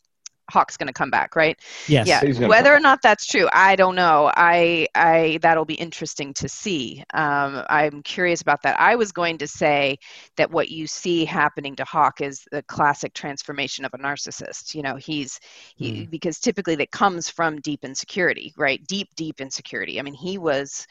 Hawk's 0.49 0.77
going 0.77 0.87
to 0.87 0.93
come 0.93 1.11
back, 1.11 1.35
right? 1.35 1.59
Yes. 1.89 2.07
Yeah. 2.07 2.47
Whether 2.47 2.73
or 2.73 2.79
not 2.79 3.03
that's 3.03 3.27
true, 3.27 3.49
I 3.53 3.75
don't 3.75 3.97
know. 3.97 4.31
I, 4.35 4.87
I 4.95 5.39
that'll 5.43 5.65
be 5.65 5.75
interesting 5.75 6.35
to 6.35 6.49
see. 6.49 7.03
Um, 7.15 7.65
I'm 7.69 8.03
curious 8.03 8.43
about 8.43 8.63
that. 8.63 8.79
I 8.79 8.95
was 8.95 9.11
going 9.11 9.39
to 9.39 9.49
say 9.49 9.99
that 10.37 10.51
what 10.51 10.69
you 10.69 10.87
see 10.87 11.25
happening 11.25 11.75
to 11.77 11.85
Hawk 11.85 12.21
is 12.21 12.47
the 12.53 12.63
classic 12.63 13.13
transformation 13.13 13.85
of 13.85 13.95
a 13.95 13.99
narcissist. 13.99 14.75
You 14.75 14.83
know, 14.83 14.95
he's 14.97 15.41
he, 15.75 16.07
because 16.07 16.39
typically 16.39 16.77
that 16.77 16.93
comes 16.93 17.29
from 17.29 17.61
deep 17.61 17.85
insecurity, 17.85 18.55
right? 18.57 18.85
Deep, 18.87 19.09
deep 19.17 19.41
insecurity. 19.41 19.99
I 19.99 20.03
mean, 20.03 20.15
he 20.15 20.39
was 20.39 20.87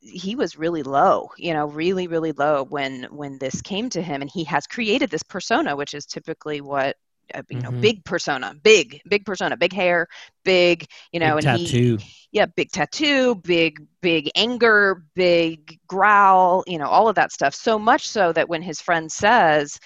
he 0.00 0.34
was 0.34 0.58
really 0.58 0.82
low 0.82 1.28
you 1.36 1.52
know 1.52 1.66
really 1.66 2.06
really 2.08 2.32
low 2.32 2.64
when 2.64 3.04
when 3.10 3.38
this 3.38 3.60
came 3.62 3.88
to 3.90 4.02
him 4.02 4.20
and 4.22 4.30
he 4.30 4.44
has 4.44 4.66
created 4.66 5.10
this 5.10 5.22
persona 5.22 5.76
which 5.76 5.94
is 5.94 6.06
typically 6.06 6.60
what 6.60 6.96
uh, 7.34 7.42
you 7.48 7.60
know 7.62 7.70
Mhm. 7.70 7.80
big 7.80 8.04
persona 8.04 8.54
big 8.62 9.00
big 9.08 9.24
persona 9.24 9.56
big 9.56 9.72
hair 9.72 10.06
big 10.44 10.84
you 11.12 11.20
know 11.20 11.36
Big 11.36 11.38
and 11.38 11.48
he 11.48 11.76
tattoo. 11.76 12.04
yeah 12.32 12.46
big 12.56 12.70
tattoo 12.70 13.34
big 13.36 13.86
big 14.00 14.30
anger 14.36 15.04
big 15.14 15.78
growl 15.86 16.64
you 16.66 16.78
know 16.78 16.86
all 16.88 17.08
of 17.08 17.14
that 17.16 17.32
stuff 17.32 17.54
so 17.54 17.78
much 17.78 18.08
so 18.08 18.32
that 18.32 18.48
when 18.48 18.62
his 18.62 18.80
friend 18.80 19.10
says 19.12 19.78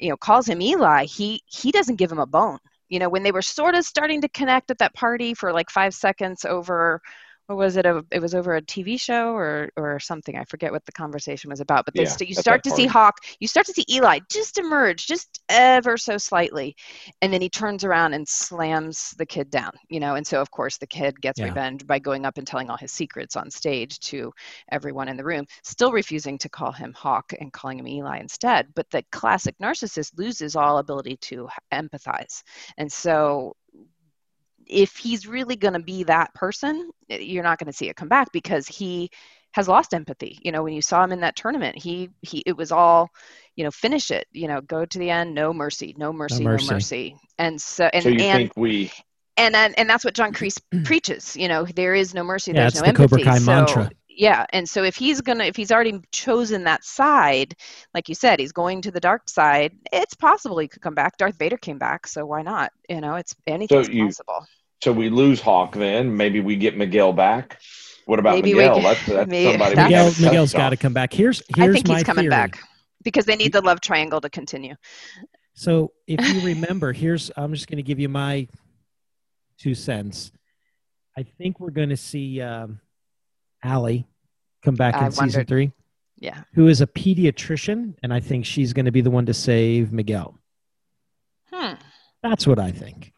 you 0.00 0.08
know 0.08 0.16
calls 0.16 0.48
him 0.48 0.60
eli 0.62 1.04
he 1.04 1.40
he 1.46 1.70
doesn't 1.72 1.96
give 1.96 2.10
him 2.10 2.18
a 2.18 2.26
bone 2.26 2.58
you 2.88 2.98
know 2.98 3.08
when 3.08 3.22
they 3.22 3.32
were 3.32 3.42
sort 3.42 3.74
of 3.74 3.84
starting 3.84 4.20
to 4.20 4.28
connect 4.28 4.70
at 4.70 4.78
that 4.78 4.94
party 4.94 5.34
for 5.34 5.52
like 5.52 5.70
five 5.70 5.94
seconds 5.94 6.44
over 6.44 7.00
what 7.46 7.58
was 7.58 7.76
it 7.76 7.86
a, 7.86 8.04
it 8.10 8.20
was 8.20 8.34
over 8.34 8.56
a 8.56 8.62
tv 8.62 9.00
show 9.00 9.32
or 9.32 9.70
or 9.76 9.98
something 10.00 10.36
i 10.36 10.44
forget 10.44 10.72
what 10.72 10.84
the 10.84 10.92
conversation 10.92 11.48
was 11.50 11.60
about 11.60 11.84
but 11.84 11.94
they 11.94 12.04
Yeah, 12.04 12.10
st- 12.10 12.28
you 12.28 12.34
start 12.34 12.62
to 12.64 12.70
see 12.70 12.86
hawk 12.86 13.18
you 13.40 13.46
start 13.48 13.66
to 13.66 13.72
see 13.72 13.84
eli 13.90 14.18
just 14.30 14.58
emerge 14.58 15.06
just 15.06 15.40
ever 15.48 15.96
so 15.96 16.18
slightly 16.18 16.74
and 17.22 17.32
then 17.32 17.40
he 17.40 17.48
turns 17.48 17.84
around 17.84 18.14
and 18.14 18.26
slams 18.26 19.14
the 19.18 19.26
kid 19.26 19.50
down 19.50 19.70
you 19.88 20.00
know 20.00 20.14
and 20.16 20.26
so 20.26 20.40
of 20.40 20.50
course 20.50 20.76
the 20.78 20.86
kid 20.86 21.20
gets 21.20 21.40
Yeah. 21.40 21.46
revenge 21.46 21.86
by 21.86 21.98
going 21.98 22.26
up 22.26 22.36
and 22.38 22.46
telling 22.46 22.68
all 22.70 22.76
his 22.76 22.92
secrets 22.92 23.36
on 23.36 23.50
stage 23.50 23.98
to 24.00 24.32
everyone 24.72 25.08
in 25.08 25.16
the 25.16 25.24
room 25.24 25.46
still 25.62 25.92
refusing 25.92 26.38
to 26.38 26.48
call 26.48 26.72
him 26.72 26.92
hawk 26.94 27.32
and 27.40 27.52
calling 27.52 27.78
him 27.78 27.86
eli 27.86 28.18
instead 28.18 28.66
but 28.74 28.88
the 28.90 29.02
classic 29.12 29.54
narcissist 29.62 30.12
loses 30.18 30.56
all 30.56 30.78
ability 30.78 31.16
to 31.18 31.48
empathize 31.72 32.42
and 32.78 32.90
so 32.90 33.54
if 34.66 34.96
he's 34.96 35.26
really 35.26 35.56
going 35.56 35.74
to 35.74 35.80
be 35.80 36.04
that 36.04 36.32
person 36.34 36.90
eh, 37.10 37.18
you're 37.18 37.42
not 37.42 37.58
going 37.58 37.70
to 37.70 37.76
see 37.76 37.88
it 37.88 37.96
come 37.96 38.08
back 38.08 38.30
because 38.32 38.66
he 38.66 39.10
has 39.52 39.68
lost 39.68 39.94
empathy 39.94 40.38
you 40.42 40.52
know 40.52 40.62
when 40.62 40.74
you 40.74 40.82
saw 40.82 41.02
him 41.02 41.12
in 41.12 41.20
that 41.20 41.36
tournament 41.36 41.76
he 41.76 42.10
he 42.22 42.42
it 42.46 42.56
was 42.56 42.72
all 42.72 43.08
you 43.54 43.64
know 43.64 43.70
finish 43.70 44.10
it 44.10 44.26
you 44.32 44.48
know 44.48 44.60
go 44.60 44.84
to 44.84 44.98
the 44.98 45.10
end 45.10 45.34
no 45.34 45.52
mercy 45.52 45.94
no 45.96 46.12
mercy 46.12 46.44
no 46.44 46.50
mercy, 46.50 46.74
mercy. 46.74 47.16
and 47.38 47.60
so 47.60 47.88
and 47.92 48.02
so 48.02 48.08
you 48.08 48.20
and, 48.20 48.38
think 48.38 48.52
we 48.56 48.92
and 49.36 49.56
and 49.56 49.78
and 49.78 49.88
that's 49.88 50.04
what 50.04 50.14
john 50.14 50.32
kreese 50.32 50.60
preaches 50.84 51.36
you 51.36 51.48
know 51.48 51.64
there 51.64 51.94
is 51.94 52.12
no 52.14 52.22
mercy 52.22 52.52
Yeah, 52.52 52.62
there's 52.62 52.74
no 52.74 52.82
the 52.82 52.88
empathy 52.88 53.08
Cobra 53.08 53.24
Kai 53.24 53.38
so, 53.38 53.46
mantra. 53.46 53.90
Yeah 54.16 54.46
and 54.52 54.68
so 54.68 54.82
if 54.82 54.96
he's 54.96 55.20
gonna 55.20 55.44
if 55.44 55.54
he's 55.56 55.70
already 55.70 56.00
chosen 56.10 56.64
that 56.64 56.82
side 56.84 57.54
like 57.94 58.08
you 58.08 58.14
said 58.14 58.40
he's 58.40 58.52
going 58.52 58.80
to 58.82 58.90
the 58.90 59.00
dark 59.00 59.28
side 59.28 59.72
it's 59.92 60.14
possible 60.14 60.58
he 60.58 60.66
could 60.68 60.82
come 60.82 60.94
back 60.94 61.16
darth 61.18 61.36
vader 61.38 61.56
came 61.56 61.78
back 61.78 62.06
so 62.06 62.24
why 62.24 62.42
not 62.42 62.72
you 62.88 63.00
know 63.00 63.14
it's 63.16 63.34
anything's 63.46 63.88
you- 63.88 64.06
possible 64.06 64.46
so 64.82 64.92
we 64.92 65.08
lose 65.08 65.40
Hawk 65.40 65.74
then. 65.74 66.14
Maybe 66.18 66.40
we 66.40 66.54
get 66.54 66.76
Miguel 66.76 67.14
back. 67.14 67.58
What 68.04 68.18
about 68.18 68.34
Maybe 68.34 68.52
Miguel? 68.52 68.74
get- 68.76 68.82
that's 68.84 69.06
that's 69.06 69.30
maybe- 69.30 69.50
somebody 69.52 69.74
that's- 69.74 69.90
Miguel, 69.90 70.04
haven't 70.04 70.22
Miguel's 70.22 70.52
touched 70.52 70.58
got 70.62 70.70
to 70.70 70.76
come 70.76 70.92
back. 70.92 71.12
Here's 71.14 71.42
here's 71.56 71.70
i 71.70 71.72
think 71.72 71.88
my 71.88 71.94
he's 71.94 72.02
coming 72.04 72.24
theory. 72.24 72.30
back 72.30 72.60
because 73.02 73.24
they 73.24 73.36
need 73.36 73.54
the 73.54 73.62
love 73.62 73.80
triangle 73.80 74.20
to 74.20 74.28
continue 74.28 74.74
So 75.54 75.92
if 76.06 76.20
you 76.28 76.46
remember, 76.46 76.92
here's 76.92 77.30
I'm 77.38 77.54
just 77.54 77.68
going 77.68 77.78
to 77.78 77.82
give 77.82 77.98
you 77.98 78.10
my 78.10 78.46
two 79.58 79.74
cents. 79.74 80.30
I 81.16 81.22
think 81.22 81.58
we're 81.58 81.70
going 81.70 81.88
to 81.88 81.96
see 81.96 82.42
um, 82.42 82.78
Ali 83.66 84.06
come 84.62 84.74
back 84.74 84.94
I 84.94 85.06
in 85.06 85.12
season 85.12 85.44
three, 85.44 85.72
yeah 86.18 86.42
who 86.54 86.68
is 86.68 86.80
a 86.80 86.86
pediatrician, 86.86 87.94
and 88.02 88.12
I 88.12 88.20
think 88.20 88.46
she's 88.46 88.72
going 88.72 88.86
to 88.86 88.92
be 88.92 89.02
the 89.02 89.10
one 89.10 89.26
to 89.26 89.34
save 89.34 89.92
Miguel. 89.92 90.38
hmm 91.52 91.74
That's 92.22 92.46
what 92.46 92.58
I 92.58 92.70
think. 92.70 93.12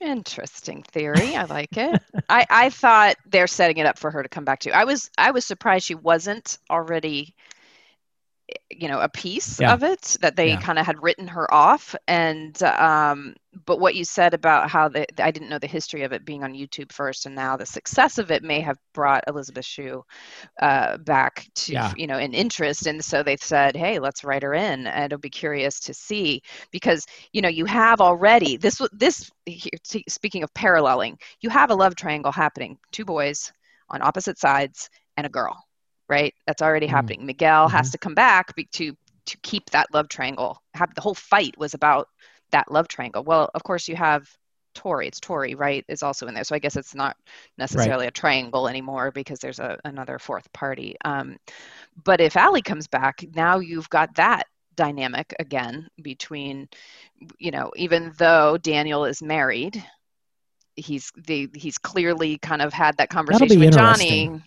Interesting 0.00 0.82
theory. 0.82 1.36
I 1.36 1.44
like 1.44 1.76
it. 1.76 2.02
I, 2.28 2.46
I 2.48 2.70
thought 2.70 3.16
they're 3.26 3.46
setting 3.46 3.76
it 3.78 3.86
up 3.86 3.98
for 3.98 4.10
her 4.10 4.22
to 4.22 4.28
come 4.28 4.44
back 4.44 4.60
to. 4.60 4.70
I 4.70 4.84
was 4.84 5.10
I 5.18 5.30
was 5.30 5.44
surprised 5.44 5.86
she 5.86 5.94
wasn't 5.94 6.58
already 6.70 7.34
you 8.70 8.88
know 8.88 9.00
a 9.00 9.08
piece 9.08 9.58
Yeah. 9.58 9.72
of 9.72 9.82
it 9.82 10.16
that 10.20 10.36
they 10.36 10.56
Yeah. 10.56 10.58
kind 10.58 10.78
of 10.78 10.86
had 10.86 11.02
written 11.02 11.26
her 11.28 11.52
off 11.52 11.94
and 12.08 12.62
um 12.62 13.34
but 13.66 13.80
what 13.80 13.94
you 13.94 14.04
said 14.04 14.34
about 14.34 14.70
how 14.70 14.88
the 14.88 15.06
I 15.22 15.30
didn't 15.30 15.48
know 15.48 15.58
the 15.58 15.66
history 15.66 16.02
of 16.02 16.12
it 16.12 16.24
being 16.24 16.44
on 16.44 16.54
YouTube 16.54 16.92
first 16.92 17.26
and 17.26 17.34
now 17.34 17.56
the 17.56 17.66
success 17.66 18.18
of 18.18 18.30
it 18.30 18.42
may 18.42 18.60
have 18.60 18.78
brought 18.94 19.24
Elisabeth 19.28 19.64
Shue 19.64 20.04
uh 20.60 20.98
back 20.98 21.46
to 21.56 21.74
Yeah. 21.74 21.92
you 21.96 22.06
know 22.06 22.18
an 22.18 22.34
interest 22.34 22.86
and 22.86 23.04
so 23.04 23.22
they 23.22 23.36
said 23.36 23.76
hey 23.76 23.98
let's 23.98 24.24
write 24.24 24.42
her 24.42 24.54
in 24.54 24.86
and 24.86 25.04
it'll 25.06 25.18
be 25.18 25.30
curious 25.30 25.80
to 25.80 25.94
see 25.94 26.42
because 26.70 27.06
you 27.32 27.42
know 27.42 27.48
you 27.48 27.64
have 27.66 28.00
already 28.00 28.56
this 28.56 28.80
this 28.92 29.30
here, 29.46 29.70
speaking 30.08 30.42
of 30.42 30.52
paralleling 30.54 31.18
you 31.40 31.50
have 31.50 31.70
a 31.70 31.74
love 31.74 31.94
triangle 31.96 32.32
happening 32.32 32.78
two 32.92 33.04
boys 33.04 33.52
on 33.90 34.02
opposite 34.02 34.38
sides 34.38 34.88
and 35.16 35.26
a 35.26 35.30
girl 35.30 35.56
right? 36.10 36.34
That's 36.46 36.62
already 36.62 36.88
Mhm. 36.88 36.88
happening. 36.88 37.26
Miguel 37.26 37.68
has 37.68 37.90
to 37.92 37.98
come 37.98 38.14
back 38.14 38.54
to 38.72 38.96
to 39.26 39.38
keep 39.42 39.70
that 39.70 39.92
love 39.94 40.08
triangle. 40.08 40.60
Have 40.74 40.94
the 40.94 41.02
whole 41.02 41.14
fight 41.14 41.56
was 41.58 41.74
about 41.74 42.08
that 42.52 42.70
love 42.72 42.88
triangle. 42.88 43.24
Well 43.24 43.50
of 43.54 43.62
course 43.64 43.88
you 43.88 43.96
have 43.96 44.28
Tory. 44.74 45.08
It's 45.08 45.20
Tory 45.20 45.54
right 45.54 45.84
is 45.88 46.02
also 46.02 46.26
in 46.28 46.34
there. 46.34 46.44
So 46.44 46.54
i 46.56 46.58
guess 46.60 46.76
it's 46.76 46.94
not 46.94 47.16
necessarily 47.58 48.06
a 48.06 48.10
triangle 48.12 48.68
anymore 48.68 49.12
because 49.12 49.38
there's 49.40 49.60
a, 49.60 49.78
another 49.84 50.18
fourth 50.18 50.52
party. 50.52 50.96
Um, 51.04 51.36
but 52.04 52.20
if 52.20 52.36
Ali 52.36 52.62
comes 52.62 52.88
back 52.88 53.24
now 53.34 53.58
you've 53.60 53.90
got 53.90 54.14
that 54.16 54.44
dynamic 54.76 55.34
again 55.38 55.88
between 56.02 56.68
you 57.38 57.50
know 57.50 57.70
even 57.76 58.12
though 58.18 58.56
daniel 58.56 59.04
is 59.04 59.22
married 59.22 59.82
he's 60.80 61.12
the 61.16 61.48
he's 61.54 61.78
clearly 61.78 62.38
kind 62.38 62.62
of 62.62 62.72
had 62.72 62.96
that 62.96 63.10
conversation 63.10 63.58
with 63.58 63.74
johnny. 63.74 64.40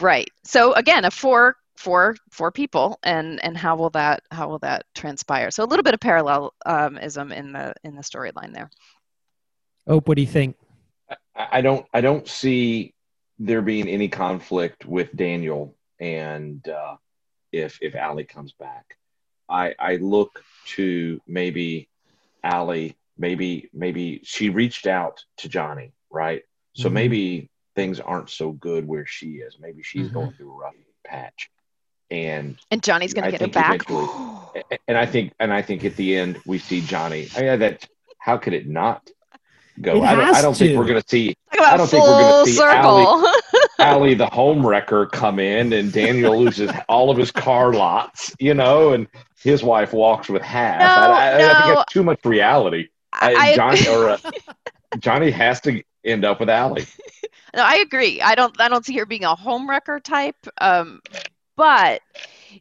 right. 0.00 0.28
So 0.44 0.72
again 0.74 1.04
a 1.04 1.10
four 1.10 1.56
four 1.76 2.16
four 2.30 2.52
people 2.52 2.98
and 3.02 3.42
and 3.42 3.56
how 3.56 3.76
will 3.76 3.90
that 3.90 4.22
how 4.30 4.48
will 4.48 4.58
that 4.60 4.84
transpire? 4.94 5.50
So 5.50 5.64
a 5.64 5.66
little 5.66 5.82
bit 5.82 5.94
of 5.94 6.00
parallelism 6.00 7.32
in 7.32 7.52
the 7.52 7.74
in 7.84 7.96
the 7.96 8.02
storyline 8.02 8.54
there. 8.54 8.70
Oh, 9.86 10.00
what 10.00 10.16
do 10.16 10.22
you 10.22 10.28
think? 10.28 10.56
I 11.10 11.16
I 11.58 11.60
don't 11.60 11.86
I 11.92 12.00
don't 12.00 12.28
see 12.28 12.94
there 13.38 13.62
being 13.62 13.88
any 13.88 14.08
conflict 14.08 14.86
with 14.86 15.14
Daniel 15.16 15.74
and 15.98 16.66
uh, 16.68 16.96
if 17.50 17.78
if 17.80 17.96
Ali 17.96 18.24
comes 18.24 18.52
back. 18.52 18.96
I 19.48 19.74
I 19.78 19.96
look 19.96 20.42
to 20.76 21.20
maybe 21.26 21.88
Ali 22.44 22.96
maybe 23.18 23.68
maybe 23.72 24.20
she 24.24 24.48
reached 24.50 24.86
out 24.86 25.24
to 25.38 25.48
Johnny 25.48 25.92
right 26.10 26.42
so 26.74 26.88
Mhm. 26.88 26.92
maybe 26.92 27.50
things 27.74 28.00
aren't 28.00 28.30
so 28.30 28.52
good 28.52 28.86
where 28.86 29.06
she 29.06 29.36
is 29.36 29.58
maybe 29.60 29.82
she's 29.82 30.08
Mhm. 30.08 30.12
going 30.12 30.32
through 30.32 30.52
a 30.52 30.56
rough 30.56 30.74
patch 31.04 31.50
and 32.10 32.58
and 32.70 32.82
johnny's 32.82 33.14
going 33.14 33.24
to 33.24 33.30
get 33.30 33.40
her 33.40 33.48
back 33.48 33.88
and 34.86 34.98
I 34.98 35.06
think 35.06 35.32
and 35.40 35.52
I 35.52 35.62
think 35.62 35.84
at 35.84 35.96
the 35.96 36.16
end 36.16 36.40
we 36.46 36.58
see 36.58 36.80
Johnny 36.82 37.28
I 37.36 37.42
mean, 37.42 37.58
that 37.60 37.88
how 38.18 38.36
could 38.36 38.52
it 38.52 38.68
not 38.68 39.08
go 39.80 39.96
It 39.96 40.02
I 40.02 40.14
don't 40.14 40.34
I 40.34 40.42
don't 40.42 40.56
think 40.56 40.78
we're 40.78 40.86
going 40.86 41.00
to 41.00 41.08
see 41.08 41.34
I 41.58 41.76
don't 41.76 41.88
think 41.88 42.04
we're 42.04 42.18
gonna 42.20 42.44
see 42.44 42.52
circle 42.52 43.30
Ali 43.78 44.14
the 44.14 44.26
home 44.26 44.66
wrecker 44.66 45.06
come 45.06 45.38
in 45.38 45.72
and 45.72 45.92
Daniel 45.92 46.38
loses 46.38 46.70
all 46.88 47.10
of 47.10 47.16
his 47.16 47.30
car 47.30 47.72
lots, 47.72 48.34
you 48.38 48.54
know, 48.54 48.92
and 48.92 49.06
his 49.42 49.62
wife 49.62 49.92
walks 49.92 50.28
with 50.28 50.42
half. 50.42 50.80
No, 50.80 50.86
I, 50.86 51.30
I, 51.30 51.34
I 51.34 51.54
think 51.54 51.66
no. 51.66 51.80
it's 51.80 51.92
too 51.92 52.02
much 52.02 52.24
reality. 52.24 52.88
I, 53.12 53.34
I- 53.34 53.56
Johnny 53.56 53.88
or 53.88 54.10
uh, 54.10 54.18
Johnny 54.98 55.30
has 55.30 55.60
to 55.62 55.82
end 56.04 56.24
up 56.24 56.40
with 56.40 56.50
Ali. 56.50 56.86
No, 57.54 57.62
I 57.62 57.76
agree. 57.76 58.18
I 58.22 58.34
don't 58.34 58.58
I 58.58 58.70
don't 58.70 58.82
see 58.86 58.96
her 58.96 59.04
being 59.04 59.24
a 59.24 59.34
home 59.34 59.68
wrecker 59.68 60.00
type. 60.00 60.36
Um, 60.56 61.02
but 61.54 62.00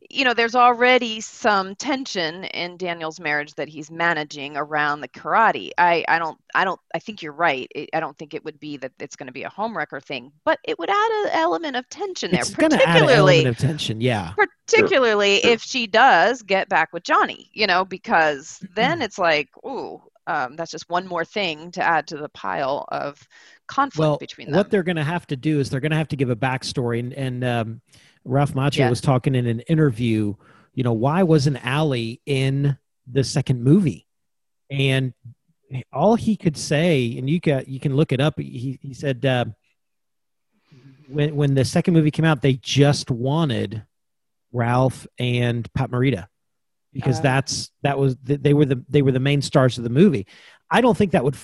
you 0.09 0.25
know, 0.25 0.33
there's 0.33 0.53
already 0.55 1.21
some 1.21 1.75
tension 1.75 2.43
in 2.43 2.75
Daniel's 2.75 3.17
marriage 3.17 3.53
that 3.55 3.69
he's 3.69 3.89
managing 3.89 4.57
around 4.57 4.99
the 4.99 5.07
karate. 5.07 5.71
I, 5.77 6.03
I 6.09 6.19
don't 6.19 6.37
I 6.53 6.65
don't 6.65 6.79
I 6.93 6.99
think 6.99 7.21
you're 7.21 7.31
right. 7.31 7.69
It, 7.73 7.89
I 7.93 8.01
don't 8.01 8.17
think 8.17 8.33
it 8.33 8.43
would 8.43 8.59
be 8.59 8.75
that 8.77 8.91
it's 8.99 9.15
going 9.15 9.27
to 9.27 9.33
be 9.33 9.43
a 9.43 9.49
home 9.49 9.77
wrecker 9.77 10.01
thing, 10.01 10.33
but 10.43 10.59
it 10.65 10.77
would 10.77 10.89
add 10.89 11.21
an 11.25 11.29
element 11.39 11.77
of 11.77 11.87
tension 11.87 12.31
there, 12.31 12.41
It's 12.41 12.53
going 12.53 12.71
to 12.71 12.75
add 12.77 12.81
an 12.81 13.03
particularly 13.03 13.35
element 13.45 13.55
of 13.55 13.61
tension. 13.65 14.01
Yeah. 14.01 14.33
particularly 14.67 15.39
Sure. 15.39 15.51
if 15.51 15.61
she 15.61 15.87
does 15.87 16.41
get 16.41 16.67
back 16.67 16.91
with 16.91 17.03
Johnny, 17.03 17.49
you 17.53 17.65
know, 17.65 17.85
because 17.85 18.61
then 18.75 19.01
it's 19.01 19.17
like, 19.17 19.47
ooh, 19.65 20.01
um, 20.31 20.55
that's 20.55 20.71
just 20.71 20.89
one 20.89 21.07
more 21.07 21.25
thing 21.25 21.71
to 21.71 21.83
add 21.83 22.07
to 22.07 22.17
the 22.17 22.29
pile 22.29 22.85
of 22.89 23.19
conflict 23.67 23.99
Well, 23.99 24.17
between 24.17 24.47
them. 24.47 24.55
what 24.57 24.69
they're 24.71 24.83
going 24.83 24.95
to 24.95 25.03
have 25.03 25.27
to 25.27 25.35
do 25.35 25.59
is 25.59 25.69
they're 25.69 25.79
going 25.79 25.91
to 25.91 25.97
have 25.97 26.07
to 26.09 26.15
give 26.15 26.29
a 26.29 26.35
backstory. 26.35 26.99
And, 26.99 27.13
and 27.13 27.43
um, 27.43 27.81
Ralph 28.23 28.53
Macchio 28.53 28.77
Yeah. 28.77 28.89
was 28.89 29.01
talking 29.01 29.35
in 29.35 29.45
an 29.47 29.59
interview, 29.61 30.35
you 30.73 30.83
know, 30.83 30.93
why 30.93 31.23
wasn't 31.23 31.65
Ali 31.65 32.21
in 32.25 32.77
the 33.11 33.23
second 33.23 33.63
movie? 33.63 34.07
And 34.69 35.13
all 35.91 36.15
he 36.15 36.35
could 36.37 36.55
say, 36.57 37.17
and 37.17 37.29
you 37.29 37.39
got 37.39 37.67
you 37.67 37.79
can 37.79 37.95
look 37.95 38.11
it 38.11 38.21
up. 38.21 38.39
He 38.39 38.79
he 38.81 38.93
said 38.93 39.25
uh, 39.25 39.45
when 41.07 41.35
when 41.35 41.53
the 41.55 41.65
second 41.65 41.93
movie 41.93 42.11
came 42.11 42.25
out, 42.25 42.41
they 42.41 42.53
just 42.53 43.11
wanted 43.11 43.83
Ralph 44.53 45.07
and 45.19 45.71
Pat 45.73 45.91
Morita 45.91 46.27
because 46.93 47.19
Uh. 47.19 47.23
that's 47.23 47.71
that 47.83 47.97
was 47.97 48.15
they 48.23 48.53
were 48.53 48.65
the 48.65 48.83
they 48.89 49.01
were 49.01 49.11
the 49.11 49.19
main 49.19 49.41
stars 49.41 49.77
of 49.77 49.83
the 49.83 49.89
movie. 49.89 50.25
I 50.69 50.81
don't 50.81 50.97
think 50.97 51.11
that 51.11 51.23
would 51.23 51.35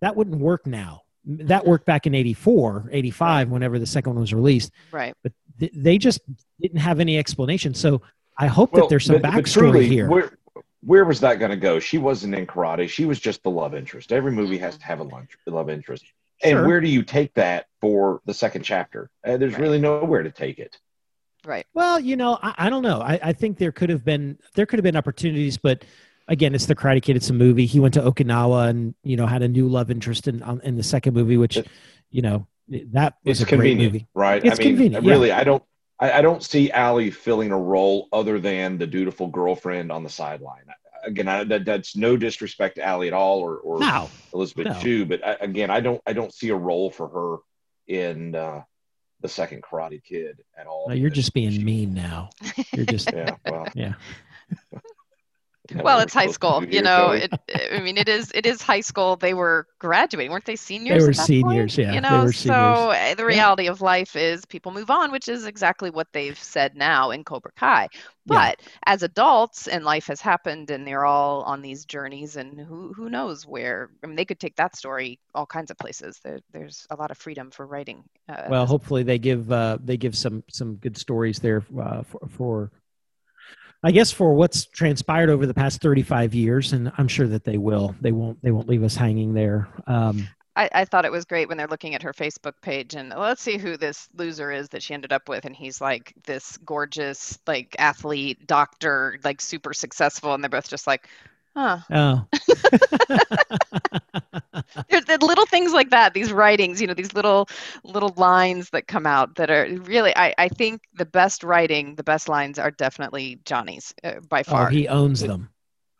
that 0.00 0.16
wouldn't 0.16 0.38
work 0.40 0.66
now. 0.66 1.02
That 1.26 1.66
worked 1.66 1.84
back 1.84 2.06
in 2.06 2.14
84, 2.14 2.88
85, 2.90 3.50
whenever 3.50 3.78
the 3.78 3.86
second 3.86 4.14
one 4.14 4.20
was 4.22 4.32
released. 4.32 4.72
Right. 4.90 5.14
But 5.22 5.32
th- 5.58 5.72
they 5.74 5.98
just 5.98 6.20
didn't 6.60 6.78
have 6.78 6.98
any 7.00 7.18
explanation. 7.18 7.74
So 7.74 8.00
I 8.38 8.46
hope 8.46 8.72
Well, 8.72 8.82
that 8.84 8.88
there's 8.88 9.04
some 9.04 9.16
but- 9.16 9.22
but 9.30 9.32
backstory 9.44 9.52
truly, 9.72 9.86
here. 9.88 10.08
Where, 10.08 10.38
where 10.82 11.04
was 11.04 11.20
that 11.20 11.38
going 11.38 11.50
to 11.50 11.58
go? 11.58 11.78
She 11.78 11.98
wasn't 11.98 12.34
in 12.34 12.46
karate. 12.46 12.88
She 12.88 13.04
was 13.04 13.20
just 13.20 13.42
the 13.42 13.50
love 13.50 13.74
interest. 13.74 14.12
Every 14.12 14.32
movie 14.32 14.56
has 14.58 14.78
to 14.78 14.84
have 14.86 15.00
a 15.00 15.02
lunch, 15.02 15.36
love 15.46 15.68
interest. 15.68 16.06
And 16.42 16.52
Sure. 16.52 16.66
where 16.66 16.80
do 16.80 16.88
you 16.88 17.02
take 17.02 17.34
that 17.34 17.66
for 17.82 18.22
the 18.24 18.32
second 18.32 18.62
chapter? 18.62 19.10
Uh, 19.22 19.36
there's 19.36 19.52
Right. 19.52 19.60
really 19.60 19.78
nowhere 19.78 20.22
to 20.22 20.30
take 20.30 20.58
it. 20.58 20.78
Right. 21.44 21.66
Well, 21.74 21.98
you 22.00 22.16
know, 22.16 22.38
I, 22.42 22.54
I 22.58 22.70
don't 22.70 22.82
know. 22.82 23.00
I, 23.00 23.18
I 23.22 23.32
think 23.32 23.58
there 23.58 23.72
could 23.72 23.90
have 23.90 24.04
been 24.04 24.38
there 24.54 24.66
could 24.66 24.78
have 24.78 24.84
been 24.84 24.96
opportunities, 24.96 25.56
but 25.56 25.84
again, 26.28 26.54
it's 26.54 26.66
the 26.66 26.74
Karate 26.74 27.02
Kid. 27.02 27.16
It's 27.16 27.30
a 27.30 27.34
movie. 27.34 27.66
He 27.66 27.80
went 27.80 27.94
to 27.94 28.02
Okinawa 28.02 28.68
and 28.68 28.94
you 29.02 29.16
know 29.16 29.26
had 29.26 29.42
a 29.42 29.48
new 29.48 29.68
love 29.68 29.90
interest 29.90 30.28
in 30.28 30.42
on- 30.42 30.60
in 30.62 30.76
the 30.76 30.82
second 30.82 31.14
movie, 31.14 31.36
which 31.36 31.58
you 32.10 32.22
know 32.22 32.46
that 32.68 33.14
was 33.24 33.40
It's 33.40 33.52
a 33.52 33.56
great 33.56 33.78
movie. 33.78 34.06
right? 34.14 34.44
It's 34.44 34.60
I 34.60 34.62
mean, 34.62 34.68
convenient, 34.72 35.04
yeah. 35.04 35.10
really, 35.10 35.32
I 35.32 35.44
don't. 35.44 35.62
I, 35.98 36.12
I 36.12 36.22
don't 36.22 36.42
see 36.42 36.70
Ali 36.70 37.10
filling 37.10 37.50
a 37.52 37.58
role 37.58 38.08
other 38.12 38.38
than 38.40 38.78
the 38.78 38.86
dutiful 38.86 39.26
girlfriend 39.26 39.92
on 39.92 40.02
the 40.02 40.08
sideline. 40.08 40.64
Again, 41.04 41.28
I, 41.28 41.44
that, 41.44 41.64
that's 41.64 41.96
no 41.96 42.16
disrespect 42.16 42.76
to 42.76 42.88
Ali 42.88 43.08
at 43.08 43.12
all, 43.14 43.40
or, 43.40 43.56
or 43.56 43.80
No, 43.80 44.08
Elisabeth 44.34 44.66
No. 44.66 44.74
Shue. 44.80 45.04
But 45.06 45.26
I, 45.26 45.32
again, 45.40 45.70
I 45.70 45.80
don't 45.80 46.00
I 46.06 46.12
don't 46.12 46.32
see 46.32 46.50
a 46.50 46.54
role 46.56 46.90
for 46.90 47.08
her 47.08 47.36
in 47.94 48.34
uh, 48.34 48.62
the 49.20 49.28
second 49.28 49.62
Karate 49.62 50.02
Kid 50.02 50.42
at 50.56 50.66
all. 50.66 50.88
no, 50.88 50.94
you're 50.94 51.10
just 51.10 51.34
being 51.34 51.62
mean 51.64 51.94
now. 51.94 52.30
You're 52.72 52.86
just 52.86 53.10
Yeah, 53.14 53.36
well, 53.48 53.66
yeah. 53.74 53.94
Well, 55.74 56.00
it's 56.00 56.14
high 56.14 56.28
school. 56.28 56.64
You 56.64 56.82
know, 56.82 57.12
it, 57.12 57.32
it, 57.48 57.72
I 57.72 57.80
mean, 57.80 57.96
it 57.98 58.08
is. 58.08 58.30
It 58.34 58.46
is 58.46 58.62
high 58.62 58.80
school. 58.80 59.16
They 59.16 59.34
were 59.34 59.66
graduating, 59.78 60.30
weren't 60.32 60.44
they? 60.44 60.56
Seniors. 60.56 60.98
They 60.98 61.04
were 61.04 61.10
at 61.10 61.16
that 61.16 61.26
seniors, 61.26 61.76
point? 61.76 61.78
yeah, 61.78 61.92
You 61.94 62.00
they 62.00 62.00
know, 62.00 62.24
were 62.24 62.32
so 62.32 62.52
uh, 62.52 63.14
the 63.14 63.24
reality 63.24 63.68
of 63.68 63.80
life 63.80 64.16
is 64.16 64.44
people 64.46 64.72
move 64.72 64.90
on, 64.90 65.12
which 65.12 65.28
is 65.28 65.46
exactly 65.46 65.90
what 65.90 66.08
they've 66.12 66.38
said 66.38 66.76
now 66.76 67.10
in 67.10 67.24
Cobra 67.24 67.52
Kai. 67.56 67.88
But 68.26 68.60
as 68.86 69.02
adults, 69.02 69.66
and 69.68 69.84
life 69.84 70.06
has 70.06 70.20
happened, 70.20 70.70
and 70.70 70.86
they're 70.86 71.04
all 71.04 71.42
on 71.42 71.62
these 71.62 71.84
journeys, 71.84 72.36
and 72.36 72.60
who 72.60 72.92
who 72.92 73.10
knows 73.10 73.46
where? 73.46 73.90
I 74.02 74.06
mean, 74.06 74.16
they 74.16 74.24
could 74.24 74.40
take 74.40 74.56
that 74.56 74.76
story 74.76 75.18
all 75.34 75.46
kinds 75.46 75.70
of 75.70 75.78
places. 75.78 76.20
There, 76.22 76.40
there's 76.52 76.86
a 76.90 76.96
lot 76.96 77.10
of 77.10 77.18
freedom 77.18 77.50
for 77.50 77.66
writing. 77.66 78.04
Uh, 78.28 78.46
well, 78.48 78.66
hopefully 78.66 79.02
they 79.02 79.18
give 79.18 79.50
uh, 79.50 79.78
they 79.82 79.96
give 79.96 80.16
some 80.16 80.44
some 80.48 80.76
good 80.76 80.96
stories 80.96 81.38
there 81.40 81.64
uh, 81.80 82.02
for, 82.02 82.20
for 82.28 82.70
I 83.82 83.92
guess 83.92 84.10
for 84.12 84.34
what's 84.34 84.66
transpired 84.66 85.30
over 85.30 85.46
the 85.46 85.54
past 85.54 85.80
35 85.80 86.34
years, 86.34 86.72
and 86.72 86.92
I'm 86.98 87.08
sure 87.08 87.26
that 87.28 87.44
they 87.44 87.56
will. 87.56 87.94
They 88.00 88.12
won't. 88.12 88.42
They 88.42 88.50
won't 88.50 88.68
leave 88.68 88.82
us 88.82 88.94
hanging 88.94 89.32
there. 89.32 89.68
Um, 89.86 90.28
I, 90.56 90.68
I 90.72 90.84
thought 90.84 91.04
it 91.04 91.12
was 91.12 91.24
great 91.24 91.48
when 91.48 91.56
they're 91.56 91.68
looking 91.68 91.94
at 91.94 92.02
her 92.02 92.12
Facebook 92.12 92.54
page 92.60 92.94
and 92.94 93.14
let's 93.16 93.40
see 93.40 93.56
who 93.56 93.76
this 93.76 94.08
loser 94.14 94.50
is 94.50 94.68
that 94.70 94.82
she 94.82 94.92
ended 94.92 95.12
up 95.12 95.28
with. 95.28 95.44
And 95.44 95.54
he's 95.54 95.80
like 95.80 96.12
this 96.26 96.58
gorgeous, 96.58 97.38
like 97.46 97.74
athlete, 97.78 98.46
doctor, 98.46 99.18
like 99.24 99.40
super 99.40 99.72
successful. 99.72 100.34
And 100.34 100.42
they're 100.42 100.50
both 100.50 100.68
just 100.68 100.86
like, 100.86 101.08
huh. 101.56 101.78
oh, 101.90 102.26
There's 104.88 105.04
the 105.04 105.18
little 105.24 105.46
things 105.46 105.72
like 105.72 105.90
that, 105.90 106.14
these 106.14 106.32
writings, 106.32 106.80
you 106.80 106.86
know, 106.86 106.94
these 106.94 107.12
little 107.14 107.48
little 107.84 108.14
lines 108.16 108.70
that 108.70 108.86
come 108.86 109.06
out 109.06 109.34
that 109.36 109.50
are 109.50 109.66
really, 109.68 110.16
I, 110.16 110.34
I 110.38 110.48
think 110.48 110.82
the 110.94 111.04
best 111.04 111.42
writing, 111.44 111.94
the 111.94 112.04
best 112.04 112.28
lines 112.28 112.58
are 112.58 112.70
definitely 112.70 113.40
Johnny's 113.44 113.94
uh, 114.04 114.20
by 114.28 114.40
oh, 114.40 114.50
far. 114.50 114.70
he 114.70 114.88
owns 114.88 115.20
them. 115.20 115.50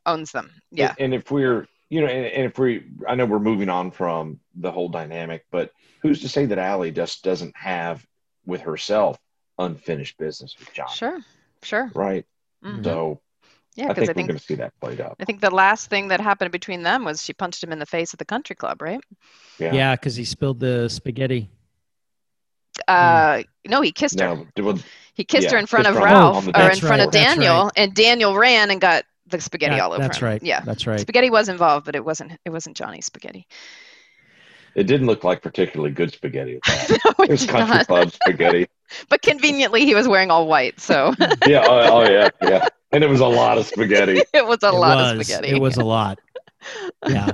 owns 0.06 0.32
them. 0.32 0.50
Yeah. 0.70 0.90
And, 0.90 1.00
and 1.00 1.14
if 1.14 1.30
we're, 1.30 1.66
you 1.88 2.00
know, 2.00 2.06
and, 2.06 2.26
and 2.26 2.44
if 2.44 2.58
we, 2.58 2.84
I 3.08 3.14
know 3.14 3.26
we're 3.26 3.38
moving 3.40 3.68
on 3.68 3.90
from 3.90 4.40
the 4.54 4.70
whole 4.70 4.88
dynamic, 4.88 5.44
but 5.50 5.72
who's 6.02 6.20
to 6.22 6.28
say 6.28 6.46
that 6.46 6.58
Ali 6.58 6.90
just 6.90 7.24
doesn't 7.24 7.56
have 7.56 8.06
with 8.46 8.62
herself 8.62 9.18
unfinished 9.58 10.16
business 10.18 10.56
with 10.58 10.72
John? 10.72 10.88
Sure. 10.94 11.18
Sure. 11.62 11.90
Right. 11.94 12.24
Mhm. 12.64 12.84
So 12.84 13.20
Yeah. 13.80 13.86
I 13.86 13.88
Because 13.88 14.06
think 14.06 14.08
I 14.08 14.10
we're 14.10 14.14
think 14.14 14.28
going 14.28 14.38
to 14.38 14.44
see 14.44 14.54
that 14.56 14.72
played 14.80 15.00
out. 15.00 15.16
I 15.20 15.24
think 15.24 15.40
the 15.40 15.50
last 15.50 15.88
thing 15.90 16.08
that 16.08 16.20
happened 16.20 16.52
between 16.52 16.82
them 16.82 17.04
was 17.04 17.22
she 17.22 17.32
punched 17.32 17.62
him 17.64 17.72
in 17.72 17.78
the 17.78 17.86
face 17.86 18.12
at 18.14 18.18
the 18.18 18.24
country 18.24 18.54
club, 18.56 18.82
right? 18.82 19.00
Yeah. 19.58 19.72
Yeah, 19.74 19.94
because 19.96 20.16
he 20.16 20.24
spilled 20.24 20.60
the 20.60 20.88
spaghetti. 20.88 21.50
Uh, 22.86 23.42
no, 23.66 23.80
he 23.80 23.92
kissed 23.92 24.20
her. 24.20 24.34
No, 24.36 24.46
it 24.56 24.62
was- 24.62 24.84
He 25.14 25.24
kissed 25.24 25.50
her 25.50 25.58
in 25.58 25.66
front 25.66 25.86
of 25.86 25.96
Ralph 25.96 26.36
on 26.36 26.44
or 26.44 26.48
in 26.48 26.52
That's 26.52 26.78
front 26.78 27.02
of 27.02 27.06
right, 27.06 27.12
that's 27.12 27.34
Daniel, 27.34 27.64
right. 27.64 27.72
and 27.76 27.94
Daniel 27.94 28.36
ran 28.36 28.70
and 28.70 28.80
got 28.80 29.04
the 29.26 29.40
spaghetti 29.40 29.74
That- 29.74 29.82
all 29.82 29.92
over 29.92 29.96
him. 30.02 30.08
that's 30.08 30.18
him. 30.18 30.28
right. 30.28 30.42
Yeah, 30.42 30.60
That's 30.60 30.86
right. 30.86 30.98
spaghetti 31.00 31.30
was 31.30 31.48
involved, 31.48 31.84
but 31.86 31.94
it 31.94 32.04
wasn't. 32.04 32.32
It 32.44 32.50
wasn't 32.50 32.76
Johnny's 32.76 33.06
spaghetti. 33.06 33.46
It 34.74 34.84
didn't 34.84 35.06
look 35.06 35.24
like 35.24 35.42
particularly 35.42 35.92
good 35.92 36.12
spaghetti. 36.12 36.56
At 36.56 36.62
that. 36.88 37.00
no, 37.18 37.24
It 37.24 37.28
it 37.28 37.30
was 37.32 37.40
did 37.40 37.50
country 37.50 37.76
not. 37.76 37.86
club 37.86 38.12
spaghetti. 38.12 38.66
But 39.08 39.22
conveniently, 39.22 39.84
he 39.84 39.94
was 39.94 40.08
wearing 40.08 40.32
all 40.32 40.48
white, 40.48 40.80
so 40.80 41.14
Yeah. 41.46 41.64
Oh, 41.68 42.00
oh, 42.02 42.10
yeah. 42.10 42.28
Yeah. 42.42 42.66
And 42.90 43.04
it 43.04 43.06
was 43.08 43.20
a 43.20 43.26
lot 43.26 43.56
of 43.56 43.66
spaghetti. 43.66 44.20
it 44.34 44.44
was 44.46 44.58
a 44.64 44.68
it 44.68 44.74
lot 44.74 44.96
was, 44.96 45.20
of 45.20 45.26
spaghetti. 45.26 45.54
It 45.54 45.60
was 45.60 45.76
a 45.76 45.84
lot. 45.84 46.18
Yeah. 47.08 47.30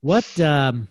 what 0.00 0.38
um, 0.40 0.86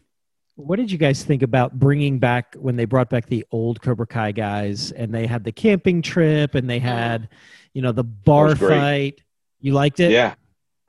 what 0.56 0.76
did 0.78 0.92
you 0.92 0.98
guys 0.98 1.24
think 1.24 1.44
about 1.44 1.80
bringing 1.80 2.20
back 2.20 2.56
when 2.60 2.76
they 2.76 2.84
brought 2.84 3.10
back 3.10 3.28
the 3.28 3.46
old 3.52 3.82
Cobra 3.82 4.06
Kai 4.06 4.34
guys 4.34 4.92
and 4.92 5.14
they 5.14 5.26
had 5.28 5.46
the 5.46 5.52
camping 5.54 6.02
trip 6.02 6.56
and 6.56 6.70
they 6.70 6.80
had, 6.80 7.30
you 7.74 7.82
know, 7.82 7.94
the 7.94 8.04
bar 8.04 8.54
fight? 8.56 9.22
You 9.62 9.72
liked 9.74 10.02
it? 10.02 10.12
Yeah. 10.12 10.36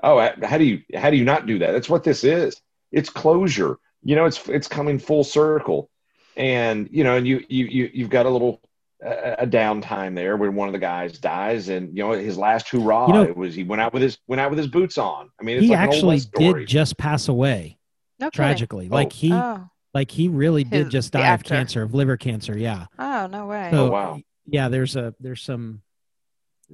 Oh, 0.03 0.18
how 0.43 0.59
do 0.59 0.64
you 0.64 0.82
how 0.95 1.11
do 1.11 1.16
you 1.16 1.24
not 1.24 1.47
do 1.47 1.61
that? 1.61 1.70
That's 1.72 1.89
what 1.89 2.03
this 2.05 2.24
is. 2.24 2.61
It's 2.93 3.09
closure. 3.09 3.78
You 4.07 4.15
know, 4.15 4.25
it's 4.25 4.49
it's 4.49 4.69
coming 4.69 4.99
full 4.99 5.25
circle, 5.25 5.91
and 6.37 6.89
you 6.93 7.03
know, 7.05 7.17
and 7.17 7.27
you 7.27 7.45
you 7.49 7.65
you 7.67 7.91
you've 7.93 8.11
got 8.11 8.25
a 8.27 8.31
little 8.31 8.61
uh, 9.05 9.35
a 9.41 9.47
downtime 9.47 10.15
there 10.15 10.37
when 10.37 10.55
one 10.55 10.69
of 10.69 10.73
the 10.73 10.79
guys 10.79 11.19
dies, 11.19 11.69
and 11.69 11.97
you 11.97 12.03
know 12.05 12.13
his 12.13 12.39
last 12.39 12.69
hurrah 12.69 13.09
You 13.09 13.13
know- 13.15 13.23
it 13.25 13.37
was 13.37 13.55
he 13.55 13.65
went 13.65 13.83
out 13.83 13.93
with 13.93 14.03
his 14.03 14.19
went 14.29 14.41
out 14.41 14.51
with 14.51 14.59
his 14.59 14.69
boots 14.69 14.97
on. 14.97 15.29
I 15.41 15.45
mean, 15.45 15.57
it's 15.57 15.65
He 15.65 15.71
like 15.71 15.79
an 15.81 15.89
actually 15.89 16.21
did 16.39 16.67
just 16.69 16.97
pass 16.99 17.27
away 17.29 17.79
no 18.21 18.27
kidding. 18.27 18.37
tragically. 18.37 18.89
Like 18.89 19.13
he 19.13 19.33
Oh, 19.33 19.69
like 19.93 20.11
he 20.13 20.29
really 20.29 20.63
did 20.63 20.89
just 20.91 21.13
die 21.13 21.35
of 21.35 21.43
cancer, 21.43 21.83
of 21.83 21.93
liver 21.95 22.17
cancer. 22.17 22.57
Yeah. 22.57 22.87
oh, 22.99 23.27
no 23.27 23.47
way. 23.47 23.71
So, 23.73 23.87
Oh, 23.87 23.91
wow. 23.91 24.21
Yeah, 24.47 24.69
there's 24.69 24.95
a 24.95 25.15
there's 25.19 25.43
some 25.43 25.83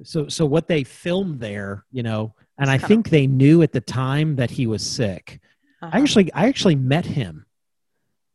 so 0.03 0.27
so 0.27 0.45
what 0.45 0.67
they 0.67 0.83
filmed 0.83 1.39
there, 1.39 1.83
you 1.91 2.03
know, 2.03 2.35
and 2.59 2.69
I 2.69 2.75
It's 2.75 2.83
kinda- 2.83 2.87
think 2.87 3.09
they 3.09 3.25
knew 3.27 3.61
at 3.63 3.71
the 3.71 3.81
time 3.81 4.35
that 4.35 4.51
he 4.51 4.67
was 4.67 4.83
sick. 4.85 5.39
Uh-huh. 5.83 5.97
I 5.97 6.01
actually 6.01 6.33
I 6.33 6.47
actually 6.47 6.75
met 6.75 7.05
him. 7.05 7.45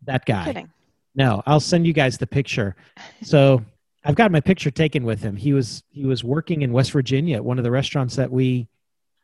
That 0.05 0.25
guy. 0.27 0.67
No, 1.15 1.43
I'll 1.47 1.61
send 1.61 1.87
you 1.87 1.93
guys 1.93 2.19
the 2.19 2.27
picture. 2.27 2.77
So 3.23 3.65
I've 4.05 4.15
got 4.15 4.31
my 4.31 4.41
picture 4.41 4.71
taken 4.71 5.05
with 5.05 5.21
him. 5.21 5.37
He 5.37 5.53
was 5.53 5.83
he 5.91 6.05
was 6.05 6.23
working 6.25 6.63
in 6.63 6.73
West 6.73 6.93
Virginia 6.93 7.37
at 7.37 7.45
one 7.45 7.59
of 7.59 7.65
the 7.65 7.71
restaurants 7.71 8.17
that 8.17 8.31
we 8.31 8.69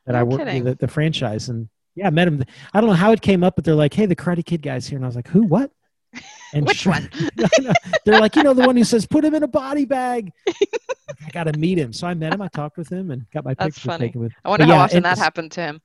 that 0.07 0.15
I 0.15 0.21
No 0.21 0.25
work 0.27 0.39
kidding. 0.41 0.65
with 0.65 0.79
the, 0.79 0.87
the 0.87 0.93
franchise 0.93 1.49
and 1.49 1.69
yeah, 1.95 2.09
I 2.09 2.11
met 2.11 2.27
him. 2.27 2.43
I 2.73 2.81
don't 2.81 2.91
know 2.91 2.97
how 2.97 3.13
it 3.13 3.23
came 3.23 3.45
up, 3.45 3.55
but 3.55 3.65
they're 3.65 3.75
like, 3.77 3.95
"Hey, 3.95 4.07
the 4.07 4.17
Karate 4.17 4.45
Kid 4.45 4.63
guy's 4.63 4.85
here," 4.87 4.97
and 4.97 5.05
I 5.05 5.09
was 5.09 5.15
like, 5.17 5.29
"Who? 5.29 5.43
What?" 5.45 5.71
And 6.53 6.67
Which 6.67 6.87
one? 6.87 7.09
they're 8.05 8.21
like, 8.21 8.35
"You 8.37 8.43
know, 8.43 8.53
the 8.55 8.67
one 8.67 8.77
who 8.77 8.85
says 8.85 9.07
put 9.07 9.25
him 9.25 9.35
in 9.35 9.43
a 9.45 9.49
body 9.49 9.85
bag." 9.85 10.33
I 10.49 11.31
got 11.33 11.45
to 11.45 11.57
meet 11.59 11.79
him, 11.79 11.93
so 11.93 12.07
I 12.09 12.15
met 12.15 12.33
him. 12.35 12.43
I 12.43 12.49
talked 12.49 12.77
with 12.79 12.89
him 12.89 13.11
and 13.13 13.29
got 13.33 13.45
my 13.45 13.55
That's 13.55 13.77
picture 13.77 13.89
funny. 13.91 14.07
taken 14.09 14.21
with. 14.23 14.33
I 14.45 14.49
wonder 14.51 14.65
But 14.67 14.71
how 14.73 14.79
yeah, 14.79 14.85
often 14.85 15.03
that 15.05 15.19
happened 15.19 15.53
to 15.53 15.61
him. 15.63 15.81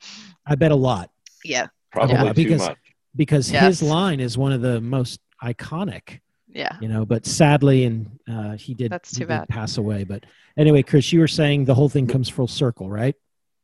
I 0.48 0.56
bet 0.56 0.72
a 0.72 0.76
lot 0.76 1.10
Yeah, 1.44 1.68
Probably 1.92 2.16
Yeah, 2.16 2.24
too 2.34 2.44
because- 2.44 2.68
much. 2.68 2.78
because 3.16 3.52
Yes. 3.52 3.64
his 3.66 3.84
line 3.84 4.20
is 4.20 4.38
one 4.38 4.52
of 4.52 4.62
the 4.62 4.80
most 4.82 5.20
iconic. 5.44 6.20
yeah. 6.52 6.76
you 6.82 6.88
know 6.88 7.06
but 7.06 7.26
sadly 7.28 7.84
and 7.86 8.10
uh, 8.28 8.58
he 8.58 8.74
did 8.74 8.92
That's 8.92 9.12
he 9.12 9.18
too 9.18 9.20
did 9.22 9.28
bad. 9.30 9.48
pass 9.50 9.78
away 9.78 10.04
but 10.04 10.26
anyway 10.58 10.82
chris 10.82 11.14
you 11.14 11.20
were 11.20 11.28
saying 11.28 11.66
the 11.66 11.76
whole 11.76 11.90
thing 11.90 12.08
comes 12.08 12.28
full 12.28 12.48
circle 12.48 12.90
right 12.90 13.16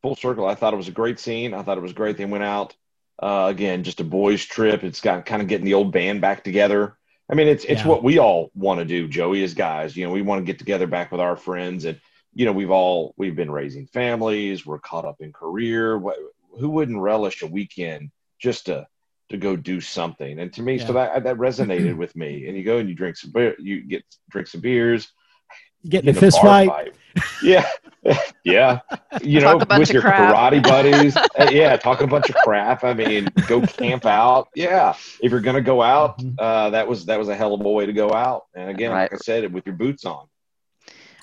full 0.03 0.15
circle. 0.15 0.45
I 0.45 0.53
thought 0.53 0.71
it 0.73 0.77
was 0.77 0.87
a 0.87 0.91
great 0.91 1.19
scene. 1.19 1.55
I 1.55 1.63
thought 1.63 1.79
it 1.79 1.81
was 1.81 1.93
great. 1.93 2.15
They 2.15 2.25
went 2.25 2.43
out 2.43 2.75
uh, 3.23 3.47
again, 3.49 3.83
just 3.83 4.01
a 4.01 4.03
boys' 4.03 4.45
trip. 4.45 4.83
It's 4.83 5.01
got 5.01 5.25
kind 5.25 5.41
of 5.41 5.47
getting 5.47 5.65
the 5.65 5.73
old 5.73 5.91
band 5.91 6.21
back 6.21 6.43
together. 6.43 6.95
I 7.27 7.33
mean, 7.33 7.47
it's 7.47 7.65
it's 7.65 7.81
Yeah. 7.81 7.87
what 7.87 8.03
we 8.03 8.19
all 8.19 8.51
want 8.53 8.79
to 8.81 8.85
do, 8.85 9.07
Joey, 9.07 9.41
as 9.43 9.55
guys. 9.55 9.97
You 9.97 10.05
know, 10.05 10.13
we 10.13 10.21
want 10.21 10.41
to 10.41 10.45
get 10.45 10.59
together 10.59 10.85
back 10.85 11.11
with 11.11 11.19
our 11.21 11.35
friends, 11.35 11.85
and 11.85 11.99
you 12.35 12.45
know, 12.45 12.51
we've 12.51 12.69
all 12.69 13.15
we've 13.17 13.35
been 13.35 13.49
raising 13.49 13.87
families. 13.87 14.63
We're 14.63 14.77
caught 14.79 15.05
up 15.05 15.21
in 15.21 15.33
career. 15.33 15.97
What, 16.55 16.61
who 16.61 16.69
wouldn't 16.69 16.99
relish 16.99 17.41
a 17.41 17.47
weekend 17.47 18.11
just 18.39 18.65
to 18.67 18.87
to 19.29 19.37
go 19.37 19.55
do 19.55 19.81
something? 19.81 20.39
And 20.39 20.53
to 20.53 20.61
me, 20.61 20.77
so 20.77 20.93
that 20.93 21.23
that 21.23 21.35
resonated 21.37 21.95
with 21.97 22.15
me. 22.15 22.47
And 22.47 22.57
you 22.57 22.63
go 22.63 22.77
and 22.77 22.89
you 22.89 22.95
drink 22.95 23.17
some 23.17 23.31
beer, 23.31 23.55
you 23.59 23.81
get 23.87 24.03
drink 24.29 24.47
some 24.47 24.61
beers, 24.61 25.11
you 25.81 25.89
get 25.89 25.99
in 26.05 26.05
get 26.13 26.17
a 26.17 26.19
fist 26.19 26.41
bar 26.41 26.65
fight 26.65 26.95
Yeah, 27.41 27.67
yeah, 28.43 28.79
you 29.21 29.41
know, 29.41 29.57
with 29.77 29.91
your 29.91 30.01
crap. 30.01 30.35
karate 30.35 30.61
buddies. 30.67 31.17
Yeah, 31.51 31.75
talk 31.77 32.01
a 32.01 32.07
bunch 32.07 32.29
of 32.29 32.35
crap. 32.35 32.83
I 32.83 32.93
mean, 32.93 33.27
go 33.47 33.61
camp 33.61 34.05
out. 34.05 34.49
Yeah, 34.55 34.95
if 35.21 35.31
you're 35.31 35.41
gonna 35.41 35.61
go 35.61 35.81
out, 35.81 36.19
Mhm. 36.19 36.35
uh, 36.37 36.69
that 36.71 36.87
was 36.87 37.05
that 37.05 37.17
was 37.19 37.29
a 37.29 37.35
hell 37.35 37.53
of 37.53 37.61
a 37.65 37.69
way 37.69 37.85
to 37.85 37.93
go 37.93 38.11
out. 38.13 38.43
And 38.55 38.69
again, 38.69 38.91
Right. 38.91 39.03
like 39.11 39.13
I 39.13 39.17
said, 39.17 39.51
with 39.53 39.65
your 39.65 39.75
boots 39.75 40.05
on. 40.05 40.27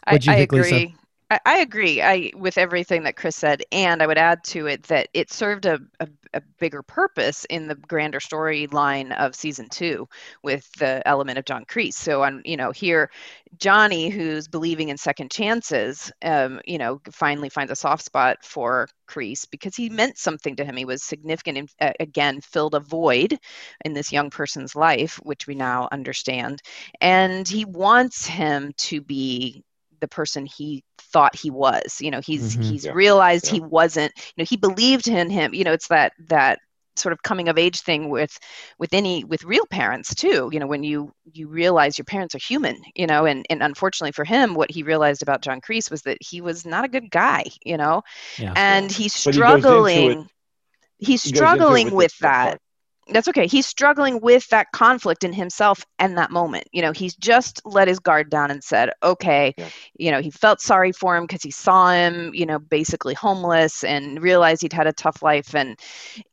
I, 0.05 0.15
What'd 0.15 0.27
you 0.27 0.33
I 0.33 0.37
think, 0.37 0.53
Lisa? 0.53 0.87
I, 1.33 1.41
I 1.47 1.59
agree. 1.61 2.03
I 2.03 2.31
with 2.37 2.59
everything 2.59 3.05
that 3.05 3.17
Chris 3.17 3.37
said, 3.37 3.63
and 3.73 4.03
I 4.03 4.07
would 4.07 4.19
add 4.19 4.45
to 4.45 4.67
it 4.67 4.83
that 4.85 5.09
it 5.15 5.33
served 5.33 5.65
a, 5.65 5.79
a, 6.01 6.09
a 6.35 6.43
bigger 6.59 6.83
purpose 6.83 7.47
in 7.47 7.69
the 7.69 7.75
grander 7.75 8.21
storyline 8.21 9.17
of 9.17 9.35
season 9.35 9.69
two 9.71 10.07
with 10.43 10.71
the 10.73 11.07
element 11.09 11.39
of 11.39 11.47
John 11.47 11.65
Kreese. 11.65 11.95
So 11.95 12.23
on, 12.23 12.43
you 12.45 12.59
know, 12.59 12.71
here 12.71 13.11
Johnny, 13.59 14.11
who's 14.11 14.47
believing 14.47 14.91
in 14.91 14.99
second 14.99 15.31
chances, 15.31 16.13
um, 16.23 16.61
you 16.67 16.77
know, 16.77 17.01
finally 17.11 17.49
finds 17.49 17.73
a 17.73 17.77
soft 17.77 18.05
spot 18.05 18.45
for 18.45 18.89
Kreese 19.09 19.47
because 19.51 19.75
he 19.75 19.89
meant 19.89 20.19
something 20.19 20.55
to 20.57 20.65
him. 20.67 20.77
He 20.77 20.85
was 20.85 21.03
significant 21.03 21.57
and 21.59 21.71
uh, 21.81 21.93
again 21.99 22.43
filled 22.43 22.75
a 22.75 22.81
void 22.81 23.39
in 23.87 23.95
this 23.95 24.13
young 24.13 24.29
person's 24.29 24.77
life, 24.77 25.17
which 25.23 25.47
we 25.47 25.55
now 25.55 25.89
understand, 25.93 26.61
and 27.01 27.49
he 27.49 27.65
wants 27.65 28.27
him 28.27 28.73
to 28.79 29.01
be 29.01 29.65
the 30.03 30.09
person 30.09 30.45
he 30.45 30.85
thought 30.99 31.35
he 31.35 31.51
was 31.51 31.99
you 32.01 32.11
know 32.11 32.21
he's 32.21 32.57
Mhm. 32.57 32.65
he's 32.65 32.85
Yeah. 32.85 32.93
realized 32.93 33.47
Yeah. 33.47 33.53
he 33.55 33.61
wasn't 33.61 34.13
you 34.17 34.43
know 34.43 34.45
he 34.49 34.57
believed 34.59 35.09
in 35.09 35.31
him 35.31 35.55
you 35.55 35.65
know 35.65 35.73
it's 35.73 35.89
that 35.89 36.13
that 36.29 36.59
sort 36.97 37.15
of 37.15 37.23
coming 37.23 37.49
of 37.49 37.57
age 37.57 37.81
thing 37.81 38.11
with 38.11 38.37
with 38.79 38.93
any 38.93 39.25
with 39.25 39.45
real 39.45 39.65
parents 39.65 40.15
too 40.15 40.51
you 40.53 40.61
know 40.61 40.67
when 40.67 40.83
you 40.85 41.11
you 41.33 41.49
realize 41.49 41.97
your 41.97 42.05
parents 42.05 42.35
are 42.35 42.39
human 42.51 42.77
you 42.95 43.07
know 43.07 43.25
and 43.25 43.47
and 43.49 43.63
unfortunately 43.63 44.13
for 44.13 44.25
him 44.27 44.53
what 44.55 44.71
he 44.71 44.83
realized 44.83 45.23
about 45.23 45.41
john 45.41 45.61
kreese 45.63 45.91
was 45.91 46.03
that 46.03 46.19
he 46.21 46.43
was 46.43 46.67
not 46.67 46.85
a 46.85 46.89
good 46.89 47.11
guy 47.11 47.45
you 47.65 47.79
know 47.79 48.03
Yeah. 48.39 48.53
and 48.57 48.93
he's 48.93 49.25
But 49.25 49.35
he 49.35 49.41
goes 49.41 49.49
it- 49.57 49.61
struggling 49.63 50.29
he's 50.99 51.23
He 51.23 51.31
goes 51.33 51.39
struggling 51.39 51.89
the- 51.89 51.95
with 51.95 52.13
the 52.19 52.23
that 52.25 52.49
part. 52.51 52.61
That's 53.09 53.29
okay. 53.29 53.47
He's 53.47 53.67
struggling 53.67 54.21
with 54.21 54.49
that 54.49 54.69
conflict 54.73 55.25
in 55.25 55.33
himself 55.33 55.85
and 55.99 56.17
that 56.19 56.31
moment. 56.31 56.69
You 56.73 56.83
know, 56.83 56.93
he's 56.93 57.15
just 57.17 57.61
let 57.65 57.89
his 57.89 57.99
guard 57.99 58.31
down 58.31 58.51
and 58.51 58.63
said, 58.63 58.91
okay, 59.03 59.55
Yeah. 59.57 59.71
you 59.97 60.11
know, 60.11 60.21
he 60.21 60.31
felt 60.31 60.61
sorry 60.61 60.93
for 60.93 61.17
him 61.17 61.25
because 61.25 61.43
he 61.43 61.51
saw 61.51 61.91
him, 61.93 62.31
you 62.33 62.47
know, 62.47 62.59
basically 62.59 63.15
homeless 63.15 63.83
and 63.85 64.23
realized 64.23 64.63
he'd 64.63 64.73
had 64.73 64.87
a 64.87 64.93
tough 64.93 65.23
life 65.23 65.55
and 65.55 65.79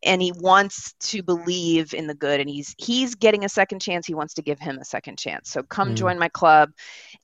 and 0.04 0.22
he 0.22 0.32
wants 0.34 0.94
to 1.00 1.24
believe 1.24 1.94
in 1.94 2.08
the 2.08 2.16
good 2.16 2.40
and 2.40 2.50
he's 2.50 2.76
he's 2.78 3.16
getting 3.16 3.46
a 3.46 3.50
second 3.50 3.82
chance. 3.82 4.06
He 4.06 4.14
wants 4.14 4.36
to 4.36 4.42
give 4.42 4.60
him 4.60 4.78
a 4.80 4.86
second 4.86 5.18
chance. 5.18 5.50
So 5.50 5.64
come 5.64 5.94
Mm. 5.94 5.96
join 5.96 6.20
my 6.20 6.30
club. 6.30 6.72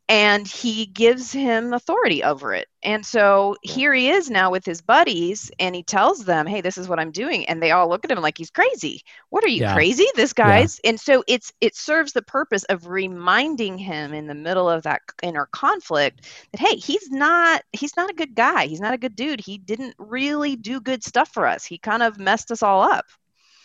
And 0.08 0.48
he 0.48 0.86
gives 0.86 1.32
him 1.32 1.74
authority 1.74 2.24
over 2.24 2.54
it. 2.54 2.68
And 2.84 3.04
so 3.04 3.56
here 3.64 3.92
he 3.94 4.10
is 4.10 4.30
now 4.30 4.52
with 4.52 4.64
his 4.64 4.82
buddies 4.82 5.50
and 5.58 5.76
he 5.76 5.82
tells 5.84 6.26
them, 6.26 6.46
Hey, 6.46 6.62
this 6.62 6.78
is 6.78 6.88
what 6.88 7.00
I'm 7.00 7.12
doing. 7.12 7.48
And 7.48 7.62
they 7.62 7.72
all 7.72 7.90
look 7.90 8.06
at 8.06 8.12
him 8.12 8.22
like 8.22 8.38
he's 8.38 8.52
crazy 8.52 9.02
what 9.30 9.44
are 9.44 9.50
you 9.50 9.62
Yeah. 9.62 9.64
crazy 9.64 10.06
this 10.16 10.34
guy's 10.34 10.80
and 10.84 11.00
so 11.00 11.24
it's 11.28 11.52
it 11.62 11.76
serves 11.76 12.14
the 12.14 12.22
purpose 12.22 12.64
of 12.66 12.88
reminding 12.88 13.78
him 13.78 14.14
in 14.14 14.28
the 14.28 14.34
middle 14.36 14.70
of 14.70 14.84
that 14.84 15.02
inner 15.24 15.48
conflict 15.52 16.28
that 16.52 16.60
hey 16.62 16.76
he's 16.76 17.10
not 17.12 17.62
he's 17.74 17.96
not 17.98 18.10
a 18.10 18.14
good 18.14 18.36
guy 18.36 18.66
he's 18.68 18.80
not 18.82 18.94
a 18.94 18.98
good 18.98 19.16
dude 19.16 19.42
he 19.42 19.58
didn't 19.58 19.96
really 19.98 20.56
do 20.56 20.80
good 20.80 21.04
stuff 21.04 21.30
for 21.34 21.48
us 21.48 21.66
he 21.66 21.78
kind 21.78 22.04
of 22.04 22.20
messed 22.20 22.52
us 22.52 22.64
all 22.64 22.82
up 22.82 23.06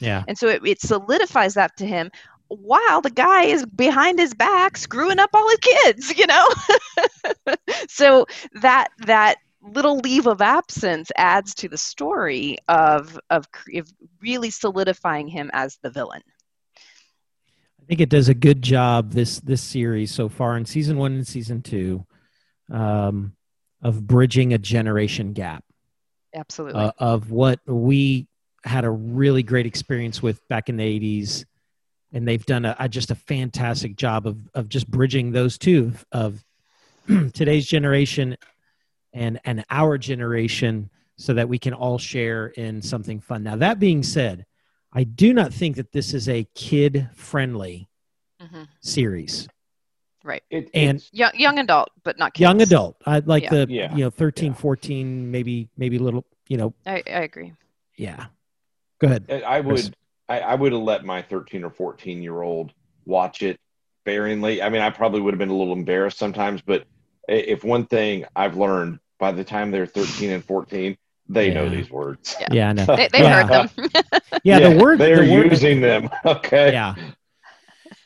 Yeah. 0.01 0.25
and 0.27 0.37
so 0.39 0.49
it, 0.49 0.63
it 0.67 0.81
solidifies 0.81 1.55
that 1.55 1.77
to 1.77 1.87
him 1.87 2.11
while 2.51 3.01
the 3.01 3.11
guy 3.11 3.45
is 3.45 3.65
behind 3.65 4.19
his 4.19 4.35
back 4.35 4.77
screwing 4.77 5.19
up 5.19 5.31
all 5.33 5.49
his 5.49 5.59
kids 5.59 6.19
you 6.19 6.27
know? 6.27 6.49
So 7.89 8.27
that 8.61 8.89
that 9.07 9.37
little 9.63 9.99
leave 9.99 10.27
of 10.27 10.41
absence 10.41 11.11
adds 11.17 11.55
to 11.57 11.69
the 11.69 11.79
story 11.79 12.59
of 12.69 13.19
of, 13.31 13.47
of 13.75 13.93
really 14.21 14.51
solidifying 14.51 15.29
him 15.29 15.51
as 15.53 15.79
the 15.83 15.91
villain. 15.91 16.23
I 16.77 17.85
think 17.87 18.01
it 18.01 18.09
does 18.09 18.29
a 18.29 18.35
good 18.35 18.63
job 18.63 19.13
this 19.13 19.41
this 19.41 19.63
series 19.63 20.13
so 20.13 20.29
far 20.29 20.57
in 20.57 20.65
season 20.65 20.97
one 20.97 21.13
and 21.13 21.27
season 21.27 21.63
two 21.63 22.07
um, 22.71 23.35
of 23.83 24.07
bridging 24.07 24.53
a 24.53 24.59
generation 24.59 25.33
gap. 25.33 25.65
Absolutely. 26.35 26.81
Uh, 26.81 26.93
of 26.99 27.31
what 27.31 27.61
we 27.67 28.29
had 28.65 28.85
a 28.85 28.91
really 28.91 29.43
great 29.43 29.67
experience 29.67 30.23
with 30.23 30.47
back 30.49 30.69
in 30.69 30.77
the 30.77 31.01
80s 31.01 31.45
and 32.13 32.27
they've 32.27 32.45
done 32.47 32.65
a, 32.65 32.77
a 32.79 32.89
just 32.89 33.11
a 33.11 33.15
fantastic 33.15 33.97
job 33.97 34.27
of 34.27 34.37
of 34.55 34.69
just 34.69 34.91
bridging 34.91 35.33
those 35.33 35.59
two 35.59 35.93
of 36.13 36.45
today's 37.33 37.67
generation 37.67 38.37
and 39.13 39.41
and 39.45 39.65
our 39.71 39.99
generation 39.99 40.91
so 41.17 41.35
that 41.35 41.49
we 41.49 41.59
can 41.59 41.73
all 41.75 41.99
share 41.99 42.49
in 42.49 42.81
something 42.81 43.21
fun 43.21 43.43
now 43.43 43.57
that 43.57 43.79
being 43.79 44.03
said 44.03 44.47
i 44.93 45.03
do 45.05 45.33
not 45.35 45.53
think 45.53 45.77
that 45.77 45.93
this 45.93 46.15
is 46.15 46.29
a 46.29 46.45
kid 46.55 47.09
friendly 47.15 47.89
hmm 48.41 48.63
series 48.81 49.49
right 50.25 50.43
It, 50.51 50.71
And- 50.75 51.03
young 51.13 51.33
young 51.35 51.59
adult 51.59 51.91
but 52.05 52.19
not 52.19 52.35
kids. 52.35 52.43
young 52.43 52.63
adult 52.63 52.97
i 53.07 53.19
like 53.21 53.45
Yeah. 53.45 53.51
the 53.51 53.67
Yeah. 53.69 53.95
you 53.97 54.05
know 54.05 54.11
13 54.11 54.53
Yeah. 54.53 54.59
14 54.59 55.31
maybe 55.31 55.69
maybe 55.77 55.97
a 55.97 56.01
little 56.03 56.25
you 56.49 56.57
know 56.57 56.75
I, 56.87 57.03
I 57.07 57.21
agree 57.23 57.53
yeah 57.97 58.27
go 59.01 59.09
ahead 59.09 59.31
I 59.31 59.61
Chris. 59.63 59.87
would 59.87 59.97
I, 60.31 60.39
I 60.41 60.55
would 60.55 60.73
have 60.73 60.81
let 60.81 61.05
my 61.05 61.23
13 61.23 61.65
or 61.65 61.71
14 61.71 62.23
year 62.23 62.41
old 62.41 62.73
watch 63.05 63.43
it 63.43 63.59
sparingly. 64.05 64.63
I 64.63 64.71
mean, 64.71 64.81
I 64.81 64.89
probably 64.91 65.21
would 65.21 65.35
have 65.35 65.39
been 65.39 65.51
a 65.51 65.57
little 65.57 65.73
embarrassed 65.75 66.19
sometimes, 66.19 66.63
but 66.63 66.85
if 67.29 67.65
one 67.65 67.85
thing 67.87 68.25
I've 68.37 68.57
learned 68.57 69.01
by 69.19 69.33
the 69.33 69.45
time 69.45 69.71
they're 69.71 69.87
13 69.87 70.31
and 70.31 70.45
14, 70.45 70.97
they 71.29 71.53
know 71.53 71.69
these 71.69 71.91
words. 71.91 72.37
Yeah. 72.41 72.49
yeah 72.53 72.69
i 72.71 72.73
know 72.73 72.87
they, 72.87 73.09
they 73.13 73.21
Yeah. 73.21 73.43
heard 73.43 73.69
them 73.69 73.91
yeah, 74.45 74.59
the 74.61 74.71
word 74.71 74.99
they're 74.99 75.25
the 75.25 75.33
word, 75.33 75.53
using 75.53 75.81
them. 75.81 76.09
Okay. 76.25 76.73
yeah 76.73 76.95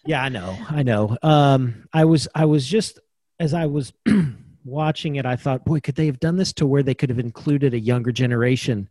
yeah 0.05 0.22
i 0.22 0.29
know 0.29 0.59
i 0.68 0.83
know 0.83 1.16
um 1.22 1.89
i 1.93 2.05
was 2.05 2.29
i 2.35 2.45
was 2.45 2.66
just 2.66 2.99
as 3.41 3.55
i 3.55 3.64
was 3.64 3.93
watching 4.64 5.16
it 5.16 5.25
i 5.25 5.37
thought 5.37 5.64
boy 5.64 5.81
could 5.81 5.95
they 5.95 6.07
have 6.07 6.20
done 6.20 6.37
this 6.37 6.53
to 6.55 6.66
where 6.66 6.83
they 6.83 6.95
could 6.95 7.09
have 7.09 7.18
included 7.18 7.72
a 7.72 7.79
younger 7.79 8.12
generation 8.12 8.89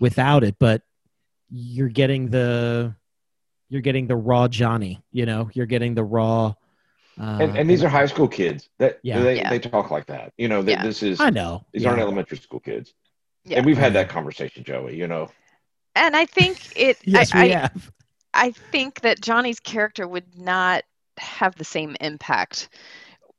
without 0.00 0.42
it 0.42 0.56
but 0.58 0.82
you're 1.50 1.88
getting 1.88 2.28
the 2.30 2.94
you're 3.68 3.80
getting 3.82 4.06
the 4.06 4.16
raw 4.16 4.48
johnny 4.48 5.02
you 5.12 5.26
know 5.26 5.48
you're 5.54 5.66
getting 5.66 5.94
the 5.94 6.04
raw 6.04 6.54
uh, 7.18 7.38
And, 7.40 7.56
and 7.56 7.70
these 7.70 7.82
are 7.82 7.88
high 7.88 8.04
school 8.06 8.28
kids 8.28 8.68
that 8.78 8.98
Yeah. 9.02 9.20
they, 9.20 9.36
Yeah. 9.36 9.48
they 9.48 9.58
talk 9.58 9.90
like 9.90 10.04
that. 10.06 10.34
You 10.36 10.48
know, 10.48 10.60
that 10.62 10.70
Yeah. 10.70 10.82
this 10.82 11.02
is 11.02 11.18
i 11.18 11.30
know 11.30 11.64
these 11.72 11.82
yeah. 11.82 11.88
aren't 11.88 12.02
elementary 12.02 12.36
school 12.36 12.60
kids. 12.60 12.92
Yeah. 13.44 13.56
And 13.58 13.66
we've 13.66 13.78
had 13.78 13.94
that 13.94 14.10
conversation, 14.10 14.64
Joey. 14.64 14.96
You 14.96 15.06
know, 15.06 15.30
and 15.94 16.14
i 16.14 16.26
think 16.26 16.58
it 16.76 16.98
yes 17.04 17.34
I, 17.34 17.42
we 17.44 17.54
I, 17.54 17.58
have 17.58 17.92
I 18.34 18.50
think 18.50 19.00
that 19.00 19.22
Johnny's 19.22 19.60
character 19.60 20.06
would 20.06 20.36
not 20.38 20.84
have 21.16 21.54
the 21.56 21.64
same 21.64 21.96
impact 22.02 22.68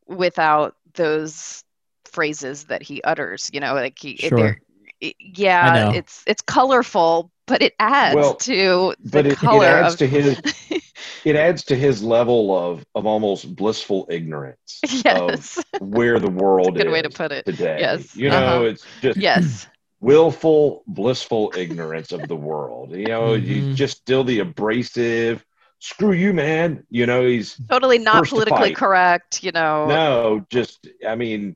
without 0.08 0.76
those 0.96 1.64
phrases 2.06 2.64
that 2.66 2.82
he 2.82 3.02
utters. 3.04 3.52
You 3.54 3.60
know, 3.60 3.76
like 3.76 4.00
he, 4.00 4.18
Sure. 4.18 4.58
it- 5.00 5.16
yeah, 5.20 5.92
it's 5.94 6.24
it's 6.26 6.42
colorful, 6.42 7.30
but 7.48 7.62
it 7.64 7.74
adds 7.80 8.34
Well, 8.34 8.42
to 8.42 8.96
the 9.12 9.24
but 9.24 9.28
it, 9.28 9.40
it 9.52 9.64
adds 9.64 9.96
of 9.96 9.98
to 9.98 10.08
his 10.08 10.42
it 11.24 11.36
adds 11.36 11.66
to 11.66 11.76
his 11.76 12.04
level 12.04 12.56
of 12.58 12.86
of 12.96 13.06
almost 13.06 13.56
blissful 13.56 14.08
ignorance 14.10 14.86
yes, 15.06 15.64
of 15.78 15.80
where 15.80 16.20
the 16.20 16.30
world 16.30 16.78
good 16.78 16.90
is 16.90 16.90
way 16.90 17.02
to 17.02 17.10
put 17.10 17.32
it. 17.32 17.46
today. 17.46 17.78
Yes. 17.78 18.14
You 18.14 18.32
know, 18.32 18.64
Uh-huh. 18.64 18.66
it's 18.66 18.88
just 19.02 19.20
Yes, 19.20 19.68
willful, 20.02 20.84
blissful 20.88 21.54
ignorance 21.56 22.12
of 22.12 22.28
the 22.28 22.36
world. 22.36 22.96
You 22.96 23.08
know, 23.10 23.34
Mhm. 23.34 23.36
he's 23.36 23.68
just 23.70 23.98
still 23.98 24.24
the 24.24 24.40
abrasive. 24.40 25.44
Screw 25.80 26.14
you, 26.14 26.34
man. 26.34 26.86
You 26.90 27.06
know, 27.08 27.26
he's 27.26 27.60
totally 27.70 28.00
not 28.00 28.26
First 28.26 28.36
to 28.36 28.44
politically 28.44 28.72
correct. 28.72 29.44
You 29.44 29.52
know, 29.52 30.00
no, 30.00 30.46
just 30.50 30.88
I 31.08 31.16
mean, 31.16 31.56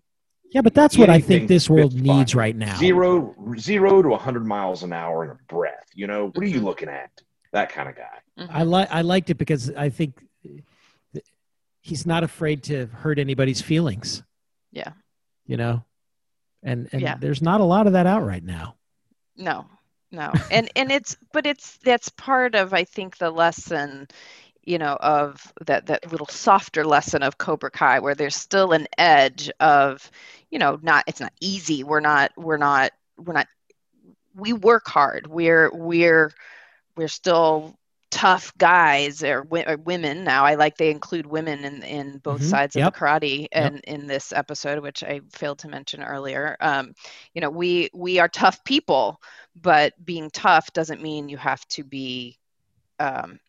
yeah 0.51 0.61
but 0.61 0.73
that's 0.73 0.97
what 0.97 1.09
i 1.09 1.19
think 1.19 1.47
this 1.47 1.69
world 1.69 1.93
needs 1.93 2.35
right 2.35 2.55
now 2.55 2.75
zero 2.77 3.33
zero 3.57 4.01
to 4.01 4.15
hundred 4.15 4.45
miles 4.45 4.83
an 4.83 4.93
hour 4.93 5.23
in 5.25 5.31
a 5.31 5.37
breath. 5.47 5.87
You 5.93 6.07
know, 6.07 6.27
what 6.27 6.43
are 6.43 6.47
you 6.47 6.61
Mhm. 6.61 6.63
looking 6.65 6.89
at? 6.89 7.09
That 7.51 7.69
kind 7.71 7.89
of 7.89 7.95
guy. 7.97 8.17
Mhm. 8.39 8.47
I 8.49 8.63
like 8.63 8.87
I 8.91 9.01
liked 9.01 9.29
it 9.29 9.35
because 9.37 9.69
I 9.75 9.89
think 9.89 10.23
th- 11.13 11.25
he's 11.81 12.05
not 12.05 12.23
afraid 12.23 12.63
to 12.63 12.85
hurt 12.87 13.19
anybody's 13.19 13.61
feelings. 13.61 14.23
Yeah. 14.71 14.93
You 15.45 15.57
know? 15.57 15.83
And 16.63 16.87
and 16.93 17.01
Yeah. 17.01 17.15
there's 17.17 17.41
not 17.41 17.59
a 17.59 17.65
lot 17.65 17.87
of 17.87 17.93
that 17.93 18.05
out 18.07 18.25
right 18.25 18.43
now. 18.43 18.75
no 19.35 19.65
no 20.11 20.31
and 20.51 20.69
and 20.75 20.91
it's 20.91 21.15
but 21.33 21.45
it's 21.45 21.77
that's 21.77 22.09
part 22.09 22.53
of 22.55 22.73
i 22.73 22.83
think 22.83 23.17
the 23.17 23.31
lesson 23.31 24.07
you 24.63 24.77
know 24.77 24.95
of 24.99 25.53
that 25.65 25.87
that 25.87 26.11
little 26.11 26.27
softer 26.27 26.85
lesson 26.85 27.23
of 27.23 27.37
cobra 27.37 27.71
kai 27.71 27.99
where 27.99 28.15
there's 28.15 28.35
still 28.35 28.71
an 28.71 28.87
edge 28.97 29.49
of 29.59 30.09
you 30.49 30.59
know 30.59 30.79
not 30.81 31.03
it's 31.07 31.19
not 31.19 31.33
easy 31.39 31.83
we're 31.83 31.99
not 31.99 32.31
we're 32.37 32.57
not 32.57 32.91
we're 33.17 33.33
not 33.33 33.47
we 34.35 34.53
work 34.53 34.87
hard 34.87 35.27
we're 35.27 35.71
we're 35.73 36.31
we're 36.95 37.07
still 37.07 37.75
tough 38.11 38.51
guys 38.57 39.23
or, 39.23 39.47
or, 39.49 39.77
women 39.77 40.25
now 40.25 40.43
i 40.43 40.55
like 40.55 40.75
they 40.77 40.91
include 40.91 41.25
women 41.25 41.63
in 41.63 41.81
in 41.81 42.17
both 42.17 42.41
mm-hmm. 42.41 42.49
sides 42.49 42.75
yep. 42.75 42.87
of 42.87 42.93
the 42.93 42.99
karate 42.99 43.47
and 43.53 43.75
yep. 43.75 43.83
in 43.87 44.05
this 44.05 44.33
episode 44.33 44.79
which 44.79 45.01
i 45.01 45.21
failed 45.31 45.57
to 45.57 45.69
mention 45.69 46.03
earlier 46.03 46.57
um, 46.59 46.93
you 47.33 47.39
know 47.39 47.49
we 47.49 47.89
we 47.93 48.19
are 48.19 48.27
tough 48.27 48.63
people 48.65 49.21
but 49.59 49.93
being 50.03 50.29
tough 50.29 50.71
doesn't 50.73 51.01
mean 51.01 51.29
you 51.29 51.37
have 51.37 51.65
to 51.69 51.85
be 51.85 52.37
um, 52.99 53.39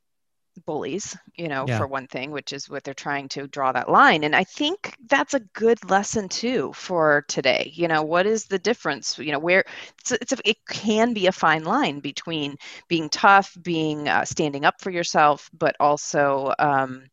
bullies, 0.60 1.16
you 1.34 1.48
know, 1.48 1.64
yeah. 1.66 1.78
for 1.78 1.86
one 1.86 2.06
thing, 2.06 2.30
which 2.30 2.52
is 2.52 2.68
what 2.68 2.84
they're 2.84 2.94
trying 2.94 3.28
to 3.28 3.46
draw 3.46 3.72
that 3.72 3.90
line. 3.90 4.24
And 4.24 4.34
I 4.34 4.44
think 4.44 4.94
that's 5.06 5.34
a 5.34 5.40
good 5.40 5.90
lesson 5.90 6.28
too 6.28 6.72
for 6.74 7.24
today. 7.28 7.70
You 7.74 7.88
know, 7.88 8.02
what 8.02 8.26
is 8.26 8.46
the 8.46 8.58
difference? 8.58 9.18
You 9.18 9.32
know, 9.32 9.38
where 9.38 9.64
it's, 10.00 10.12
it's 10.12 10.32
a, 10.32 10.36
it 10.44 10.56
can 10.68 11.12
be 11.12 11.26
a 11.26 11.32
fine 11.32 11.64
line 11.64 12.00
between 12.00 12.56
being 12.88 13.08
tough, 13.08 13.56
being 13.62 14.08
uh, 14.08 14.24
standing 14.24 14.64
up 14.64 14.80
for 14.80 14.90
yourself, 14.90 15.50
but 15.56 15.76
also 15.80 16.52
um, 16.58 17.04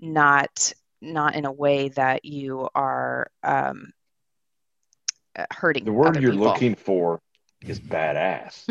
not 0.00 0.72
not 1.00 1.34
in 1.34 1.44
a 1.44 1.52
way 1.52 1.88
that 1.90 2.24
you 2.24 2.68
are 2.74 3.30
um, 3.42 3.92
uh, 5.36 5.44
hurting. 5.50 5.84
The 5.84 5.92
word 5.92 6.20
you're 6.20 6.32
people. 6.32 6.46
looking 6.46 6.74
for 6.74 7.20
is 7.62 7.78
badass. 7.78 8.64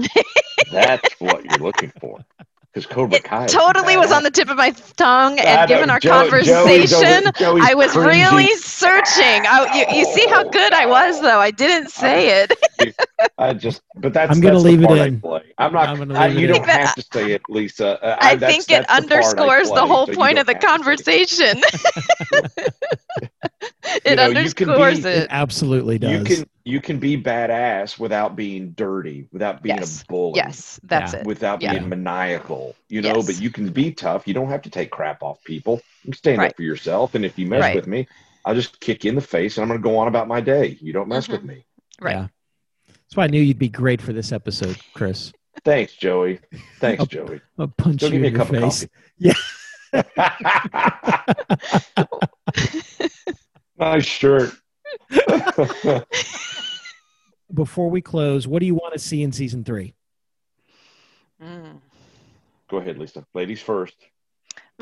That's 0.72 1.14
what 1.20 1.45
you're 1.45 1.59
looking 1.59 1.91
for 1.99 2.26
because 2.74 2.88
Cobra 2.88 3.19
Kai 3.19 3.45
totally 3.45 3.97
was 3.97 4.11
on 4.11 4.24
the 4.24 4.32
tip 4.32 4.49
of 4.49 4.57
my 4.57 4.71
tongue, 4.97 5.38
and 5.39 5.67
given 5.67 5.91
our 5.91 5.99
Joe, 5.99 6.09
conversation, 6.09 7.32
Joey, 7.38 7.61
I 7.61 7.76
was 7.76 7.91
cringy. 7.91 8.05
really 8.05 8.55
searching. 8.55 9.45
I, 9.45 9.69
you, 9.76 9.99
you 9.99 10.05
see 10.05 10.26
how 10.28 10.43
good 10.43 10.74
I 10.74 10.88
was, 10.88 11.21
though. 11.21 11.39
I 11.39 11.51
didn't 11.51 11.89
say 11.89 12.43
it. 12.43 12.95
I 13.38 13.53
just, 13.53 13.82
but 13.97 14.13
that's. 14.13 14.32
I'm 14.32 14.41
going 14.41 14.55
to 14.55 14.59
leave 14.59 14.82
it 14.84 14.89
in. 14.89 15.21
I'm 15.59 15.71
not. 15.71 15.89
I'm 15.89 16.11
I, 16.13 16.28
you 16.28 16.47
don't 16.47 16.65
have 16.65 16.95
to 16.95 17.05
say 17.13 17.34
it, 17.34 17.43
Lisa. 17.47 18.03
Uh, 18.03 18.17
I, 18.19 18.32
I 18.32 18.38
think 18.38 18.71
it 18.71 18.89
underscores 18.89 19.69
the, 19.69 19.76
the, 19.76 19.86
whole 19.86 20.07
so 20.07 20.13
point 20.13 20.39
of 20.39 20.47
the 20.47 20.55
conversation. 20.55 21.61
it 24.05 24.15
know, 24.15 24.23
underscores 24.23 25.01
be, 25.01 25.09
it. 25.09 25.23
it. 25.23 25.27
Absolutely 25.29 25.99
does. 25.99 26.11
You 26.11 26.23
can 26.23 26.49
you 26.63 26.81
can 26.81 26.99
be 26.99 27.21
badass 27.21 27.99
without 27.99 28.36
being 28.36 28.71
dirty, 28.71 29.27
without 29.31 29.61
being 29.61 29.77
yes. 29.77 30.01
a 30.01 30.05
bully. 30.05 30.38
Yes, 30.38 30.79
that's 30.84 31.13
yeah. 31.13 31.19
it. 31.19 31.25
Without 31.25 31.61
yeah. 31.61 31.73
being 31.73 31.89
maniacal, 31.89 32.75
you 32.89 33.01
know. 33.01 33.17
Yes. 33.17 33.25
But 33.25 33.41
you 33.41 33.49
can 33.49 33.69
be 33.69 33.91
tough. 33.91 34.27
You 34.27 34.34
don't 34.34 34.49
have 34.49 34.61
to 34.63 34.69
take 34.69 34.91
crap 34.91 35.21
off 35.23 35.43
people. 35.43 35.81
You 36.03 36.13
stand 36.13 36.38
right. 36.39 36.51
up 36.51 36.55
for 36.55 36.63
yourself. 36.63 37.15
And 37.15 37.25
if 37.25 37.38
you 37.38 37.47
mess 37.47 37.61
right. 37.61 37.75
with 37.75 37.88
me, 37.88 38.07
I'll 38.45 38.55
just 38.55 38.79
kick 38.79 39.03
you 39.03 39.09
in 39.09 39.15
the 39.15 39.21
face, 39.21 39.57
and 39.57 39.63
I'm 39.63 39.67
going 39.69 39.81
to 39.81 39.84
go 39.84 39.97
on 39.97 40.07
about 40.07 40.27
my 40.27 40.41
day. 40.41 40.77
You 40.81 40.93
don't 40.93 41.07
mess 41.07 41.25
mm-hmm. 41.25 41.34
with 41.34 41.43
me. 41.43 41.65
Right. 41.99 42.15
Yeah. 42.15 42.27
That's 42.88 43.15
why 43.15 43.25
I 43.25 43.27
knew 43.27 43.41
you'd 43.41 43.59
be 43.59 43.69
great 43.69 44.01
for 44.01 44.13
this 44.13 44.31
episode, 44.31 44.77
Chris. 44.93 45.34
Thanks, 45.63 45.93
Joey. 45.93 46.39
Thanks, 46.79 47.01
I'll, 47.01 47.05
Joey. 47.05 47.41
I'll 47.59 47.67
punch 47.67 48.01
Go 48.01 48.07
you 48.07 48.13
give 48.13 48.23
in 48.23 48.34
me 48.34 48.39
a 48.39 48.43
cup 48.43 48.47
face. 48.49 48.84
of 48.84 48.89
coffee. 48.89 48.89
Yeah. 49.19 49.34
nice 53.84 54.05
shirt. 54.05 54.53
Before 57.53 57.89
we 57.89 58.01
close, 58.01 58.47
what 58.47 58.59
do 58.59 58.65
you 58.65 58.75
want 58.75 58.93
to 58.93 58.99
see 58.99 59.21
in 59.21 59.31
season 59.31 59.63
three? 59.63 59.93
Mm. 61.41 61.79
Go 62.69 62.77
ahead, 62.77 62.97
Lisa. 62.97 63.25
Ladies 63.34 63.61
first. 63.61 63.95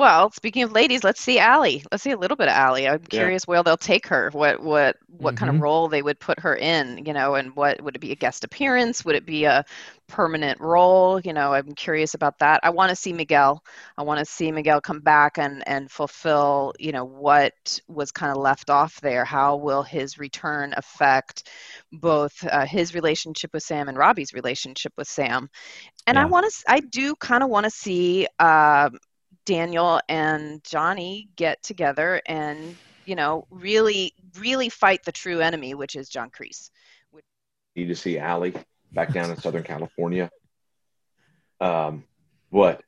Well, 0.01 0.31
speaking 0.31 0.63
of 0.63 0.71
ladies, 0.71 1.03
let's 1.03 1.21
see 1.21 1.39
Ali. 1.39 1.83
Let's 1.91 2.01
see 2.01 2.09
a 2.09 2.17
little 2.17 2.35
bit 2.35 2.47
of 2.47 2.57
Ali. 2.57 2.87
I'm 2.87 3.03
curious 3.03 3.43
yeah. 3.43 3.51
where 3.51 3.61
they'll 3.61 3.77
take 3.77 4.07
her. 4.07 4.31
What 4.31 4.59
what 4.59 4.97
what 5.05 5.35
mm-hmm. 5.35 5.37
kind 5.37 5.49
of 5.51 5.53
mm-hmm. 5.57 5.63
role 5.63 5.89
they 5.89 6.01
would 6.01 6.19
put 6.19 6.39
her 6.39 6.55
in, 6.55 7.05
you 7.05 7.13
know, 7.13 7.35
and 7.35 7.55
what 7.55 7.79
would 7.83 7.95
it 7.95 7.99
be 7.99 8.11
a 8.11 8.15
guest 8.15 8.43
appearance? 8.43 9.05
Would 9.05 9.15
it 9.15 9.27
be 9.27 9.43
a 9.43 9.63
permanent 10.07 10.59
role? 10.59 11.19
You 11.19 11.33
know, 11.33 11.53
I'm 11.53 11.75
curious 11.75 12.15
about 12.15 12.39
that. 12.39 12.61
I 12.63 12.71
want 12.71 12.89
to 12.89 12.95
see 12.95 13.13
Miguel. 13.13 13.63
I 13.95 14.01
want 14.01 14.17
to 14.17 14.25
see 14.25 14.51
Miguel 14.51 14.81
come 14.81 15.01
back 15.01 15.37
and 15.37 15.61
and 15.67 15.91
fulfill, 15.91 16.73
you 16.79 16.93
know, 16.93 17.05
what 17.05 17.79
was 17.87 18.11
kind 18.11 18.31
of 18.31 18.41
left 18.41 18.71
off 18.71 18.99
there. 19.01 19.23
How 19.23 19.55
will 19.55 19.83
his 19.83 20.17
return 20.17 20.73
affect 20.77 21.47
both 21.91 22.43
uh, 22.47 22.65
his 22.65 22.95
relationship 22.95 23.53
with 23.53 23.61
Sam 23.61 23.87
and 23.87 23.99
Robbie's 23.99 24.33
relationship 24.33 24.93
with 24.97 25.07
Sam? 25.07 25.47
And 26.07 26.15
yeah. 26.15 26.23
I 26.23 26.25
want 26.25 26.51
to 26.51 26.63
I 26.67 26.79
do 26.79 27.15
kind 27.17 27.43
of 27.43 27.51
want 27.51 27.65
to 27.65 27.69
see 27.69 28.25
um, 28.39 28.97
Daniel 29.45 29.99
and 30.07 30.63
Johnny 30.63 31.29
get 31.35 31.61
together 31.63 32.21
and 32.25 32.75
you 33.05 33.15
know 33.15 33.47
really 33.49 34.13
really 34.37 34.69
fight 34.69 35.03
the 35.03 35.11
true 35.11 35.39
enemy, 35.39 35.73
which 35.73 35.95
is 35.95 36.09
John 36.09 36.29
Kreese. 36.29 36.69
Need 37.75 37.87
to 37.87 37.95
see 37.95 38.19
Ali 38.19 38.53
back 38.91 39.13
down 39.13 39.29
in 39.29 39.37
Southern 39.37 39.63
California. 39.73 40.29
Um, 41.59 42.03
what? 42.49 42.81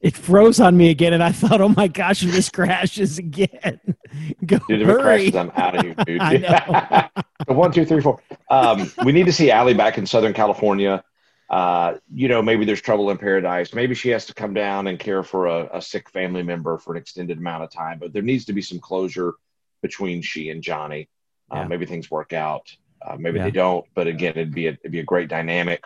It 0.00 0.16
froze 0.16 0.60
on 0.60 0.78
me 0.78 0.88
again, 0.88 1.12
and 1.12 1.22
I 1.22 1.30
thought, 1.30 1.60
"Oh 1.60 1.68
my 1.68 1.86
gosh, 1.86 2.22
if 2.22 2.32
this 2.32 2.48
crashes 2.48 3.18
again, 3.18 3.80
go 4.46 4.58
dude, 4.66 4.80
if 4.82 4.88
it 4.88 5.00
crashes, 5.00 5.36
I'm 5.36 5.50
out 5.54 5.76
of 5.76 5.82
here, 5.82 5.94
dude." 6.06 6.20
I 6.20 6.36
know. 6.38 7.22
so 7.46 7.54
one, 7.54 7.70
two, 7.70 7.84
three, 7.84 8.00
four. 8.00 8.18
Um, 8.48 8.90
we 9.04 9.12
need 9.12 9.26
to 9.26 9.32
see 9.32 9.50
Ali 9.50 9.74
back 9.74 9.98
in 9.98 10.06
Southern 10.06 10.32
California 10.32 11.04
uh, 11.50 11.96
you 12.14 12.28
know, 12.28 12.40
maybe 12.40 12.64
there's 12.64 12.80
trouble 12.80 13.10
in 13.10 13.18
paradise. 13.18 13.74
Maybe 13.74 13.96
she 13.96 14.10
has 14.10 14.24
to 14.26 14.34
come 14.34 14.54
down 14.54 14.86
and 14.86 15.00
care 15.00 15.24
for 15.24 15.46
a, 15.46 15.78
a, 15.78 15.82
sick 15.82 16.08
family 16.08 16.44
member 16.44 16.78
for 16.78 16.94
an 16.94 17.00
extended 17.00 17.38
amount 17.38 17.64
of 17.64 17.72
time. 17.72 17.98
But 17.98 18.12
there 18.12 18.22
needs 18.22 18.44
to 18.44 18.52
be 18.52 18.62
some 18.62 18.78
closure 18.78 19.34
between 19.82 20.22
she 20.22 20.50
and 20.50 20.62
Johnny. 20.62 21.08
Uh, 21.50 21.56
yeah. 21.56 21.66
Maybe 21.66 21.86
things 21.86 22.08
work 22.08 22.32
out. 22.32 22.72
Uh, 23.02 23.16
maybe 23.18 23.38
yeah. 23.38 23.46
they 23.46 23.50
don't. 23.50 23.84
But 23.94 24.06
again, 24.06 24.34
it'd 24.36 24.54
be 24.54 24.68
a, 24.68 24.70
it'd 24.70 24.92
be 24.92 25.00
a 25.00 25.04
great 25.04 25.28
dynamic. 25.28 25.82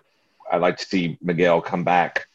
I'd 0.53 0.61
like 0.61 0.77
to 0.77 0.85
see 0.85 1.17
Miguel 1.23 1.63
come 1.63 1.83
back. 1.83 2.27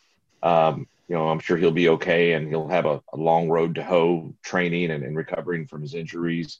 Um, 0.41 0.87
you 1.07 1.15
know, 1.15 1.29
I'm 1.29 1.39
sure 1.39 1.55
he'll 1.55 1.71
be 1.71 1.89
okay, 1.89 2.33
and 2.33 2.47
he'll 2.47 2.67
have 2.67 2.87
a, 2.87 3.01
a 3.13 3.17
long 3.17 3.47
road 3.47 3.75
to 3.75 3.83
hoe 3.83 4.33
training 4.43 4.89
and, 4.89 5.03
and 5.03 5.15
recovering 5.15 5.67
from 5.67 5.83
his 5.83 5.93
injuries. 5.93 6.59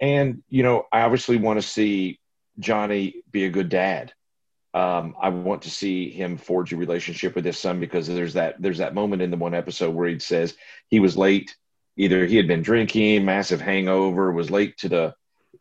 And 0.00 0.42
you 0.50 0.62
know, 0.62 0.84
I 0.92 1.00
obviously 1.00 1.38
want 1.38 1.62
to 1.62 1.66
see 1.66 2.18
Johnny 2.58 3.22
be 3.30 3.46
a 3.46 3.50
good 3.50 3.70
dad. 3.70 4.12
Um, 4.74 5.14
I 5.20 5.28
want 5.28 5.62
to 5.62 5.70
see 5.70 6.10
him 6.10 6.36
forge 6.36 6.72
a 6.72 6.76
relationship 6.76 7.36
with 7.36 7.44
his 7.44 7.56
son 7.56 7.78
because 7.78 8.08
there's 8.08 8.34
that 8.34 8.60
there's 8.60 8.78
that 8.78 8.92
moment 8.92 9.22
in 9.22 9.30
the 9.30 9.36
one 9.36 9.54
episode 9.54 9.94
where 9.94 10.08
he 10.08 10.18
says 10.18 10.56
he 10.88 10.98
was 10.98 11.16
late, 11.16 11.54
either 11.96 12.26
he 12.26 12.36
had 12.36 12.48
been 12.48 12.62
drinking, 12.62 13.24
massive 13.24 13.60
hangover, 13.60 14.32
was 14.32 14.50
late 14.50 14.76
to 14.78 14.88
the 14.88 15.14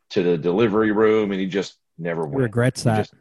to 0.09 0.24
the 0.24 0.38
delivery 0.38 0.91
room, 0.91 1.32
and 1.32 1.39
he 1.39 1.45
just 1.45 1.78
never 1.99 2.26
went. 2.26 2.41
Regrets 2.41 2.84
that, 2.84 2.97
just, 2.97 3.14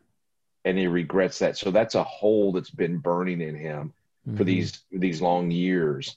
and 0.65 0.79
he 0.79 0.87
regrets 0.87 1.39
that. 1.41 1.59
So 1.59 1.71
that's 1.71 1.95
a 1.95 2.03
hole 2.03 2.53
that's 2.53 2.71
been 2.71 2.97
burning 2.97 3.43
in 3.43 3.55
him 3.55 3.93
mm-hmm. 4.27 4.39
for 4.39 4.45
these 4.45 4.83
these 4.91 5.21
long 5.21 5.51
years, 5.51 6.17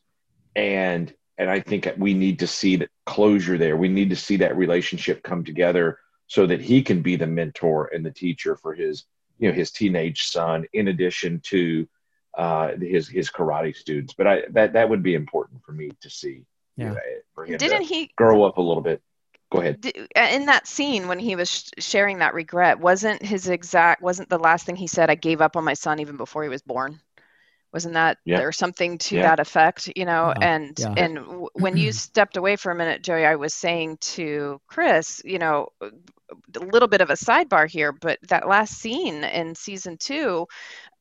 and 0.55 1.13
and 1.37 1.49
I 1.49 1.59
think 1.59 1.91
we 1.97 2.13
need 2.13 2.39
to 2.39 2.47
see 2.47 2.77
that 2.77 2.89
closure 3.05 3.57
there. 3.57 3.75
We 3.75 3.89
need 3.89 4.09
to 4.11 4.15
see 4.15 4.37
that 4.37 4.55
relationship 4.55 5.21
come 5.21 5.43
together 5.43 5.99
so 6.27 6.47
that 6.47 6.61
he 6.61 6.81
can 6.81 7.01
be 7.01 7.17
the 7.17 7.27
mentor 7.27 7.89
and 7.93 8.05
the 8.05 8.11
teacher 8.11 8.55
for 8.55 8.73
his 8.73 9.03
you 9.39 9.49
know 9.49 9.53
his 9.53 9.71
teenage 9.71 10.23
son 10.23 10.65
in 10.73 10.87
addition 10.87 11.39
to 11.45 11.87
uh, 12.37 12.71
his 12.79 13.07
his 13.07 13.29
karate 13.29 13.75
students. 13.75 14.13
But 14.13 14.27
I 14.27 14.43
that 14.51 14.73
that 14.73 14.89
would 14.89 15.03
be 15.03 15.15
important 15.15 15.63
for 15.63 15.71
me 15.71 15.91
to 16.01 16.09
see. 16.09 16.45
Yeah. 16.77 16.85
You 16.85 16.91
know, 16.91 16.99
for 17.33 17.45
him 17.45 17.57
Didn't 17.57 17.83
he 17.83 18.11
grow 18.17 18.43
up 18.43 18.57
a 18.57 18.61
little 18.61 18.83
bit? 18.83 19.01
Go 19.51 19.59
ahead. 19.59 19.85
Uh, 20.15 20.27
in 20.31 20.47
that 20.47 20.67
scene 20.67 21.07
when 21.07 21.19
he 21.19 21.35
was 21.35 21.71
sharing 21.77 22.19
that 22.19 22.33
regret, 22.33 22.79
wasn't 22.79 23.21
his 23.21 23.47
exact 23.47 24.01
wasn't 24.01 24.29
the 24.29 24.39
last 24.39 24.65
thing 24.65 24.75
he 24.75 24.87
said? 24.87 25.09
I 25.09 25.15
gave 25.15 25.41
up 25.41 25.55
on 25.55 25.63
my 25.63 25.75
son 25.75 25.99
even 25.99 26.17
before 26.17 26.43
he 26.43 26.49
was 26.49 26.61
born. 26.61 26.99
Wasn't 27.75 27.95
that 27.95 28.19
yeah. 28.23 28.37
there 28.37 28.53
something 28.53 28.97
to 28.99 29.17
yeah. 29.17 29.23
that 29.23 29.41
effect? 29.41 29.91
You 29.97 30.05
know, 30.05 30.33
and 30.41 30.79
yeah. 30.79 30.93
and 30.95 31.15
w- 31.17 31.49
when 31.55 31.75
you 31.75 31.91
stepped 31.91 32.37
away 32.37 32.55
for 32.55 32.71
a 32.71 32.75
minute, 32.75 33.03
Joey, 33.03 33.25
I 33.25 33.35
was 33.35 33.53
saying 33.53 33.97
to 34.15 34.61
Chris, 34.67 35.21
you 35.25 35.39
know, 35.39 35.67
a 35.81 36.59
little 36.59 36.87
bit 36.87 37.01
of 37.01 37.09
a 37.09 37.15
sidebar 37.15 37.69
here, 37.69 37.91
but 37.91 38.17
that 38.29 38.47
last 38.47 38.77
scene 38.77 39.25
in 39.25 39.55
season 39.55 39.97
two, 39.97 40.47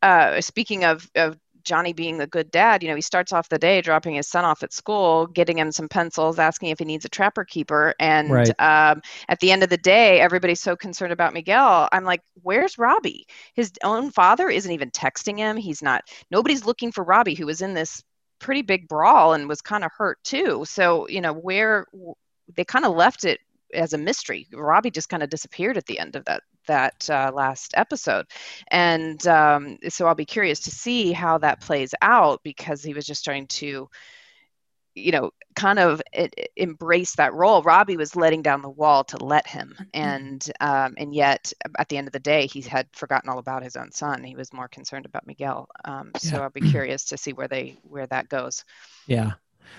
uh, 0.02 0.40
speaking 0.40 0.84
of, 0.84 1.08
of 1.14 1.38
Johnny 1.64 1.92
being 1.92 2.18
the 2.18 2.26
good 2.26 2.50
dad, 2.50 2.82
you 2.82 2.88
know, 2.88 2.94
he 2.94 3.02
starts 3.02 3.32
off 3.32 3.48
the 3.48 3.58
day 3.58 3.80
dropping 3.80 4.14
his 4.14 4.28
son 4.28 4.44
off 4.44 4.62
at 4.62 4.72
school, 4.72 5.26
getting 5.26 5.58
him 5.58 5.72
some 5.72 5.88
pencils, 5.88 6.38
asking 6.38 6.70
if 6.70 6.78
he 6.78 6.84
needs 6.84 7.04
a 7.04 7.08
trapper 7.08 7.44
keeper. 7.44 7.94
And 7.98 8.30
right. 8.30 8.60
um, 8.60 9.02
at 9.28 9.40
the 9.40 9.50
end 9.50 9.62
of 9.62 9.70
the 9.70 9.76
day, 9.76 10.20
everybody's 10.20 10.60
so 10.60 10.76
concerned 10.76 11.12
about 11.12 11.34
Miguel. 11.34 11.88
I'm 11.92 12.04
like, 12.04 12.22
where's 12.42 12.78
Robbie? 12.78 13.26
His 13.54 13.72
own 13.82 14.10
father 14.10 14.48
isn't 14.48 14.70
even 14.70 14.90
texting 14.90 15.38
him. 15.38 15.56
He's 15.56 15.82
not, 15.82 16.04
nobody's 16.30 16.64
looking 16.64 16.92
for 16.92 17.04
Robbie, 17.04 17.34
who 17.34 17.46
was 17.46 17.62
in 17.62 17.74
this 17.74 18.02
pretty 18.38 18.62
big 18.62 18.88
brawl 18.88 19.32
and 19.32 19.48
was 19.48 19.62
kind 19.62 19.84
of 19.84 19.90
hurt 19.96 20.22
too. 20.22 20.64
So, 20.66 21.08
you 21.08 21.20
know, 21.20 21.32
where 21.32 21.86
they 22.54 22.64
kind 22.64 22.84
of 22.84 22.94
left 22.94 23.24
it 23.24 23.40
as 23.72 23.92
a 23.92 23.98
mystery. 23.98 24.46
Robbie 24.52 24.90
just 24.90 25.08
kind 25.08 25.22
of 25.22 25.30
disappeared 25.30 25.76
at 25.76 25.86
the 25.86 25.98
end 25.98 26.16
of 26.16 26.24
that 26.26 26.42
that 26.66 27.08
uh, 27.10 27.30
last 27.34 27.72
episode, 27.76 28.26
and 28.68 29.26
um, 29.26 29.78
so 29.88 30.06
I'll 30.06 30.14
be 30.14 30.24
curious 30.24 30.60
to 30.60 30.70
see 30.70 31.12
how 31.12 31.38
that 31.38 31.60
plays 31.60 31.94
out 32.02 32.40
because 32.42 32.82
he 32.82 32.94
was 32.94 33.06
just 33.06 33.24
trying 33.24 33.46
to 33.48 33.88
you 34.94 35.10
know, 35.10 35.30
kind 35.56 35.78
of 35.78 36.00
embrace 36.56 37.16
that 37.16 37.34
role. 37.34 37.62
Robbie 37.62 37.96
was 37.96 38.14
letting 38.14 38.42
down 38.42 38.62
the 38.62 38.70
wall 38.70 39.04
to 39.04 39.24
let 39.24 39.46
him, 39.46 39.74
mm-hmm. 39.74 39.84
and 39.92 40.52
um, 40.60 40.94
and 40.96 41.14
yet 41.14 41.52
at 41.78 41.88
the 41.88 41.96
end 41.96 42.06
of 42.06 42.12
the 42.12 42.20
day, 42.20 42.46
he 42.46 42.60
had 42.60 42.86
forgotten 42.92 43.28
all 43.28 43.38
about 43.38 43.62
his 43.62 43.76
own 43.76 43.90
son. 43.90 44.22
He 44.22 44.36
was 44.36 44.52
more 44.52 44.68
concerned 44.68 45.06
about 45.06 45.26
Miguel. 45.26 45.68
Um, 45.84 46.12
so 46.16 46.36
yeah. 46.36 46.42
I'll 46.42 46.50
be 46.50 46.60
curious 46.70 47.06
to 47.06 47.16
see 47.16 47.32
where 47.32 47.48
they 47.48 47.76
where 47.82 48.06
that 48.06 48.28
goes. 48.28 48.64
Yeah, 49.06 49.32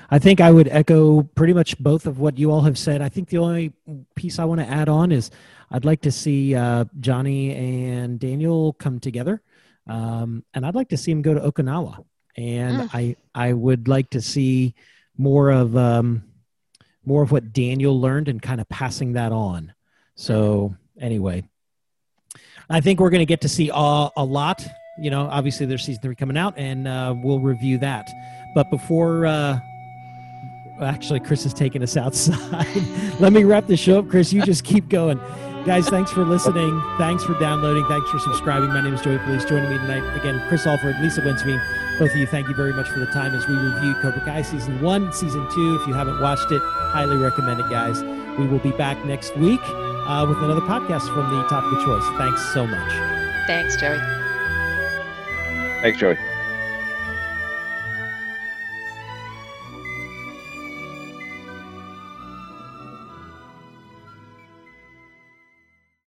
I 0.09 0.19
think 0.19 0.41
I 0.41 0.51
would 0.51 0.67
echo 0.67 1.23
pretty 1.23 1.53
much 1.53 1.77
both 1.79 2.05
of 2.05 2.19
what 2.19 2.37
you 2.37 2.51
all 2.51 2.61
have 2.61 2.77
said. 2.77 3.01
I 3.01 3.09
think 3.09 3.29
the 3.29 3.39
only 3.39 3.73
piece 4.15 4.39
I 4.39 4.45
want 4.45 4.61
to 4.61 4.67
add 4.67 4.89
on 4.89 5.11
is 5.11 5.31
I'd 5.71 5.85
like 5.85 6.01
to 6.01 6.11
see 6.11 6.55
uh, 6.55 6.85
Johnny 6.99 7.55
and 7.55 8.19
Daniel 8.19 8.73
come 8.73 8.99
together, 8.99 9.41
um, 9.87 10.43
and 10.53 10.65
I'd 10.65 10.75
like 10.75 10.89
to 10.89 10.97
see 10.97 11.11
him 11.11 11.21
go 11.21 11.33
to 11.33 11.39
Okinawa. 11.39 12.03
And 12.37 12.81
mm. 12.81 12.89
I 12.93 13.15
I 13.33 13.53
would 13.53 13.87
like 13.87 14.09
to 14.11 14.21
see 14.21 14.75
more 15.17 15.49
of 15.49 15.75
um, 15.75 16.23
more 17.05 17.23
of 17.23 17.31
what 17.31 17.53
Daniel 17.53 17.99
learned 17.99 18.27
and 18.27 18.41
kind 18.41 18.59
of 18.59 18.67
passing 18.69 19.13
that 19.13 19.31
on. 19.31 19.73
So 20.15 20.75
anyway, 20.99 21.43
I 22.69 22.81
think 22.81 22.99
we're 22.99 23.09
going 23.09 23.19
to 23.19 23.25
get 23.25 23.41
to 23.41 23.49
see 23.49 23.69
a, 23.73 24.09
a 24.17 24.23
lot. 24.23 24.65
You 24.99 25.09
know, 25.09 25.27
obviously 25.29 25.65
there's 25.65 25.83
season 25.83 26.01
three 26.01 26.15
coming 26.15 26.37
out, 26.37 26.57
and 26.57 26.87
uh, 26.87 27.13
we'll 27.17 27.39
review 27.39 27.77
that. 27.79 28.09
But 28.53 28.69
before 28.69 29.25
uh, 29.25 29.59
actually 30.81 31.19
chris 31.19 31.45
is 31.45 31.53
taking 31.53 31.81
us 31.83 31.97
outside. 31.97 32.67
Let 33.19 33.33
me 33.33 33.43
wrap 33.43 33.67
the 33.67 33.77
show 33.77 33.99
up 33.99 34.09
chris. 34.09 34.33
You 34.33 34.41
just 34.41 34.63
keep 34.63 34.89
going. 34.89 35.19
Guys 35.65 35.89
thanks 35.89 36.11
for 36.11 36.23
listening. 36.23 36.81
Thanks 36.97 37.23
for 37.23 37.37
downloading. 37.39 37.85
Thanks 37.87 38.09
for 38.09 38.19
subscribing. 38.19 38.69
My 38.69 38.81
name 38.81 38.93
is 38.93 39.01
joey 39.01 39.17
police 39.19 39.45
joining 39.45 39.69
me 39.69 39.77
tonight 39.77 40.15
again 40.15 40.41
chris 40.47 40.65
alford 40.67 40.95
lisa 41.01 41.21
winsveen 41.21 41.61
both 41.97 42.11
of 42.11 42.17
you 42.17 42.27
thank 42.27 42.47
you 42.47 42.53
very 42.55 42.73
much 42.73 42.89
for 42.89 42.99
the 42.99 43.05
time 43.07 43.33
as 43.33 43.47
we 43.47 43.55
review 43.55 43.93
cobra 44.01 44.21
kai 44.21 44.41
season 44.41 44.81
one 44.81 45.11
season 45.13 45.47
two. 45.51 45.75
If 45.81 45.87
you 45.87 45.93
haven't 45.93 46.19
watched 46.21 46.51
it 46.51 46.61
highly 46.61 47.17
recommend 47.17 47.59
it 47.59 47.69
guys. 47.69 48.03
We 48.37 48.47
will 48.47 48.59
be 48.59 48.71
back 48.71 49.03
next 49.05 49.35
week 49.37 49.61
uh, 49.63 50.25
with 50.27 50.37
another 50.39 50.61
podcast 50.61 51.07
from 51.13 51.29
the 51.29 51.47
topic 51.47 51.71
of 51.77 51.85
choice. 51.85 52.17
Thanks 52.17 52.53
so 52.53 52.67
much. 52.67 52.91
Thanks 53.47 53.77
joey. 53.77 53.97
Thanks 55.81 55.99
joey 55.99 56.34